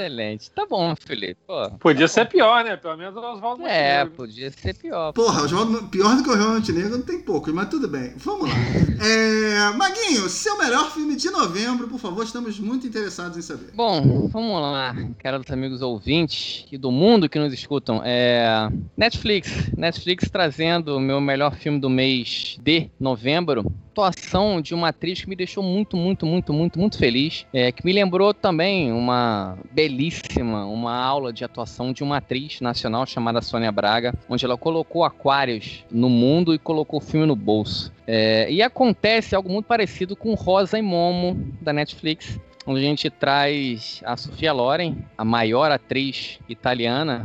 Excelente. 0.00 0.50
Tá 0.50 0.66
bom, 0.68 0.94
Felipe. 0.96 1.36
Pô, 1.46 1.70
Podia 1.78 2.06
ser 2.08 2.26
pior, 2.28 2.64
né? 2.64 2.76
Pelo 2.76 2.96
menos 2.96 3.16
o 3.16 3.18
Oswaldo 3.18 3.62
é, 3.66 3.98
Montenegro. 4.04 4.10
podia 4.16 4.50
ser 4.50 4.74
pior. 4.74 5.12
Porra, 5.12 5.42
o 5.42 5.44
Oswaldo, 5.44 5.82
pior 5.88 6.16
do 6.16 6.22
que 6.22 6.28
o 6.28 6.32
Oswaldo 6.32 6.54
Montenegro 6.60 6.90
não 6.90 7.02
tem 7.02 7.20
pouco, 7.22 7.52
mas 7.52 7.68
tudo 7.68 7.88
bem. 7.88 8.12
Vamos 8.16 8.48
lá. 8.48 8.54
É, 8.98 9.70
Maguinho, 9.76 10.26
seu 10.26 10.56
melhor 10.56 10.90
filme 10.90 11.16
de 11.16 11.28
novembro, 11.30 11.86
por 11.86 11.98
favor, 12.00 12.24
estamos 12.24 12.58
muito 12.58 12.86
interessados 12.86 13.36
em 13.36 13.42
saber. 13.42 13.70
Bom, 13.74 14.26
vamos 14.28 14.60
lá, 14.62 14.94
caros 15.18 15.50
amigos 15.50 15.82
ouvintes 15.82 16.64
e 16.72 16.78
do 16.78 16.90
mundo 16.90 17.28
que 17.28 17.38
nos 17.38 17.52
escutam. 17.52 18.00
É, 18.02 18.68
Netflix. 18.96 19.70
Netflix 19.76 20.30
trazendo 20.30 20.96
o 20.96 21.00
meu 21.00 21.20
melhor 21.20 21.54
filme 21.56 21.78
do 21.78 21.90
mês 21.90 22.56
de 22.62 22.90
novembro. 22.98 23.70
Atuação 23.96 24.60
de 24.60 24.74
uma 24.74 24.88
atriz 24.88 25.22
que 25.22 25.28
me 25.28 25.34
deixou 25.34 25.62
muito, 25.62 25.96
muito, 25.96 26.26
muito, 26.26 26.52
muito, 26.52 26.78
muito 26.78 26.98
feliz. 26.98 27.46
É, 27.50 27.72
que 27.72 27.82
me 27.82 27.94
lembrou 27.94 28.34
também 28.34 28.92
uma 28.92 29.56
belíssima, 29.72 30.66
uma 30.66 30.94
aula 30.94 31.32
de 31.32 31.42
atuação 31.42 31.94
de 31.94 32.02
uma 32.02 32.18
atriz 32.18 32.60
nacional 32.60 33.06
chamada 33.06 33.40
Sônia 33.40 33.72
Braga, 33.72 34.12
onde 34.28 34.44
ela 34.44 34.58
colocou 34.58 35.02
aquários 35.02 35.82
no 35.90 36.10
mundo 36.10 36.52
e 36.52 36.58
colocou 36.58 36.98
o 36.98 37.02
filme 37.02 37.24
no 37.24 37.34
bolso. 37.34 37.90
É, 38.06 38.46
e 38.52 38.60
acontece 38.60 39.34
algo 39.34 39.50
muito 39.50 39.64
parecido 39.64 40.14
com 40.14 40.34
Rosa 40.34 40.78
e 40.78 40.82
Momo 40.82 41.50
da 41.62 41.72
Netflix, 41.72 42.38
onde 42.66 42.80
a 42.80 42.82
gente 42.82 43.08
traz 43.08 44.02
a 44.04 44.14
Sofia 44.14 44.52
Loren, 44.52 44.98
a 45.16 45.24
maior 45.24 45.70
atriz 45.70 46.38
italiana 46.46 47.24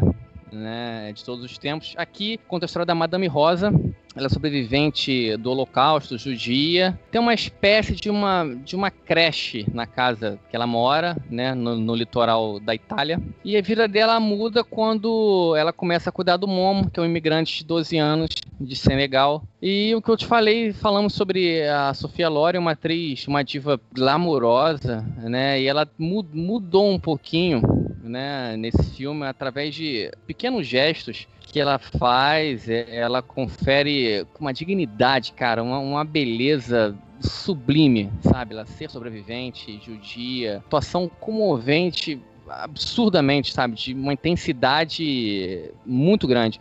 né, 0.52 1.12
de 1.14 1.24
todos 1.24 1.44
os 1.44 1.58
tempos. 1.58 1.94
Aqui 1.98 2.40
conta 2.48 2.66
a 2.66 2.68
história 2.68 2.86
da 2.86 2.96
Madame 2.96 3.28
Rosa. 3.28 3.74
Ela 4.14 4.26
é 4.26 4.30
sobrevivente 4.30 5.38
do 5.38 5.52
Holocausto, 5.52 6.18
judia. 6.18 7.00
Tem 7.10 7.22
uma 7.22 7.34
espécie 7.34 7.96
de 7.96 8.10
uma, 8.10 8.46
de 8.66 8.76
uma 8.76 8.92
creche 8.92 9.66
na 9.74 9.88
casa 9.88 10.38
que 10.50 10.56
ela 10.56 10.68
mora, 10.68 11.16
né, 11.30 11.54
no, 11.56 11.78
no 11.78 11.96
litoral 11.96 12.60
da 12.60 12.76
Itália. 12.76 13.22
E 13.44 13.56
a 13.56 13.62
vida 13.62 13.88
dela 13.88 14.20
muda 14.20 14.64
quando 14.66 15.56
ela 15.56 15.72
começa 15.72 16.10
a 16.10 16.14
cuidar 16.14 16.36
do 16.36 16.48
Momo, 16.48 16.90
que 16.90 17.00
é 17.00 17.04
um 17.04 17.06
imigrante 17.06 17.60
de 17.60 17.64
12 17.66 17.98
anos 17.98 18.30
de 18.60 18.76
Senegal. 18.76 19.44
E 19.62 19.96
o 19.96 20.02
que 20.02 20.10
eu 20.10 20.18
te 20.18 20.26
falei, 20.26 20.74
falamos 20.74 21.14
sobre 21.14 21.66
a 21.68 21.94
Sofia 21.94 22.28
Loren, 22.28 22.60
uma 22.60 22.72
atriz, 22.72 23.26
uma 23.28 23.44
diva 23.44 23.80
glamurosa, 23.94 25.06
né? 25.24 25.62
E 25.62 25.68
ela 25.68 25.88
mu- 25.98 26.26
mudou 26.34 26.92
um 26.92 27.00
pouquinho, 27.00 27.62
né, 28.04 28.56
nesse 28.58 28.84
filme 28.96 29.26
através 29.26 29.74
de 29.74 30.12
pequenos 30.28 30.68
gestos 30.68 31.28
que 31.52 31.60
ela 31.60 31.78
faz, 31.78 32.70
é, 32.70 32.96
ela 32.96 33.22
confere 33.22 34.26
uma 34.40 34.54
dignidade, 34.54 35.34
cara, 35.34 35.62
uma, 35.62 35.80
uma 35.80 36.06
beleza 36.06 36.96
sublime, 37.20 38.10
sabe? 38.22 38.54
Ela 38.54 38.66
ser 38.66 38.90
sobrevivente, 38.90 39.80
judia, 39.84 40.58
atuação 40.58 41.10
comovente 41.20 42.20
absurdamente, 42.64 43.54
sabe? 43.54 43.76
De 43.76 43.94
uma 43.94 44.14
intensidade 44.14 45.72
muito 45.86 46.28
grande. 46.28 46.60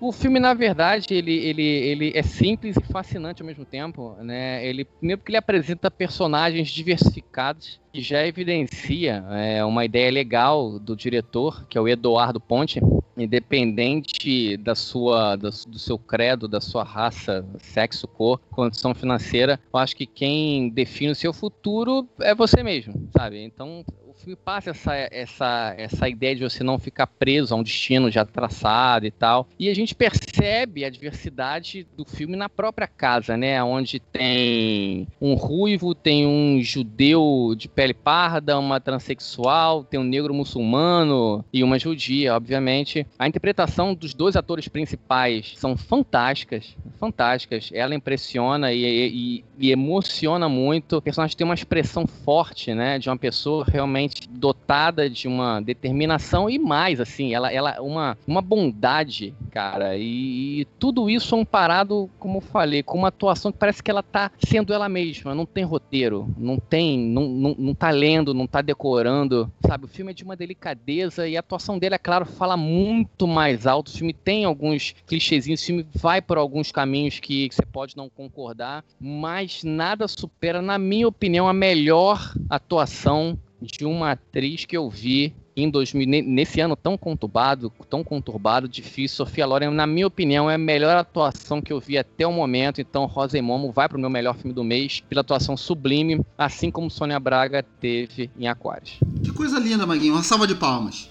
O 0.00 0.12
filme, 0.12 0.40
na 0.40 0.54
verdade, 0.54 1.06
ele, 1.10 1.32
ele, 1.34 1.62
ele 1.62 2.12
é 2.14 2.22
simples 2.22 2.74
e 2.76 2.92
fascinante 2.92 3.42
ao 3.42 3.46
mesmo 3.46 3.66
tempo, 3.66 4.16
né? 4.22 4.66
Ele, 4.66 4.84
primeiro 4.84 5.18
porque 5.18 5.30
ele 5.30 5.36
apresenta 5.36 5.90
personagens 5.90 6.70
diversificados 6.70 7.78
e 7.92 8.00
já 8.00 8.26
evidencia 8.26 9.22
é, 9.30 9.62
uma 9.62 9.84
ideia 9.84 10.10
legal 10.10 10.78
do 10.78 10.96
diretor, 10.96 11.66
que 11.66 11.76
é 11.76 11.80
o 11.80 11.86
Eduardo 11.88 12.40
Ponte, 12.40 12.80
independente 13.14 14.56
da 14.56 14.74
sua, 14.74 15.36
da- 15.36 15.50
do 15.66 15.78
seu 15.78 15.98
credo, 15.98 16.48
da 16.48 16.60
sua 16.60 16.82
raça, 16.84 17.44
sexo, 17.58 18.06
cor, 18.06 18.40
condição 18.50 18.94
financeira, 18.94 19.60
eu 19.72 19.78
acho 19.78 19.94
que 19.96 20.06
quem 20.06 20.70
define 20.70 21.10
o 21.12 21.16
seu 21.16 21.32
futuro 21.32 22.08
é 22.20 22.34
você 22.34 22.62
mesmo, 22.62 23.08
sabe? 23.14 23.42
Então, 23.42 23.84
filme 24.20 24.36
passa 24.36 24.70
essa, 24.70 24.94
essa, 25.10 25.74
essa 25.76 26.08
ideia 26.08 26.36
de 26.36 26.42
você 26.42 26.62
não 26.62 26.78
ficar 26.78 27.06
preso 27.06 27.54
a 27.54 27.56
um 27.56 27.62
destino 27.62 28.10
já 28.10 28.24
traçado 28.24 29.06
e 29.06 29.10
tal. 29.10 29.48
E 29.58 29.68
a 29.68 29.74
gente 29.74 29.94
percebe 29.94 30.84
a 30.84 30.90
diversidade 30.90 31.86
do 31.96 32.04
filme 32.04 32.36
na 32.36 32.48
própria 32.48 32.86
casa, 32.86 33.36
né? 33.36 33.62
Onde 33.62 33.98
tem 33.98 35.06
um 35.20 35.34
ruivo, 35.34 35.94
tem 35.94 36.26
um 36.26 36.60
judeu 36.62 37.54
de 37.56 37.68
pele 37.68 37.94
parda, 37.94 38.58
uma 38.58 38.80
transexual, 38.80 39.84
tem 39.84 39.98
um 39.98 40.04
negro 40.04 40.32
muçulmano 40.34 41.44
e 41.52 41.62
uma 41.62 41.78
judia, 41.78 42.34
obviamente. 42.34 43.06
A 43.18 43.26
interpretação 43.26 43.94
dos 43.94 44.14
dois 44.14 44.36
atores 44.36 44.68
principais 44.68 45.54
são 45.56 45.76
fantásticas, 45.76 46.76
fantásticas. 46.98 47.70
Ela 47.72 47.94
impressiona 47.94 48.72
e, 48.72 48.84
e- 48.84 49.44
e 49.58 49.70
emociona 49.70 50.48
muito. 50.48 50.96
O 50.96 51.02
personagem 51.02 51.36
tem 51.36 51.44
uma 51.44 51.54
expressão 51.54 52.06
forte, 52.06 52.74
né? 52.74 52.98
De 52.98 53.08
uma 53.08 53.16
pessoa 53.16 53.64
realmente 53.66 54.09
dotada 54.30 55.08
de 55.08 55.28
uma 55.28 55.60
determinação 55.60 56.48
e 56.48 56.58
mais, 56.58 57.00
assim, 57.00 57.34
ela, 57.34 57.52
ela 57.52 57.80
uma, 57.80 58.16
uma 58.26 58.40
bondade, 58.40 59.34
cara. 59.50 59.96
E, 59.96 60.60
e 60.60 60.64
tudo 60.78 61.08
isso 61.08 61.36
amparado, 61.36 62.10
como 62.18 62.38
eu 62.38 62.42
falei, 62.42 62.82
com 62.82 62.98
uma 62.98 63.08
atuação 63.08 63.52
que 63.52 63.58
parece 63.58 63.82
que 63.82 63.90
ela 63.90 64.02
tá 64.02 64.30
sendo 64.38 64.72
ela 64.72 64.88
mesma. 64.88 65.34
Não 65.34 65.46
tem 65.46 65.64
roteiro, 65.64 66.32
não 66.36 66.58
tem, 66.58 66.98
não, 66.98 67.28
não, 67.28 67.56
não 67.58 67.74
tá 67.74 67.90
lendo, 67.90 68.34
não 68.34 68.46
tá 68.46 68.62
decorando, 68.62 69.50
sabe? 69.66 69.84
O 69.84 69.88
filme 69.88 70.12
é 70.12 70.14
de 70.14 70.24
uma 70.24 70.36
delicadeza 70.36 71.28
e 71.28 71.36
a 71.36 71.40
atuação 71.40 71.78
dele, 71.78 71.94
é 71.94 71.98
claro, 71.98 72.24
fala 72.24 72.56
muito 72.56 73.26
mais 73.26 73.66
alto. 73.66 73.88
O 73.88 73.92
filme 73.92 74.12
tem 74.12 74.44
alguns 74.44 74.94
clichêzinhos, 75.06 75.62
o 75.62 75.66
filme 75.66 75.86
vai 75.94 76.20
por 76.20 76.38
alguns 76.38 76.70
caminhos 76.72 77.18
que, 77.20 77.48
que 77.48 77.54
você 77.54 77.66
pode 77.66 77.96
não 77.96 78.08
concordar, 78.08 78.84
mas 79.00 79.62
nada 79.64 80.06
supera, 80.08 80.60
na 80.62 80.78
minha 80.78 81.08
opinião, 81.08 81.48
a 81.48 81.52
melhor 81.52 82.32
atuação 82.48 83.38
de 83.60 83.84
uma 83.84 84.12
atriz 84.12 84.64
que 84.64 84.76
eu 84.76 84.88
vi 84.88 85.34
em 85.56 85.68
2000, 85.68 86.06
ne- 86.06 86.22
nesse 86.22 86.60
ano 86.60 86.74
tão 86.74 86.96
conturbado, 86.96 87.70
tão 87.90 88.02
conturbado, 88.02 88.66
difícil. 88.68 89.16
Sofia 89.26 89.44
Loren, 89.44 89.70
na 89.70 89.86
minha 89.86 90.06
opinião, 90.06 90.48
é 90.50 90.54
a 90.54 90.58
melhor 90.58 90.96
atuação 90.96 91.60
que 91.60 91.72
eu 91.72 91.78
vi 91.80 91.98
até 91.98 92.26
o 92.26 92.32
momento. 92.32 92.80
Então, 92.80 93.04
Rosa 93.04 93.36
e 93.36 93.42
Momo 93.42 93.70
vai 93.70 93.88
pro 93.88 93.98
meu 93.98 94.08
melhor 94.08 94.34
filme 94.36 94.54
do 94.54 94.64
mês 94.64 95.02
pela 95.08 95.20
atuação 95.20 95.56
sublime, 95.56 96.20
assim 96.38 96.70
como 96.70 96.90
Sônia 96.90 97.20
Braga 97.20 97.62
teve 97.80 98.30
em 98.38 98.48
Aquários. 98.48 98.98
Que 99.22 99.32
coisa 99.32 99.58
linda, 99.58 99.86
Maguinho. 99.86 100.14
Uma 100.14 100.22
salva 100.22 100.46
de 100.46 100.54
palmas. 100.54 101.10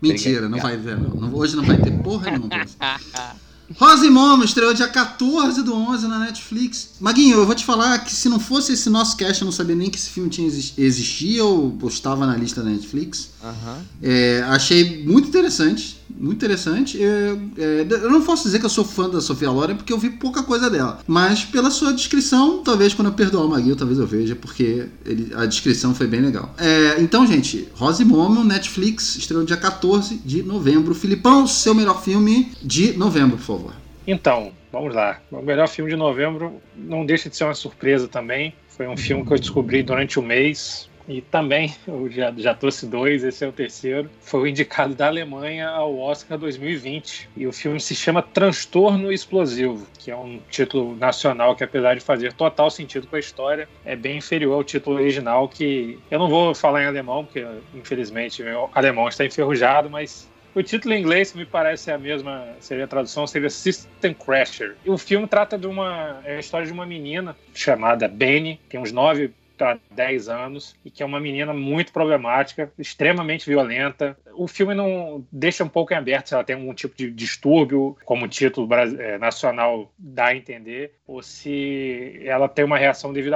Mentira, 0.00 0.48
não 0.48 0.58
vai 0.58 0.76
ver. 0.76 0.96
Não- 0.98 1.34
Hoje 1.34 1.56
não 1.56 1.64
vai 1.64 1.76
ter 1.76 1.90
porra 2.02 2.30
nenhuma. 2.30 2.48
Rosa 3.78 4.04
e 4.06 4.10
Momo 4.10 4.42
estreou 4.42 4.74
dia 4.74 4.88
14 4.88 5.62
do 5.62 5.72
11 5.74 6.08
na 6.08 6.18
Netflix. 6.18 6.90
Maguinho, 7.00 7.38
eu 7.38 7.46
vou 7.46 7.54
te 7.54 7.64
falar 7.64 7.98
que 8.00 8.12
se 8.12 8.28
não 8.28 8.40
fosse 8.40 8.72
esse 8.72 8.90
nosso 8.90 9.16
cast, 9.16 9.42
eu 9.42 9.46
não 9.46 9.52
sabia 9.52 9.76
nem 9.76 9.88
que 9.88 9.96
esse 9.96 10.10
filme 10.10 10.28
tinha 10.28 10.46
exis- 10.46 10.72
existia 10.76 11.44
ou 11.44 11.76
estava 11.86 12.26
na 12.26 12.36
lista 12.36 12.62
da 12.62 12.70
Netflix. 12.70 13.28
Aham. 13.42 13.78
É, 14.02 14.42
achei 14.48 15.04
muito 15.04 15.28
interessante, 15.28 15.99
muito 16.18 16.36
interessante. 16.36 17.02
É, 17.02 17.36
é, 17.58 17.86
eu 17.88 18.10
não 18.10 18.22
posso 18.22 18.44
dizer 18.44 18.58
que 18.58 18.66
eu 18.66 18.70
sou 18.70 18.84
fã 18.84 19.08
da 19.08 19.20
Sofia 19.20 19.50
Loren 19.50 19.76
porque 19.76 19.92
eu 19.92 19.98
vi 19.98 20.10
pouca 20.10 20.42
coisa 20.42 20.68
dela. 20.70 21.00
Mas 21.06 21.44
pela 21.44 21.70
sua 21.70 21.92
descrição, 21.92 22.62
talvez 22.62 22.94
quando 22.94 23.08
eu 23.08 23.14
perdoar 23.14 23.44
o 23.44 23.48
Maguinho, 23.48 23.76
talvez 23.76 23.98
eu 23.98 24.06
veja, 24.06 24.34
porque 24.36 24.86
ele- 25.04 25.32
a 25.34 25.46
descrição 25.46 25.94
foi 25.94 26.06
bem 26.06 26.20
legal. 26.20 26.54
É, 26.58 27.00
então, 27.00 27.26
gente, 27.26 27.68
Rose 27.74 28.04
Momo, 28.04 28.44
Netflix, 28.44 29.16
estreou 29.16 29.44
dia 29.44 29.56
14 29.56 30.16
de 30.24 30.42
novembro. 30.42 30.94
Filipão, 30.94 31.46
seu 31.46 31.74
melhor 31.74 32.02
filme 32.02 32.52
de 32.62 32.92
novembro, 32.96 33.36
por 33.36 33.44
favor. 33.44 33.72
Então, 34.06 34.50
vamos 34.72 34.94
lá. 34.94 35.18
O 35.30 35.40
melhor 35.42 35.68
filme 35.68 35.90
de 35.90 35.96
novembro 35.96 36.54
não 36.76 37.06
deixa 37.06 37.28
de 37.30 37.36
ser 37.36 37.44
uma 37.44 37.54
surpresa 37.54 38.08
também. 38.08 38.52
Foi 38.68 38.88
um 38.88 38.96
filme 38.96 39.24
que 39.24 39.32
eu 39.32 39.38
descobri 39.38 39.82
durante 39.82 40.18
o 40.18 40.22
mês. 40.22 40.88
E 41.08 41.20
também, 41.20 41.74
eu 41.86 42.10
já, 42.10 42.32
já 42.36 42.54
trouxe 42.54 42.86
dois, 42.86 43.24
esse 43.24 43.44
é 43.44 43.48
o 43.48 43.52
terceiro. 43.52 44.08
Foi 44.20 44.40
o 44.40 44.46
indicado 44.46 44.94
da 44.94 45.06
Alemanha 45.06 45.68
ao 45.68 45.98
Oscar 45.98 46.38
2020. 46.38 47.28
E 47.36 47.46
o 47.46 47.52
filme 47.52 47.80
se 47.80 47.94
chama 47.94 48.22
Transtorno 48.22 49.12
Explosivo, 49.12 49.86
que 49.98 50.10
é 50.10 50.16
um 50.16 50.40
título 50.50 50.96
nacional 50.96 51.56
que, 51.56 51.64
apesar 51.64 51.94
de 51.94 52.00
fazer 52.00 52.32
total 52.32 52.70
sentido 52.70 53.06
com 53.06 53.16
a 53.16 53.18
história, 53.18 53.68
é 53.84 53.96
bem 53.96 54.18
inferior 54.18 54.54
ao 54.54 54.64
título 54.64 54.96
original, 54.96 55.48
que 55.48 55.98
eu 56.10 56.18
não 56.18 56.28
vou 56.28 56.54
falar 56.54 56.82
em 56.82 56.86
alemão, 56.86 57.24
porque 57.24 57.44
infelizmente 57.74 58.42
meu 58.42 58.70
alemão 58.74 59.08
está 59.08 59.24
enferrujado, 59.24 59.90
mas 59.90 60.28
o 60.54 60.62
título 60.62 60.94
em 60.94 61.00
inglês 61.00 61.32
me 61.32 61.46
parece 61.46 61.90
a 61.90 61.98
mesma, 61.98 62.44
seria 62.58 62.84
a 62.84 62.88
tradução, 62.88 63.26
seria 63.26 63.48
System 63.48 64.14
Crasher. 64.14 64.76
E 64.84 64.90
o 64.90 64.98
filme 64.98 65.26
trata 65.26 65.56
de 65.56 65.66
uma 65.66 66.20
é 66.24 66.36
a 66.36 66.40
história 66.40 66.66
de 66.66 66.72
uma 66.72 66.84
menina 66.84 67.36
chamada 67.54 68.08
Benny, 68.08 68.60
tem 68.68 68.80
uns 68.80 68.90
9 68.90 69.30
há 69.64 69.78
10 69.90 70.28
anos 70.28 70.74
e 70.84 70.90
que 70.90 71.02
é 71.02 71.06
uma 71.06 71.20
menina 71.20 71.52
muito 71.52 71.92
problemática, 71.92 72.72
extremamente 72.78 73.48
violenta. 73.48 74.16
O 74.40 74.48
filme 74.48 74.74
não 74.74 75.22
deixa 75.30 75.62
um 75.62 75.68
pouco 75.68 75.92
em 75.92 75.96
aberto 75.98 76.28
se 76.28 76.34
ela 76.34 76.42
tem 76.42 76.56
algum 76.56 76.72
tipo 76.72 76.96
de 76.96 77.10
distúrbio, 77.10 77.94
como 78.06 78.24
o 78.24 78.28
título 78.28 78.66
é, 78.74 79.18
nacional 79.18 79.92
dá 79.98 80.28
a 80.28 80.34
entender, 80.34 80.94
ou 81.06 81.22
se 81.22 82.18
ela 82.24 82.48
tem 82.48 82.64
uma 82.64 82.78
reação 82.78 83.12
devido 83.12 83.34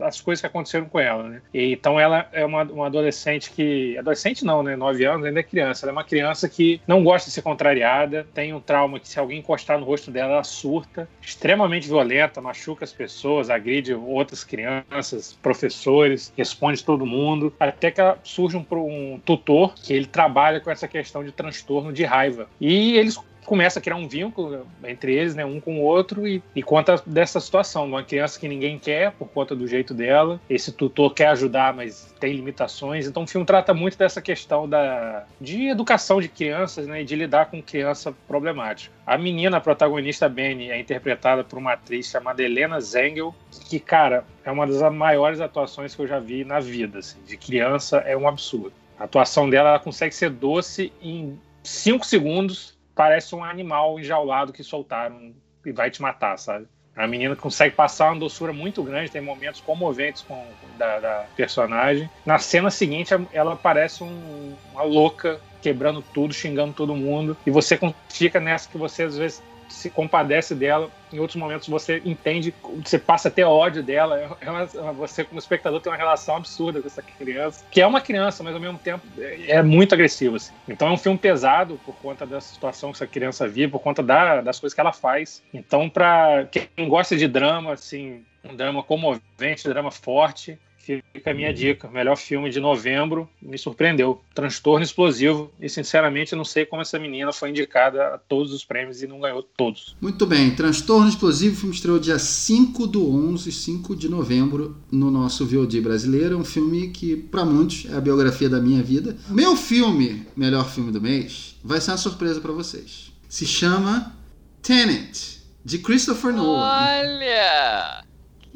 às, 0.00 0.20
coisas 0.20 0.40
que 0.40 0.46
aconteceram 0.48 0.86
com 0.86 0.98
ela. 0.98 1.22
Né? 1.22 1.42
E, 1.54 1.72
então 1.72 2.00
ela 2.00 2.28
é 2.32 2.44
uma, 2.44 2.64
uma 2.64 2.86
adolescente 2.86 3.52
que. 3.52 3.96
Adolescente 3.96 4.44
não, 4.44 4.60
né? 4.60 4.74
9 4.74 5.04
anos, 5.04 5.24
ainda 5.24 5.38
é 5.38 5.42
criança. 5.44 5.86
Ela 5.86 5.92
é 5.92 5.96
uma 5.96 6.02
criança 6.02 6.48
que 6.48 6.80
não 6.84 7.04
gosta 7.04 7.28
de 7.28 7.34
ser 7.34 7.42
contrariada, 7.42 8.26
tem 8.34 8.52
um 8.52 8.60
trauma 8.60 8.98
que 8.98 9.06
se 9.06 9.20
alguém 9.20 9.38
encostar 9.38 9.78
no 9.78 9.86
rosto 9.86 10.10
dela, 10.10 10.32
ela 10.32 10.44
surta, 10.44 11.08
extremamente 11.22 11.86
violenta, 11.86 12.40
machuca 12.40 12.84
as 12.84 12.92
pessoas, 12.92 13.50
agride 13.50 13.94
outras 13.94 14.42
crianças, 14.42 15.38
professores, 15.40 16.32
responde 16.36 16.82
todo 16.82 17.06
mundo, 17.06 17.54
até 17.60 17.92
que 17.92 18.02
surge 18.24 18.56
um, 18.56 18.66
um 18.72 19.20
tutor 19.24 19.74
que 19.74 19.92
ele 19.92 20.06
trabalha 20.06 20.23
com 20.60 20.70
essa 20.70 20.88
questão 20.88 21.24
de 21.24 21.32
transtorno 21.32 21.92
de 21.92 22.04
raiva. 22.04 22.48
E 22.60 22.96
eles 22.96 23.18
começa 23.44 23.78
a 23.78 23.82
criar 23.82 23.96
um 23.96 24.08
vínculo 24.08 24.66
entre 24.84 25.14
eles, 25.14 25.34
né, 25.34 25.44
um 25.44 25.60
com 25.60 25.78
o 25.78 25.82
outro, 25.82 26.26
e, 26.26 26.42
e 26.54 26.62
conta 26.62 27.00
dessa 27.06 27.38
situação. 27.38 27.84
Uma 27.84 28.02
criança 28.02 28.40
que 28.40 28.48
ninguém 28.48 28.78
quer 28.78 29.12
por 29.12 29.28
conta 29.28 29.54
do 29.54 29.66
jeito 29.66 29.94
dela, 29.94 30.40
esse 30.48 30.72
tutor 30.72 31.14
quer 31.14 31.28
ajudar, 31.28 31.74
mas 31.74 32.12
tem 32.18 32.34
limitações. 32.34 33.06
Então 33.06 33.24
o 33.24 33.26
filme 33.26 33.46
trata 33.46 33.72
muito 33.72 33.96
dessa 33.96 34.20
questão 34.20 34.68
da, 34.68 35.24
de 35.40 35.68
educação 35.68 36.20
de 36.20 36.28
crianças 36.28 36.86
né, 36.86 37.02
e 37.02 37.04
de 37.04 37.14
lidar 37.14 37.46
com 37.46 37.62
criança 37.62 38.14
problemática. 38.26 38.94
A 39.06 39.18
menina 39.18 39.58
a 39.58 39.60
protagonista, 39.60 40.28
Benny, 40.28 40.70
é 40.70 40.80
interpretada 40.80 41.44
por 41.44 41.58
uma 41.58 41.74
atriz 41.74 42.06
chamada 42.06 42.42
Helena 42.42 42.80
Zengel, 42.80 43.34
que, 43.68 43.78
cara, 43.78 44.24
é 44.44 44.50
uma 44.50 44.66
das 44.66 44.80
maiores 44.92 45.40
atuações 45.40 45.94
que 45.94 46.02
eu 46.02 46.06
já 46.06 46.18
vi 46.18 46.44
na 46.44 46.58
vida. 46.60 46.98
Assim, 46.98 47.18
de 47.26 47.36
criança 47.36 47.98
é 47.98 48.16
um 48.16 48.26
absurdo. 48.26 48.72
A 48.98 49.04
atuação 49.04 49.48
dela 49.48 49.70
ela 49.70 49.78
consegue 49.78 50.14
ser 50.14 50.30
doce 50.30 50.92
em 51.02 51.38
cinco 51.62 52.04
segundos 52.06 52.74
parece 52.94 53.34
um 53.34 53.42
animal 53.42 53.98
enjaulado 53.98 54.52
que 54.52 54.62
soltaram 54.62 55.32
e 55.64 55.72
vai 55.72 55.90
te 55.90 56.00
matar, 56.00 56.38
sabe? 56.38 56.66
A 56.96 57.08
menina 57.08 57.34
consegue 57.34 57.74
passar 57.74 58.12
uma 58.12 58.20
doçura 58.20 58.52
muito 58.52 58.80
grande, 58.82 59.10
tem 59.10 59.20
momentos 59.20 59.60
comoventes 59.60 60.22
com 60.22 60.46
da, 60.78 61.00
da 61.00 61.26
personagem. 61.36 62.08
Na 62.24 62.38
cena 62.38 62.70
seguinte, 62.70 63.12
ela 63.32 63.56
parece 63.56 64.04
um, 64.04 64.54
uma 64.72 64.84
louca 64.84 65.40
quebrando 65.60 66.02
tudo, 66.14 66.32
xingando 66.32 66.72
todo 66.72 66.94
mundo. 66.94 67.36
E 67.44 67.50
você 67.50 67.78
fica 68.08 68.38
nessa 68.38 68.68
que 68.68 68.78
você 68.78 69.02
às 69.02 69.18
vezes 69.18 69.42
se 69.74 69.90
compadece 69.90 70.54
dela, 70.54 70.90
em 71.12 71.18
outros 71.18 71.36
momentos 71.36 71.68
você 71.68 72.00
entende, 72.04 72.54
você 72.82 72.98
passa 72.98 73.28
até 73.28 73.44
ódio 73.44 73.82
dela. 73.82 74.36
É 74.40 74.50
uma, 74.50 74.92
você, 74.92 75.24
como 75.24 75.38
espectador, 75.38 75.80
tem 75.80 75.92
uma 75.92 75.98
relação 75.98 76.36
absurda 76.36 76.80
com 76.80 76.86
essa 76.86 77.02
criança, 77.02 77.64
que 77.70 77.80
é 77.80 77.86
uma 77.86 78.00
criança, 78.00 78.42
mas 78.42 78.54
ao 78.54 78.60
mesmo 78.60 78.78
tempo 78.78 79.02
é 79.18 79.62
muito 79.62 79.94
agressiva. 79.94 80.36
Assim. 80.36 80.52
Então 80.68 80.88
é 80.88 80.92
um 80.92 80.96
filme 80.96 81.18
pesado 81.18 81.78
por 81.84 81.94
conta 81.96 82.24
da 82.24 82.40
situação 82.40 82.90
que 82.90 82.96
essa 82.96 83.06
criança 83.06 83.46
vive, 83.46 83.72
por 83.72 83.80
conta 83.80 84.02
da, 84.02 84.40
das 84.40 84.58
coisas 84.58 84.74
que 84.74 84.80
ela 84.80 84.92
faz. 84.92 85.42
Então, 85.52 85.88
para 85.88 86.46
quem 86.46 86.88
gosta 86.88 87.16
de 87.16 87.28
drama, 87.28 87.72
assim, 87.72 88.24
um 88.44 88.54
drama 88.54 88.82
comovente, 88.82 89.66
um 89.66 89.70
drama 89.70 89.90
forte, 89.90 90.58
Fica 90.84 91.30
a 91.30 91.34
minha 91.34 91.52
dica. 91.52 91.88
Melhor 91.88 92.16
filme 92.16 92.50
de 92.50 92.60
novembro. 92.60 93.28
Me 93.40 93.56
surpreendeu. 93.56 94.20
Transtorno 94.34 94.84
explosivo. 94.84 95.50
E, 95.60 95.68
sinceramente, 95.68 96.36
não 96.36 96.44
sei 96.44 96.66
como 96.66 96.82
essa 96.82 96.98
menina 96.98 97.32
foi 97.32 97.50
indicada 97.50 98.14
a 98.14 98.18
todos 98.18 98.52
os 98.52 98.64
prêmios 98.64 99.02
e 99.02 99.06
não 99.06 99.20
ganhou 99.20 99.42
todos. 99.42 99.96
Muito 100.00 100.26
bem. 100.26 100.54
Transtorno 100.54 101.08
explosivo. 101.08 101.54
O 101.54 101.58
filme 101.58 101.74
estreou 101.74 101.98
dia 101.98 102.18
5 102.18 102.86
do 102.86 103.10
11, 103.10 103.50
5 103.50 103.96
de 103.96 104.08
novembro, 104.08 104.76
no 104.90 105.10
nosso 105.10 105.46
VOD 105.46 105.80
brasileiro. 105.80 106.34
É 106.34 106.38
um 106.38 106.44
filme 106.44 106.88
que, 106.88 107.16
para 107.16 107.44
muitos, 107.44 107.86
é 107.90 107.96
a 107.96 108.00
biografia 108.00 108.48
da 108.48 108.60
minha 108.60 108.82
vida. 108.82 109.16
Meu 109.28 109.56
filme, 109.56 110.26
melhor 110.36 110.70
filme 110.70 110.92
do 110.92 111.00
mês, 111.00 111.56
vai 111.64 111.80
ser 111.80 111.92
uma 111.92 111.96
surpresa 111.96 112.40
para 112.40 112.52
vocês. 112.52 113.12
Se 113.28 113.46
chama 113.46 114.14
Tenet, 114.62 115.42
de 115.64 115.78
Christopher 115.78 116.32
Nolan. 116.32 116.62
Olha! 116.62 118.04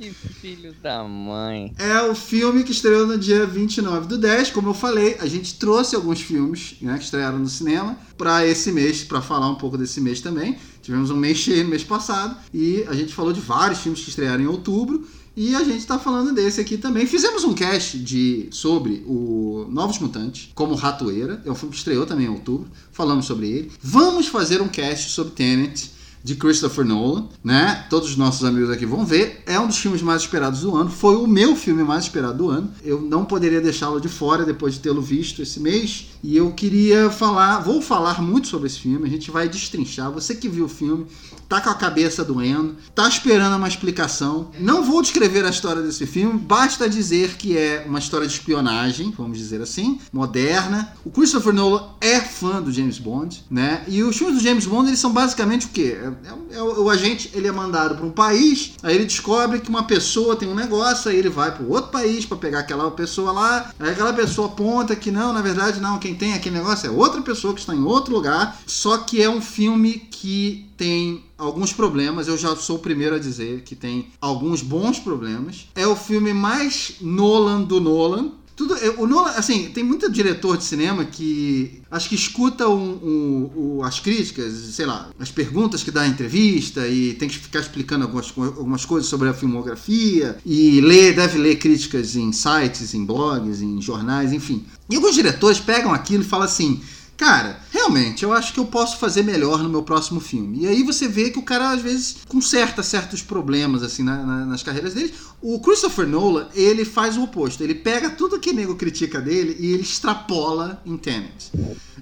Que 0.01 0.13
filho 0.13 0.73
da 0.81 1.03
mãe. 1.03 1.75
É 1.77 2.01
o 2.03 2.15
filme 2.15 2.63
que 2.63 2.71
estreou 2.71 3.05
no 3.05 3.19
dia 3.19 3.45
29 3.45 4.07
do 4.07 4.17
10. 4.17 4.53
Como 4.53 4.69
eu 4.69 4.75
falei, 4.75 5.17
a 5.19 5.27
gente 5.27 5.59
trouxe 5.59 5.97
alguns 5.97 6.21
filmes 6.21 6.77
né, 6.81 6.97
que 6.97 7.03
estrearam 7.03 7.41
no 7.41 7.49
cinema 7.49 7.99
para 8.17 8.47
esse 8.47 8.71
mês, 8.71 9.03
para 9.03 9.21
falar 9.21 9.51
um 9.51 9.57
pouco 9.57 9.77
desse 9.77 10.01
mês 10.01 10.21
também. 10.21 10.57
Tivemos 10.83 11.11
um 11.11 11.17
mês 11.17 11.39
cheio 11.39 11.65
no 11.65 11.71
mês 11.71 11.83
passado 11.83 12.37
e 12.55 12.85
a 12.87 12.95
gente 12.95 13.13
falou 13.13 13.33
de 13.33 13.41
vários 13.41 13.81
filmes 13.81 14.01
que 14.01 14.11
estrearam 14.11 14.45
em 14.45 14.47
outubro. 14.47 15.05
E 15.37 15.57
a 15.57 15.65
gente 15.65 15.79
está 15.79 15.99
falando 15.99 16.33
desse 16.33 16.61
aqui 16.61 16.79
também. 16.79 17.05
Fizemos 17.05 17.43
um 17.43 17.53
cast 17.53 17.99
de, 17.99 18.47
sobre 18.53 19.03
o 19.05 19.67
Novos 19.69 19.99
Mutantes, 19.99 20.51
como 20.55 20.77
Ratoeira. 20.77 21.43
É 21.45 21.51
um 21.51 21.57
filme 21.57 21.73
que 21.73 21.79
estreou 21.79 22.07
também 22.07 22.27
em 22.27 22.31
outubro. 22.31 22.71
Falamos 22.93 23.27
sobre 23.27 23.49
ele. 23.49 23.73
Vamos 23.83 24.29
fazer 24.29 24.63
um 24.63 24.69
cast 24.69 25.11
sobre 25.11 25.33
Tenet 25.33 25.98
de 26.29 26.35
Christopher 26.35 26.85
Nolan, 26.85 27.26
né? 27.43 27.87
Todos 27.89 28.11
os 28.11 28.16
nossos 28.18 28.45
amigos 28.45 28.68
aqui 28.68 28.85
vão 28.85 29.03
ver. 29.03 29.43
É 29.47 29.59
um 29.59 29.66
dos 29.66 29.79
filmes 29.79 30.03
mais 30.03 30.20
esperados 30.20 30.61
do 30.61 30.76
ano. 30.76 30.91
Foi 30.91 31.16
o 31.16 31.26
meu 31.26 31.57
filme 31.57 31.83
mais 31.83 32.05
esperado 32.05 32.37
do 32.37 32.51
ano. 32.51 32.70
Eu 32.85 33.01
não 33.01 33.24
poderia 33.24 33.62
deixá-lo 33.62 33.99
de 33.99 34.11
fora 34.11 34.45
depois 34.45 34.74
de 34.74 34.81
tê-lo 34.81 35.01
visto 35.01 35.41
esse 35.41 35.59
mês. 35.59 36.09
E 36.22 36.37
eu 36.37 36.53
queria 36.53 37.09
falar, 37.09 37.61
vou 37.61 37.81
falar 37.81 38.20
muito 38.20 38.47
sobre 38.47 38.66
esse 38.66 38.79
filme. 38.79 39.07
A 39.07 39.11
gente 39.11 39.31
vai 39.31 39.49
destrinchar. 39.49 40.11
Você 40.11 40.35
que 40.35 40.51
viu 40.51 40.66
o 40.66 40.68
filme, 40.68 41.07
tá 41.49 41.61
com 41.61 41.70
a 41.70 41.74
cabeça 41.74 42.22
doendo, 42.22 42.76
tá 42.95 43.09
esperando 43.09 43.57
uma 43.57 43.66
explicação. 43.66 44.51
Não 44.59 44.85
vou 44.85 45.01
descrever 45.01 45.45
a 45.47 45.51
história 45.51 45.81
desse 45.81 46.07
filme, 46.07 46.39
basta 46.39 46.89
dizer 46.89 47.37
que 47.37 47.57
é 47.57 47.85
uma 47.89 47.99
história 47.99 48.26
de 48.26 48.35
espionagem, 48.35 49.14
vamos 49.16 49.39
dizer 49.39 49.62
assim, 49.62 49.99
moderna. 50.12 50.93
O 51.05 51.11
Christopher 51.11 51.55
Nolan 51.55 51.89
é 52.01 52.20
fã 52.20 52.61
do 52.61 52.70
James 52.70 52.99
Bond, 52.99 53.45
né? 53.51 53.83
E 53.89 54.03
os 54.03 54.16
filmes 54.16 54.37
do 54.37 54.43
James 54.43 54.66
Bond, 54.66 54.89
eles 54.89 55.01
são 55.01 55.12
basicamente 55.12 55.66
o 55.66 55.70
quê? 55.70 55.97
É, 56.25 56.57
é, 56.57 56.62
o, 56.62 56.85
o 56.85 56.91
agente, 56.91 57.31
ele 57.35 57.49
é 57.49 57.53
mandado 57.53 57.97
para 57.97 58.07
um 58.07 58.11
país, 58.11 58.73
aí 58.83 58.95
ele 58.95 59.05
descobre 59.05 59.61
que 59.61 59.69
uma 59.69 59.85
pessoa 59.85 60.37
tem 60.37 60.49
um 60.49 60.55
negócio, 60.55 61.11
aí 61.11 61.16
ele 61.16 61.29
vai 61.29 61.55
para 61.55 61.64
outro 61.64 61.91
país 61.91 62.25
para 62.25 62.37
pegar 62.37 62.61
aquela 62.61 62.91
pessoa 62.91 63.33
lá, 63.33 63.73
aí 63.79 63.91
aquela 63.91 64.12
pessoa 64.12 64.49
aponta 64.49 64.97
que 64.97 65.11
não, 65.11 65.33
na 65.33 65.43
verdade 65.43 65.81
não, 65.81 65.99
quem 65.99 66.14
tem 66.14 66.35
aquele 66.35 66.57
negócio 66.57 66.87
é 66.87 66.91
outra 66.91 67.21
pessoa 67.23 67.55
que 67.55 67.61
está 67.61 67.75
em 67.75 67.83
outro 67.83 68.14
lugar, 68.14 68.61
só 68.66 68.99
que 68.99 69.23
é 69.23 69.29
um 69.29 69.41
filme 69.41 69.95
que 70.11 70.69
tem 70.77 71.25
alguns 71.37 71.73
problemas. 71.73 72.29
Eu 72.29 72.39
já 72.39 72.55
sou 72.57 72.77
o 72.77 72.81
primeiro 72.81 73.16
a 73.16 73.19
dizer 73.19 73.62
que 73.62 73.75
tem 73.75 74.09
alguns 74.21 74.62
bons 74.62 74.99
problemas. 74.99 75.66
É 75.75 75.87
o 75.87 75.97
filme 75.97 76.33
mais 76.33 76.95
Nolan 77.01 77.62
do 77.62 77.81
Nolan. 77.81 78.33
Tudo, 78.59 78.75
o 79.01 79.07
Nolan, 79.07 79.31
assim, 79.37 79.71
tem 79.73 79.85
muito 79.85 80.11
diretor 80.11 80.57
de 80.57 80.65
cinema 80.65 81.05
que 81.05 81.81
acho 81.89 82.09
que 82.09 82.17
escuta 82.17 82.69
um, 82.69 82.91
um, 82.91 83.51
um, 83.57 83.85
as 83.85 84.01
críticas, 84.01 84.53
sei 84.53 84.85
lá, 84.85 85.11
as 85.17 85.31
perguntas 85.31 85.85
que 85.85 85.93
dá 85.93 86.05
em 86.05 86.11
entrevista 86.11 86.89
e 86.89 87.15
tem 87.15 87.29
que 87.29 87.39
ficar 87.39 87.61
explicando 87.61 88.05
algumas, 88.05 88.33
algumas 88.37 88.85
coisas 88.85 89.09
sobre 89.09 89.29
a 89.29 89.33
filmografia 89.33 90.39
e 90.45 90.81
lê, 90.81 91.13
deve 91.13 91.39
ler 91.39 91.55
críticas 91.55 92.17
em 92.17 92.33
sites, 92.33 92.95
em 92.95 93.05
blogs, 93.05 93.63
em 93.63 93.81
jornais, 93.81 94.33
enfim. 94.33 94.65
E 94.91 94.97
alguns 94.97 95.15
diretores 95.15 95.61
pegam 95.61 95.95
aquilo 95.95 96.25
e 96.25 96.27
falam 96.27 96.47
assim: 96.47 96.81
cara, 97.19 97.61
realmente, 97.73 98.23
eu 98.23 98.33
acho 98.33 98.55
que 98.55 98.61
eu 98.61 98.64
posso 98.64 98.97
fazer 98.97 99.25
melhor 99.25 99.61
no 99.61 99.69
meu 99.69 99.83
próximo 99.83 100.21
filme. 100.21 100.61
E 100.61 100.69
aí 100.69 100.85
você 100.85 101.09
vê 101.09 101.31
que 101.31 101.39
o 101.39 101.43
cara, 101.43 101.73
às 101.73 101.83
vezes, 101.83 102.19
conserta 102.29 102.81
certos 102.81 103.21
problemas, 103.21 103.83
assim, 103.83 104.05
na, 104.05 104.25
na, 104.25 104.47
nas 104.47 104.62
carreiras 104.62 104.95
dele. 104.95 105.12
O 105.43 105.59
Christopher 105.59 106.07
Nolan, 106.07 106.49
ele 106.55 106.85
faz 106.85 107.16
o 107.16 107.25
oposto. 107.25 107.62
Ele 107.62 107.75
pega 107.75 108.11
tudo 108.11 108.39
que 108.39 108.53
nego 108.53 108.77
critica 108.77 109.21
dele 109.21 109.57
e 109.59 109.73
ele 109.73 109.83
extrapola 109.83 110.81
em 110.87 110.97
Tenet. 110.97 111.51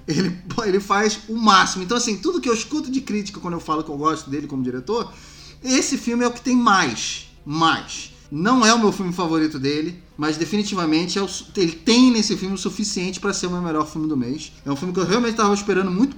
Ele, 0.07 0.37
ele 0.63 0.79
faz 0.79 1.21
o 1.27 1.35
máximo. 1.35 1.83
Então, 1.83 1.97
assim, 1.97 2.17
tudo 2.17 2.39
que 2.39 2.47
eu 2.47 2.53
escuto 2.53 2.91
de 2.91 3.01
crítica 3.01 3.39
quando 3.39 3.55
eu 3.55 3.59
falo 3.59 3.83
que 3.83 3.89
eu 3.89 3.97
gosto 3.97 4.29
dele 4.29 4.45
como 4.45 4.61
diretor, 4.61 5.11
esse 5.63 5.97
filme 5.97 6.23
é 6.23 6.27
o 6.27 6.31
que 6.31 6.41
tem 6.41 6.55
mais. 6.55 7.27
Mais. 7.43 8.11
Não 8.31 8.65
é 8.65 8.73
o 8.73 8.79
meu 8.79 8.91
filme 8.91 9.13
favorito 9.13 9.57
dele, 9.57 10.01
mas 10.17 10.37
definitivamente 10.37 11.17
é 11.17 11.21
o, 11.21 11.29
ele 11.55 11.71
tem 11.71 12.11
nesse 12.11 12.35
filme 12.35 12.55
o 12.55 12.57
suficiente 12.57 13.19
para 13.19 13.33
ser 13.33 13.47
o 13.47 13.51
meu 13.51 13.61
melhor 13.61 13.87
filme 13.87 14.07
do 14.07 14.17
mês. 14.17 14.51
É 14.65 14.71
um 14.71 14.75
filme 14.75 14.93
que 14.93 14.99
eu 14.99 15.05
realmente 15.05 15.31
estava 15.31 15.53
esperando 15.53 15.91
muito 15.91 16.17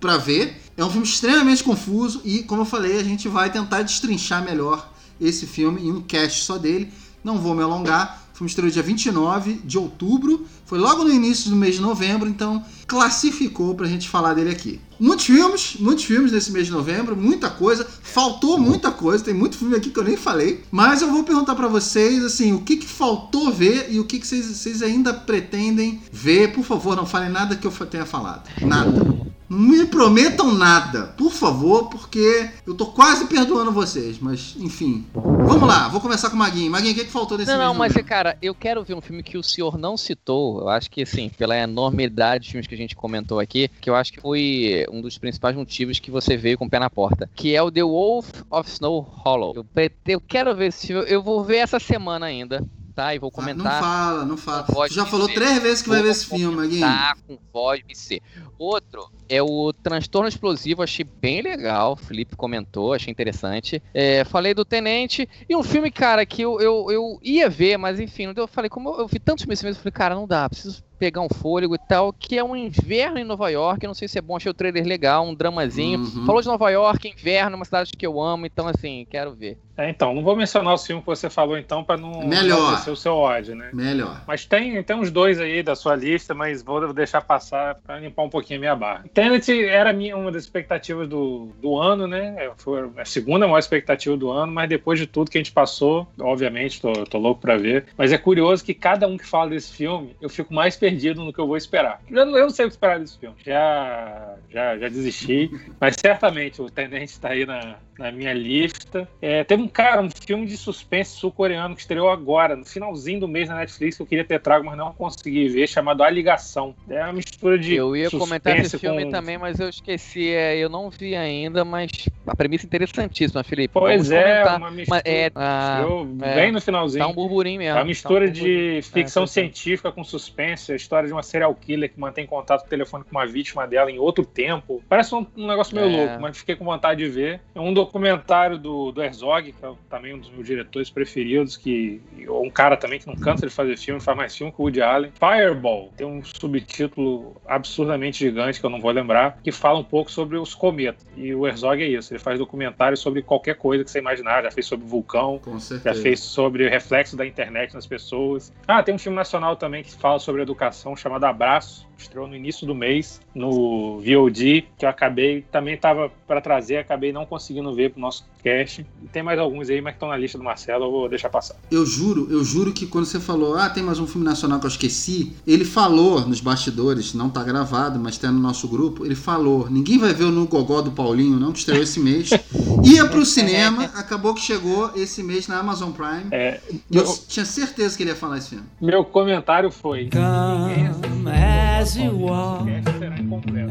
para 0.00 0.18
ver. 0.18 0.60
É 0.76 0.84
um 0.84 0.90
filme 0.90 1.06
extremamente 1.06 1.64
confuso 1.64 2.20
e, 2.24 2.42
como 2.42 2.62
eu 2.62 2.66
falei, 2.66 2.98
a 2.98 3.02
gente 3.02 3.28
vai 3.28 3.50
tentar 3.50 3.82
destrinchar 3.82 4.44
melhor 4.44 4.92
esse 5.20 5.46
filme 5.46 5.82
em 5.82 5.92
um 5.92 6.02
cast 6.02 6.44
só 6.44 6.58
dele. 6.58 6.92
Não 7.24 7.38
vou 7.38 7.54
me 7.54 7.62
alongar. 7.62 8.22
O 8.34 8.36
filme 8.36 8.50
estreou 8.50 8.70
dia 8.70 8.82
29 8.82 9.54
de 9.64 9.78
outubro. 9.78 10.46
Foi 10.66 10.78
logo 10.78 11.04
no 11.04 11.10
início 11.10 11.48
do 11.48 11.56
mês 11.56 11.76
de 11.76 11.80
novembro, 11.80 12.28
então 12.28 12.62
classificou 12.86 13.74
pra 13.74 13.86
gente 13.86 14.08
falar 14.08 14.34
dele 14.34 14.50
aqui. 14.50 14.78
Muitos 14.98 15.26
filmes, 15.26 15.76
muitos 15.78 16.04
filmes 16.04 16.32
nesse 16.32 16.50
mês 16.50 16.66
de 16.66 16.72
novembro, 16.72 17.16
muita 17.16 17.50
coisa. 17.50 17.86
Faltou 18.02 18.58
muita 18.58 18.90
coisa, 18.90 19.24
tem 19.24 19.34
muito 19.34 19.58
filme 19.58 19.76
aqui 19.76 19.90
que 19.90 19.98
eu 19.98 20.04
nem 20.04 20.16
falei. 20.16 20.64
Mas 20.70 21.02
eu 21.02 21.10
vou 21.10 21.22
perguntar 21.22 21.54
para 21.54 21.68
vocês, 21.68 22.24
assim, 22.24 22.52
o 22.52 22.60
que, 22.60 22.76
que 22.76 22.86
faltou 22.86 23.52
ver 23.52 23.88
e 23.90 24.00
o 24.00 24.04
que, 24.04 24.18
que 24.18 24.26
vocês, 24.26 24.46
vocês 24.46 24.82
ainda 24.82 25.12
pretendem 25.12 26.00
ver. 26.10 26.52
Por 26.52 26.64
favor, 26.64 26.96
não 26.96 27.06
falem 27.06 27.30
nada 27.30 27.56
que 27.56 27.66
eu 27.66 27.72
tenha 27.86 28.06
falado. 28.06 28.48
Nada. 28.62 29.26
Não 29.48 29.58
me 29.58 29.86
prometam 29.86 30.52
nada, 30.52 31.06
por 31.16 31.32
favor, 31.32 31.88
porque 31.88 32.50
eu 32.66 32.74
tô 32.74 32.86
quase 32.86 33.26
perdoando 33.26 33.70
vocês, 33.70 34.18
mas 34.18 34.56
enfim. 34.58 35.06
Vamos 35.14 35.68
lá, 35.68 35.88
vou 35.88 36.00
começar 36.00 36.30
com 36.30 36.36
o 36.36 36.38
Maguinho. 36.38 36.70
Maguinho, 36.70 36.92
o 36.92 36.96
que, 36.96 37.04
que 37.04 37.10
faltou 37.10 37.38
nesse 37.38 37.50
Não, 37.50 37.58
não, 37.58 37.74
mas, 37.74 37.92
cara, 38.04 38.36
eu 38.42 38.54
quero 38.54 38.82
ver 38.82 38.94
um 38.94 39.00
filme 39.00 39.22
que 39.22 39.38
o 39.38 39.42
senhor 39.42 39.78
não 39.78 39.96
citou. 39.96 40.60
Eu 40.60 40.68
acho 40.68 40.90
que, 40.90 41.02
assim, 41.02 41.28
pela 41.28 41.56
enormidade 41.56 42.44
de 42.44 42.50
filmes 42.50 42.66
que 42.66 42.74
a 42.74 42.78
gente 42.78 42.96
comentou 42.96 43.38
aqui, 43.38 43.68
que 43.80 43.88
eu 43.88 43.94
acho 43.94 44.12
que 44.12 44.20
foi 44.20 44.84
um 44.90 45.00
dos 45.00 45.16
principais 45.18 45.54
motivos 45.54 45.98
que 45.98 46.10
você 46.10 46.36
veio 46.36 46.58
com 46.58 46.66
o 46.66 46.70
pé 46.70 46.78
na 46.78 46.90
porta, 46.90 47.30
que 47.34 47.54
é 47.54 47.62
o 47.62 47.70
The 47.70 47.82
Wolf 47.82 48.28
of 48.50 48.68
Snow 48.70 49.00
Hollow. 49.00 49.54
Eu, 49.54 49.66
eu 50.06 50.20
quero 50.20 50.54
ver 50.54 50.66
esse 50.66 50.88
filme, 50.88 51.04
eu 51.08 51.22
vou 51.22 51.44
ver 51.44 51.58
essa 51.58 51.78
semana 51.78 52.26
ainda. 52.26 52.66
Tá, 52.96 53.14
e 53.14 53.18
vou 53.18 53.28
Ah, 53.28 53.36
Não 53.42 53.44
comentar. 53.44 53.78
fala, 53.78 54.24
não 54.24 54.36
fala. 54.38 54.64
Tu 54.88 54.94
já 54.94 55.04
falou 55.04 55.28
três 55.28 55.62
vezes 55.62 55.82
que 55.82 55.88
vai 55.90 56.00
ver 56.02 56.08
esse 56.08 56.24
filme. 56.24 56.80
Tá 56.80 57.14
com 57.28 57.38
voz 57.52 57.82
ser. 57.92 58.22
Outro 58.58 59.10
é 59.28 59.42
o 59.42 59.70
Transtorno 59.70 60.26
Explosivo, 60.26 60.82
achei 60.82 61.04
bem 61.04 61.42
legal. 61.42 61.92
O 61.92 61.96
Felipe 61.96 62.34
comentou, 62.36 62.94
achei 62.94 63.10
interessante. 63.12 63.82
É, 63.92 64.24
falei 64.24 64.54
do 64.54 64.64
Tenente. 64.64 65.28
E 65.46 65.54
um 65.54 65.62
filme, 65.62 65.90
cara, 65.90 66.24
que 66.24 66.40
eu, 66.40 66.58
eu, 66.58 66.86
eu 66.90 67.18
ia 67.22 67.50
ver, 67.50 67.76
mas 67.76 68.00
enfim. 68.00 68.32
Eu 68.34 68.48
falei, 68.48 68.70
como 68.70 68.88
eu, 68.88 69.00
eu 69.00 69.06
vi 69.06 69.18
tantos 69.18 69.44
filmes 69.44 69.60
eu 69.62 69.74
falei, 69.74 69.92
cara, 69.92 70.14
não 70.14 70.26
dá, 70.26 70.48
preciso 70.48 70.82
pegar 70.98 71.20
um 71.20 71.28
fôlego 71.28 71.74
e 71.74 71.78
tal. 71.86 72.14
Que 72.14 72.38
é 72.38 72.42
um 72.44 72.56
inverno 72.56 73.18
em 73.18 73.24
Nova 73.24 73.50
York. 73.50 73.86
Não 73.86 73.92
sei 73.92 74.08
se 74.08 74.16
é 74.16 74.22
bom, 74.22 74.36
achei 74.36 74.50
o 74.50 74.54
trailer 74.54 74.86
legal, 74.86 75.22
um 75.26 75.34
dramazinho. 75.34 75.98
Uhum. 76.00 76.24
Falou 76.24 76.40
de 76.40 76.48
Nova 76.48 76.70
York, 76.70 77.06
inverno, 77.08 77.56
uma 77.56 77.64
cidade 77.66 77.92
que 77.92 78.06
eu 78.06 78.22
amo, 78.22 78.46
então 78.46 78.66
assim, 78.66 79.06
quero 79.10 79.34
ver. 79.34 79.58
É, 79.76 79.90
então, 79.90 80.14
não 80.14 80.22
vou 80.22 80.34
mencionar 80.34 80.74
os 80.74 80.86
filmes 80.86 81.04
que 81.04 81.08
você 81.08 81.28
falou, 81.28 81.58
então, 81.58 81.84
pra 81.84 81.96
não 81.96 82.26
Melhor. 82.26 82.82
o 82.88 82.96
seu 82.96 83.14
ódio, 83.14 83.54
né? 83.54 83.70
Melhor. 83.72 84.22
Mas 84.26 84.46
tem, 84.46 84.82
tem 84.82 84.96
uns 84.96 85.10
dois 85.10 85.38
aí 85.38 85.62
da 85.62 85.76
sua 85.76 85.94
lista, 85.94 86.34
mas 86.34 86.62
vou 86.62 86.92
deixar 86.92 87.20
passar 87.20 87.74
pra 87.76 87.98
limpar 87.98 88.22
um 88.22 88.30
pouquinho 88.30 88.58
a 88.58 88.60
minha 88.60 88.76
barra. 88.76 89.04
Tenet 89.12 89.50
era 89.66 89.92
minha, 89.92 90.16
uma 90.16 90.32
das 90.32 90.44
expectativas 90.44 91.06
do, 91.08 91.50
do 91.60 91.76
ano, 91.76 92.06
né? 92.06 92.34
É, 92.38 92.50
Foi 92.56 92.90
a 92.96 93.04
segunda 93.04 93.46
maior 93.46 93.58
expectativa 93.58 94.16
do 94.16 94.30
ano, 94.30 94.52
mas 94.52 94.68
depois 94.68 94.98
de 94.98 95.06
tudo 95.06 95.30
que 95.30 95.36
a 95.36 95.40
gente 95.40 95.52
passou, 95.52 96.08
obviamente, 96.18 96.80
tô, 96.80 96.92
tô 97.04 97.18
louco 97.18 97.40
pra 97.40 97.56
ver. 97.56 97.86
Mas 97.98 98.12
é 98.12 98.18
curioso 98.18 98.64
que 98.64 98.72
cada 98.72 99.06
um 99.06 99.18
que 99.18 99.26
fala 99.26 99.50
desse 99.50 99.72
filme, 99.72 100.16
eu 100.20 100.30
fico 100.30 100.54
mais 100.54 100.76
perdido 100.76 101.22
no 101.22 101.32
que 101.32 101.38
eu 101.38 101.46
vou 101.46 101.56
esperar. 101.56 102.00
Eu 102.10 102.24
não, 102.24 102.36
eu 102.36 102.44
não 102.44 102.50
sei 102.50 102.64
o 102.64 102.68
que 102.68 102.74
esperar 102.74 102.98
desse 102.98 103.18
filme. 103.18 103.36
Já, 103.44 104.36
já, 104.48 104.78
já 104.78 104.88
desisti, 104.88 105.50
mas 105.78 105.96
certamente 106.00 106.62
o 106.62 106.70
Tenente 106.70 107.20
tá 107.20 107.30
aí 107.30 107.44
na, 107.44 107.76
na 107.98 108.10
minha 108.10 108.32
lista. 108.32 109.08
É, 109.20 109.44
teve 109.44 109.65
um 109.66 109.68
cara, 109.68 110.00
um 110.00 110.08
filme 110.10 110.46
de 110.46 110.56
suspense 110.56 111.16
sul-coreano 111.16 111.74
que 111.74 111.80
estreou 111.80 112.08
agora, 112.08 112.54
no 112.56 112.64
finalzinho 112.64 113.20
do 113.20 113.28
mês 113.28 113.48
na 113.48 113.56
Netflix, 113.56 113.96
que 113.96 114.02
eu 114.02 114.06
queria 114.06 114.24
ter 114.24 114.40
trago, 114.40 114.64
mas 114.64 114.76
não 114.76 114.92
consegui 114.92 115.48
ver, 115.48 115.66
chamado 115.68 116.02
A 116.02 116.10
Ligação. 116.10 116.74
É 116.88 117.02
uma 117.02 117.12
mistura 117.12 117.58
de. 117.58 117.74
eu 117.74 117.96
ia 117.96 118.10
comentar 118.10 118.58
esse 118.58 118.78
filme 118.78 119.04
com- 119.04 119.10
também, 119.10 119.36
mas 119.38 119.58
eu 119.60 119.68
esqueci. 119.68 120.28
É, 120.30 120.56
eu 120.56 120.68
não 120.68 120.88
vi 120.88 121.14
ainda, 121.16 121.64
mas 121.64 121.90
a 122.26 122.34
premissa 122.36 122.64
é 122.64 122.68
interessantíssima, 122.68 123.42
Felipe. 123.42 123.72
Pois 123.74 124.08
Vamos 124.08 124.10
é, 124.12 124.32
comentar. 124.32 124.58
uma 124.58 124.70
mistura. 124.70 125.02
É, 125.04 125.30
ah, 125.34 125.84
é. 126.22 126.34
bem 126.34 126.52
no 126.52 126.60
finalzinho. 126.60 127.04
Tá 127.04 127.10
um 127.10 127.14
burburinho 127.14 127.58
mesmo. 127.58 127.76
É 127.76 127.80
uma 127.80 127.84
mistura 127.84 128.24
Tá 128.26 128.30
um 128.30 128.32
de 128.32 128.80
ficção 128.82 129.24
É, 129.24 129.26
científica 129.26 129.90
com 129.92 130.04
suspense, 130.04 130.72
a 130.72 130.76
história 130.76 131.06
de 131.06 131.12
uma 131.12 131.22
serial 131.22 131.54
killer 131.54 131.92
que 131.92 131.98
mantém 131.98 132.26
contato 132.26 132.68
telefone 132.68 133.04
com 133.04 133.10
uma 133.10 133.26
vítima 133.26 133.66
dela 133.66 133.90
em 133.90 133.98
outro 133.98 134.24
tempo. 134.24 134.82
Parece 134.88 135.14
um, 135.14 135.26
um 135.36 135.46
negócio 135.46 135.74
meio 135.74 135.88
É. 135.88 135.96
louco, 136.06 136.20
mas 136.22 136.38
fiquei 136.38 136.54
com 136.56 136.64
vontade 136.64 137.02
de 137.04 137.10
ver. 137.10 137.40
É 137.54 137.60
um 137.60 137.72
documentário 137.72 138.58
do, 138.58 138.92
do 138.92 139.02
Herzog, 139.02 139.52
que 139.58 139.66
é 139.66 139.72
também 139.88 140.14
um 140.14 140.18
dos 140.18 140.30
meus 140.30 140.46
diretores 140.46 140.90
preferidos, 140.90 141.56
que 141.56 142.00
um 142.28 142.50
cara 142.50 142.76
também 142.76 142.98
que 142.98 143.06
não 143.06 143.16
cansa 143.16 143.46
de 143.46 143.52
fazer 143.52 143.76
filme, 143.76 144.00
faz 144.00 144.16
mais 144.16 144.36
filme 144.36 144.52
que 144.52 144.60
o 144.60 144.64
Woody 144.64 144.82
Allen. 144.82 145.12
Fireball 145.18 145.92
tem 145.96 146.06
um 146.06 146.22
subtítulo 146.24 147.36
absurdamente 147.46 148.18
gigante, 148.18 148.60
que 148.60 148.66
eu 148.66 148.70
não 148.70 148.80
vou 148.80 148.90
lembrar, 148.90 149.38
que 149.42 149.52
fala 149.52 149.78
um 149.78 149.84
pouco 149.84 150.10
sobre 150.10 150.36
os 150.36 150.54
cometas. 150.54 151.06
E 151.16 151.34
o 151.34 151.46
Herzog 151.46 151.82
é 151.82 151.86
isso, 151.86 152.12
ele 152.12 152.20
faz 152.20 152.38
documentário 152.38 152.96
sobre 152.96 153.22
qualquer 153.22 153.56
coisa 153.56 153.84
que 153.84 153.90
você 153.90 153.98
imaginar, 153.98 154.42
já 154.42 154.50
fez 154.50 154.66
sobre 154.66 154.86
vulcão, 154.86 155.40
já 155.84 155.94
fez 155.94 156.20
sobre 156.20 156.66
o 156.66 156.70
reflexo 156.70 157.16
da 157.16 157.26
internet 157.26 157.74
nas 157.74 157.86
pessoas. 157.86 158.52
Ah, 158.66 158.82
tem 158.82 158.94
um 158.94 158.98
filme 158.98 159.16
nacional 159.16 159.56
também 159.56 159.82
que 159.82 159.92
fala 159.92 160.18
sobre 160.18 160.42
educação 160.42 160.96
chamado 160.96 161.24
Abraço. 161.24 161.86
Estreou 161.98 162.26
no 162.26 162.36
início 162.36 162.66
do 162.66 162.74
mês 162.74 163.22
no 163.34 164.00
VOD, 164.00 164.68
que 164.76 164.84
eu 164.84 164.88
acabei, 164.88 165.42
também 165.50 165.74
estava 165.74 166.10
para 166.26 166.42
trazer, 166.42 166.76
acabei 166.76 167.10
não 167.10 167.24
conseguindo 167.24 167.74
ver 167.74 167.90
pro 167.90 168.00
nosso 168.00 168.26
cast. 168.46 168.86
E 169.02 169.08
tem 169.08 169.22
mais 169.22 169.38
alguns 169.38 169.68
aí, 169.68 169.80
mas 169.80 169.92
que 169.92 169.96
estão 169.96 170.08
na 170.08 170.16
lista 170.16 170.38
do 170.38 170.44
Marcelo, 170.44 170.84
eu 170.84 170.90
vou 170.90 171.08
deixar 171.08 171.28
passar. 171.28 171.56
Eu 171.70 171.84
juro, 171.84 172.28
eu 172.30 172.44
juro 172.44 172.72
que 172.72 172.86
quando 172.86 173.04
você 173.04 173.18
falou, 173.18 173.56
ah, 173.56 173.68
tem 173.68 173.82
mais 173.82 173.98
um 173.98 174.06
filme 174.06 174.24
nacional 174.24 174.60
que 174.60 174.66
eu 174.66 174.70
esqueci, 174.70 175.32
ele 175.46 175.64
falou 175.64 176.20
nos 176.26 176.40
bastidores, 176.40 177.12
não 177.14 177.28
tá 177.28 177.42
gravado, 177.42 177.98
mas 177.98 178.16
tá 178.18 178.30
no 178.30 178.38
nosso 178.38 178.68
grupo, 178.68 179.04
ele 179.04 179.14
falou, 179.16 179.68
ninguém 179.68 179.98
vai 179.98 180.12
ver 180.14 180.24
o 180.24 180.30
No 180.30 180.46
Gogó 180.46 180.80
do 180.80 180.92
Paulinho, 180.92 181.40
não, 181.40 181.52
que 181.52 181.58
estreou 181.58 181.82
esse 181.82 181.98
mês. 181.98 182.30
Ia 182.84 183.06
pro 183.08 183.24
cinema, 183.26 183.84
acabou 183.94 184.32
que 184.34 184.40
chegou 184.40 184.92
esse 184.94 185.22
mês 185.22 185.48
na 185.48 185.58
Amazon 185.58 185.90
Prime. 185.90 186.26
É, 186.30 186.60
E 186.90 186.96
eu 186.96 187.02
eu- 187.02 187.18
tinha 187.26 187.44
certeza 187.44 187.96
que 187.96 188.02
ele 188.04 188.10
ia 188.10 188.16
falar 188.16 188.38
esse 188.38 188.50
filme. 188.50 188.64
meu 188.80 189.04
comentário 189.04 189.70
foi: 189.72 190.08
Come 190.10 191.30
as 191.30 191.96
you 191.96 192.32
are, 192.32 192.64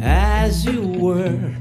as 0.03 0.65
you 0.65 0.81
were, 1.01 1.55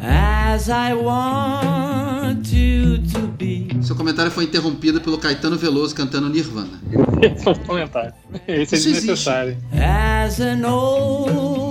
as 0.00 0.68
I 0.68 0.94
want 0.94 2.52
you 2.52 2.98
to 3.12 3.28
be. 3.38 3.68
Seu 3.82 3.94
comentário 3.96 4.30
foi 4.30 4.44
interrompido 4.44 5.00
pelo 5.00 5.18
Caetano 5.18 5.56
Veloso 5.56 5.94
cantando 5.94 6.28
Nirvana. 6.28 6.80
Esse 7.22 7.44
foi 7.44 7.52
o 7.52 7.58
comentário. 7.60 8.12
Esse 8.46 8.50
é 8.50 8.62
Isso 8.62 8.74
existe. 8.74 8.92
desnecessário. 9.00 9.56
As 9.72 10.40
an 10.40 10.66
old 10.66 11.67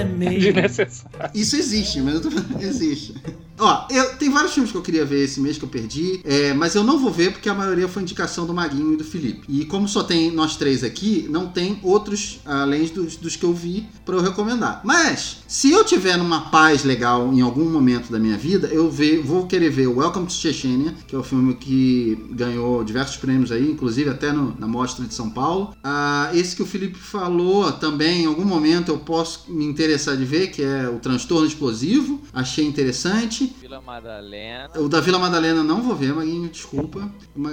enemy. 0.00 0.38
Desnecessário. 0.38 1.30
Isso 1.34 1.56
existe, 1.56 2.00
mas 2.00 2.14
eu 2.14 2.20
tô 2.20 2.30
falando, 2.30 2.60
existe. 2.62 3.14
Ó, 3.58 3.86
eu, 3.90 4.16
tem 4.16 4.28
vários 4.30 4.52
filmes 4.52 4.70
que 4.70 4.76
eu 4.76 4.82
queria 4.82 5.04
ver 5.04 5.24
esse 5.24 5.40
mês 5.40 5.56
que 5.56 5.64
eu 5.64 5.68
perdi, 5.68 6.20
é, 6.24 6.52
mas 6.52 6.74
eu 6.74 6.84
não 6.84 6.98
vou 6.98 7.10
ver 7.10 7.32
porque 7.32 7.48
a 7.48 7.54
maioria 7.54 7.88
foi 7.88 8.02
indicação 8.02 8.46
do 8.46 8.52
Maguinho 8.52 8.92
e 8.92 8.96
do 8.98 9.04
Felipe. 9.04 9.46
E 9.48 9.64
como 9.64 9.88
só 9.88 10.02
tem 10.02 10.30
nós 10.30 10.56
três 10.56 10.84
aqui, 10.84 11.26
não 11.30 11.46
tem 11.48 11.78
outros 11.82 12.40
além 12.44 12.84
dos, 12.86 13.16
dos 13.16 13.34
que 13.34 13.44
eu 13.44 13.54
vi 13.54 13.86
pra 14.04 14.14
eu 14.16 14.20
recomendar. 14.20 14.82
Mas, 14.84 15.38
se 15.48 15.70
eu 15.70 15.84
tiver 15.84 16.18
numa 16.18 16.50
paz 16.50 16.84
legal 16.84 17.32
em 17.32 17.40
algum 17.40 17.64
momento 17.70 18.12
da 18.12 18.18
minha 18.18 18.36
vida, 18.36 18.68
eu 18.68 18.90
ve- 18.90 19.18
vou 19.24 19.46
querer 19.46 19.70
ver 19.70 19.86
o 19.86 19.96
Welcome 20.00 20.26
to 20.26 20.34
Chechnya, 20.34 20.94
que 21.08 21.16
é 21.16 21.18
o 21.18 21.22
filme 21.22 21.54
que 21.54 22.26
ganhou 22.32 22.84
diversos 22.84 23.16
prêmios 23.16 23.50
aí, 23.50 23.70
inclusive 23.70 24.10
até 24.10 24.32
no- 24.32 24.54
na 24.58 24.66
Mostra 24.66 25.06
de 25.06 25.14
São 25.14 25.30
Paulo. 25.30 25.74
Ah, 25.82 26.30
esse 26.34 26.54
que 26.54 26.62
o 26.62 26.66
Felipe 26.66 26.98
falou 26.98 27.72
também, 27.72 28.24
em 28.24 28.26
algum 28.26 28.44
momento 28.44 28.90
eu 28.90 28.98
posso 28.98 29.44
me 29.48 29.64
interessar 29.64 29.85
de 29.86 30.24
ver, 30.24 30.48
que 30.48 30.62
é 30.62 30.88
o 30.88 30.98
Transtorno 30.98 31.46
Explosivo. 31.46 32.20
Achei 32.32 32.64
interessante. 32.64 33.54
Vila 33.60 33.80
Madalena. 33.80 34.70
O 34.76 34.88
da 34.88 35.00
Vila 35.00 35.18
Madalena 35.18 35.62
não 35.62 35.82
vou 35.82 35.94
ver, 35.94 36.14
Maguinho, 36.14 36.48
desculpa. 36.48 37.10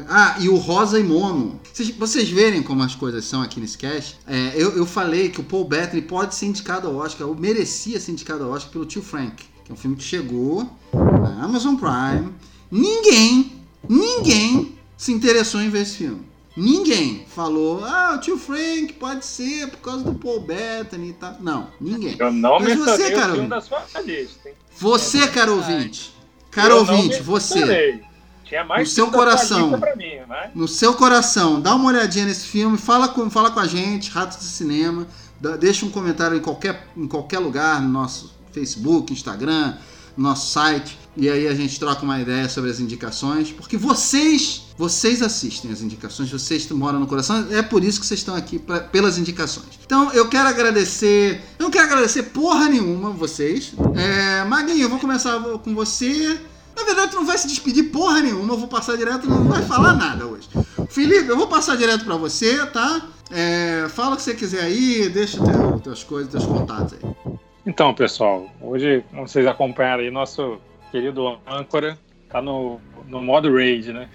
Ah, 0.09 0.37
e 0.39 0.49
o 0.49 0.55
Rosa 0.55 0.99
e 0.99 1.03
Momo. 1.03 1.59
Vocês, 1.71 1.89
vocês 1.89 2.29
verem 2.29 2.63
como 2.63 2.83
as 2.83 2.95
coisas 2.95 3.25
são 3.25 3.41
aqui 3.41 3.59
nesse 3.59 3.77
cast, 3.77 4.17
é, 4.27 4.53
eu, 4.55 4.75
eu 4.75 4.85
falei 4.85 5.29
que 5.29 5.41
o 5.41 5.43
Paul 5.43 5.65
Bettany 5.65 6.01
pode 6.01 6.35
ser 6.35 6.47
indicado 6.47 6.87
ao 6.87 6.95
Oscar, 6.95 7.27
ou 7.27 7.35
merecia 7.35 7.99
ser 7.99 8.11
indicado 8.11 8.43
ao 8.43 8.51
Oscar 8.51 8.71
pelo 8.71 8.85
Tio 8.85 9.01
Frank, 9.01 9.43
que 9.63 9.71
é 9.71 9.73
um 9.73 9.77
filme 9.77 9.95
que 9.95 10.03
chegou 10.03 10.69
na 10.93 11.43
Amazon 11.43 11.75
Prime. 11.75 12.31
Ninguém, 12.71 13.53
ninguém 13.87 14.75
se 14.97 15.11
interessou 15.11 15.61
em 15.61 15.69
ver 15.69 15.81
esse 15.81 15.97
filme. 15.97 16.32
Ninguém 16.55 17.25
falou, 17.27 17.83
ah, 17.83 18.13
o 18.15 18.19
Tio 18.19 18.37
Frank 18.37 18.93
pode 18.93 19.25
ser 19.25 19.69
por 19.71 19.77
causa 19.79 20.03
do 20.03 20.13
Paul 20.13 20.41
Bettany 20.41 21.09
e 21.09 21.13
tal. 21.13 21.35
Não, 21.39 21.67
ninguém. 21.81 22.15
Eu 22.19 22.31
não 22.31 22.59
Mas 22.59 22.77
você, 22.77 23.11
cara, 23.11 23.31
o 23.31 23.35
filme 23.35 23.49
da 23.49 23.59
sua 23.61 23.83
lista, 24.05 24.49
hein? 24.49 24.55
Você, 24.77 25.27
caro 25.29 25.55
ouvinte, 25.55 26.13
caro 26.51 26.77
ouvinte, 26.77 27.21
você. 27.21 27.99
Tinha 28.43 28.63
mais 28.63 28.87
No 28.87 28.93
seu 28.93 29.09
coração. 29.09 29.69
mim, 29.97 30.15
né? 30.29 30.51
no 30.53 30.67
seu 30.67 30.93
coração, 30.93 31.59
dá 31.59 31.73
uma 31.73 31.89
olhadinha 31.89 32.25
nesse 32.25 32.45
filme, 32.45 32.77
fala 32.77 33.07
com, 33.07 33.27
fala 33.29 33.49
com 33.49 33.59
a 33.59 33.65
gente, 33.65 34.11
Ratos 34.11 34.37
do 34.37 34.43
Cinema, 34.43 35.07
dá- 35.39 35.55
deixa 35.55 35.85
um 35.85 35.89
comentário 35.89 36.37
em 36.37 36.41
qualquer, 36.41 36.87
em 36.95 37.07
qualquer 37.07 37.39
lugar, 37.39 37.81
no 37.81 37.89
nosso 37.89 38.35
Facebook, 38.51 39.11
Instagram, 39.11 39.75
no 40.15 40.23
nosso 40.29 40.51
site, 40.51 40.99
e 41.15 41.29
aí 41.29 41.47
a 41.47 41.53
gente 41.53 41.79
troca 41.79 42.03
uma 42.03 42.19
ideia 42.19 42.49
sobre 42.49 42.69
as 42.71 42.79
indicações, 42.79 43.51
porque 43.51 43.77
vocês, 43.77 44.63
vocês 44.77 45.21
assistem 45.21 45.71
as 45.71 45.81
indicações, 45.81 46.31
vocês 46.31 46.69
moram 46.71 46.99
no 46.99 47.07
coração, 47.07 47.47
é 47.51 47.61
por 47.61 47.83
isso 47.83 47.99
que 47.99 48.05
vocês 48.05 48.19
estão 48.19 48.35
aqui, 48.35 48.57
pra- 48.59 48.79
pelas 48.79 49.17
indicações. 49.17 49.79
Então 49.85 50.11
eu 50.13 50.27
quero 50.27 50.47
agradecer, 50.49 51.41
eu 51.59 51.63
não 51.63 51.71
quero 51.71 51.85
agradecer 51.85 52.23
porra 52.23 52.67
nenhuma 52.69 53.11
vocês. 53.11 53.73
É, 53.95 54.43
Maguinho, 54.45 54.81
eu 54.81 54.89
vou 54.89 54.99
começar 54.99 55.39
com 55.39 55.73
você. 55.75 56.39
Na 56.75 56.83
verdade, 56.83 57.11
tu 57.11 57.17
não 57.17 57.25
vai 57.25 57.37
se 57.37 57.47
despedir 57.47 57.91
porra 57.91 58.19
nenhuma, 58.21 58.53
eu 58.53 58.57
vou 58.57 58.67
passar 58.67 58.97
direto, 58.97 59.29
não 59.29 59.43
vai 59.43 59.61
falar 59.61 59.93
nada 59.93 60.25
hoje. 60.25 60.49
Felipe, 60.89 61.27
eu 61.29 61.37
vou 61.37 61.45
passar 61.47 61.77
direto 61.77 62.03
pra 62.03 62.15
você, 62.15 62.65
tá? 62.65 63.05
É, 63.29 63.85
fala 63.89 64.13
o 64.13 64.17
que 64.17 64.23
você 64.23 64.33
quiser 64.33 64.61
aí, 64.63 65.07
deixa 65.09 65.37
teu, 65.43 65.79
tuas 65.79 66.03
coisas, 66.03 66.31
teus 66.31 66.45
contatos 66.45 66.93
aí. 66.93 67.35
Então, 67.65 67.93
pessoal, 67.93 68.49
hoje, 68.59 69.03
vocês 69.13 69.45
acompanharam 69.45 70.03
aí, 70.03 70.09
nosso 70.09 70.57
querido 70.93 71.39
âncora 71.47 71.97
tá 72.29 72.39
no, 72.39 72.79
no 73.07 73.19
modo 73.19 73.51
raid, 73.51 73.91
né? 73.91 74.07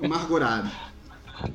Amargurado. 0.00 0.70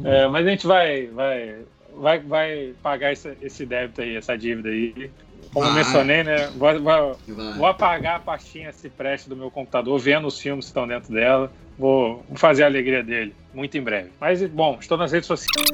É, 0.03 0.27
mas 0.27 0.45
a 0.45 0.49
gente 0.49 0.67
vai, 0.67 1.07
vai 1.07 1.55
vai, 1.95 2.19
vai 2.19 2.73
pagar 2.83 3.13
esse, 3.13 3.35
esse 3.41 3.65
débito 3.65 4.01
aí, 4.01 4.15
essa 4.17 4.37
dívida 4.37 4.67
aí. 4.69 5.09
Como 5.53 5.65
Vai. 5.67 5.75
mencionei, 5.75 6.23
né? 6.23 6.47
Vou, 6.55 6.79
vou- 6.81 7.19
vou 7.57 7.65
apagar 7.65 8.17
a 8.17 8.19
pastinha 8.19 8.71
Cipreste 8.71 9.27
do 9.27 9.35
meu 9.35 9.49
computador, 9.49 9.97
vendo 9.99 10.27
os 10.27 10.39
filmes 10.39 10.65
que 10.65 10.69
estão 10.69 10.87
dentro 10.87 11.13
dela. 11.13 11.51
Vou 11.77 12.23
fazer 12.35 12.63
a 12.63 12.67
alegria 12.67 13.03
dele, 13.03 13.33
muito 13.53 13.77
em 13.77 13.81
breve. 13.81 14.11
Mas, 14.19 14.41
bom, 14.47 14.77
estou 14.79 14.97
nas 14.97 15.11
redes 15.11 15.27
sociais. 15.27 15.67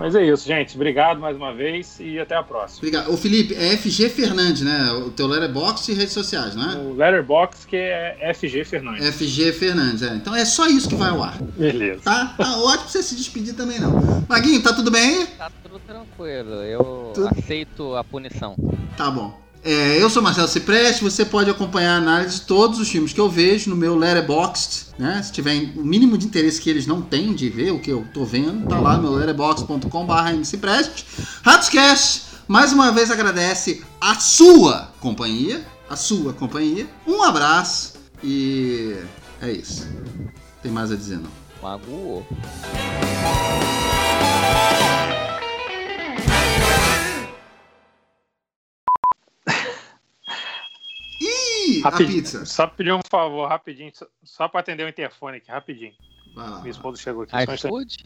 Mas 0.00 0.14
é 0.14 0.24
isso, 0.24 0.46
gente. 0.46 0.76
Obrigado 0.76 1.20
mais 1.20 1.36
uma 1.36 1.52
vez 1.52 1.98
e 2.00 2.18
até 2.18 2.34
a 2.34 2.42
próxima. 2.42 2.78
Obrigado. 2.78 3.12
Ô 3.12 3.18
Felipe, 3.18 3.54
é 3.54 3.76
FG 3.76 4.08
Fernandes, 4.08 4.62
né? 4.62 4.90
O 4.92 5.10
teu 5.10 5.26
letterbox 5.26 5.86
e 5.90 5.92
redes 5.92 6.14
sociais, 6.14 6.56
não 6.56 6.70
é? 6.70 6.74
O 6.76 6.94
Letterboxd 6.94 7.66
que 7.66 7.76
é 7.76 8.32
FG 8.34 8.64
Fernandes. 8.64 9.06
FG 9.14 9.52
Fernandes, 9.52 10.02
é. 10.02 10.14
Então 10.14 10.34
é 10.34 10.46
só 10.46 10.66
isso 10.68 10.88
que 10.88 10.94
vai 10.94 11.10
ao 11.10 11.22
ar, 11.22 11.36
Beleza. 11.42 12.00
tá? 12.02 12.34
Tá 12.38 12.56
ótimo 12.56 12.84
pra 12.84 12.88
você 12.88 13.02
se 13.02 13.14
despedir 13.14 13.52
também, 13.52 13.78
não. 13.78 14.24
Maguinho, 14.26 14.62
tá 14.62 14.72
tudo 14.72 14.90
bem 14.90 15.18
aí? 15.18 15.26
Tá 15.36 15.50
tudo 15.62 15.78
tranquilo, 15.80 16.54
eu 16.62 17.12
Tudo- 17.14 17.28
aceito 17.38 17.94
a 17.94 18.02
punição. 18.02 18.56
Tá 18.96 19.10
bom. 19.10 19.38
É, 19.62 20.02
eu 20.02 20.08
sou 20.08 20.22
Marcelo 20.22 20.48
Cipreste, 20.48 21.04
você 21.04 21.22
pode 21.22 21.50
acompanhar 21.50 21.94
a 21.94 21.98
análise 21.98 22.36
de 22.36 22.42
todos 22.42 22.80
os 22.80 22.88
filmes 22.88 23.12
que 23.12 23.20
eu 23.20 23.28
vejo 23.28 23.68
no 23.68 23.76
meu 23.76 23.94
Letterboxd, 23.94 24.86
né? 24.98 25.22
Se 25.22 25.30
tiver 25.30 25.54
o 25.76 25.84
mínimo 25.84 26.16
de 26.16 26.24
interesse 26.24 26.58
que 26.60 26.70
eles 26.70 26.86
não 26.86 27.02
têm 27.02 27.34
de 27.34 27.50
ver 27.50 27.70
o 27.70 27.78
que 27.78 27.90
eu 27.90 28.06
tô 28.14 28.24
vendo, 28.24 28.66
tá 28.66 28.80
lá 28.80 28.96
no 28.96 29.02
meu 29.02 29.12
letterboxd.com.br 29.12 30.32
mcipreste. 30.38 31.04
Ratscast, 31.42 32.22
mais 32.48 32.72
uma 32.72 32.90
vez 32.90 33.10
agradece 33.10 33.82
a 34.00 34.14
sua 34.14 34.92
companhia, 34.98 35.62
a 35.90 35.96
sua 35.96 36.32
companhia. 36.32 36.88
Um 37.06 37.22
abraço 37.22 37.94
e 38.24 38.96
é 39.42 39.52
isso. 39.52 39.86
Tem 40.62 40.72
mais 40.72 40.90
a 40.90 40.96
dizer 40.96 41.18
não. 41.18 41.30
Magoou. 41.62 42.26
A 51.84 51.92
pizza. 51.92 52.44
Só 52.46 52.66
pedir 52.66 52.92
um 52.92 53.00
favor 53.08 53.48
rapidinho, 53.48 53.90
só, 53.94 54.06
só 54.22 54.48
para 54.48 54.60
atender 54.60 54.84
o 54.84 54.88
interfone 54.88 55.38
aqui, 55.38 55.50
rapidinho. 55.50 55.94
Vai 56.34 56.48
lá. 56.48 56.60
Minha 56.60 56.70
esposa 56.70 57.00
chegou 57.00 57.22
aqui. 57.22 57.32
só 57.32 57.38
um 57.38 57.54
iFood? 57.54 58.04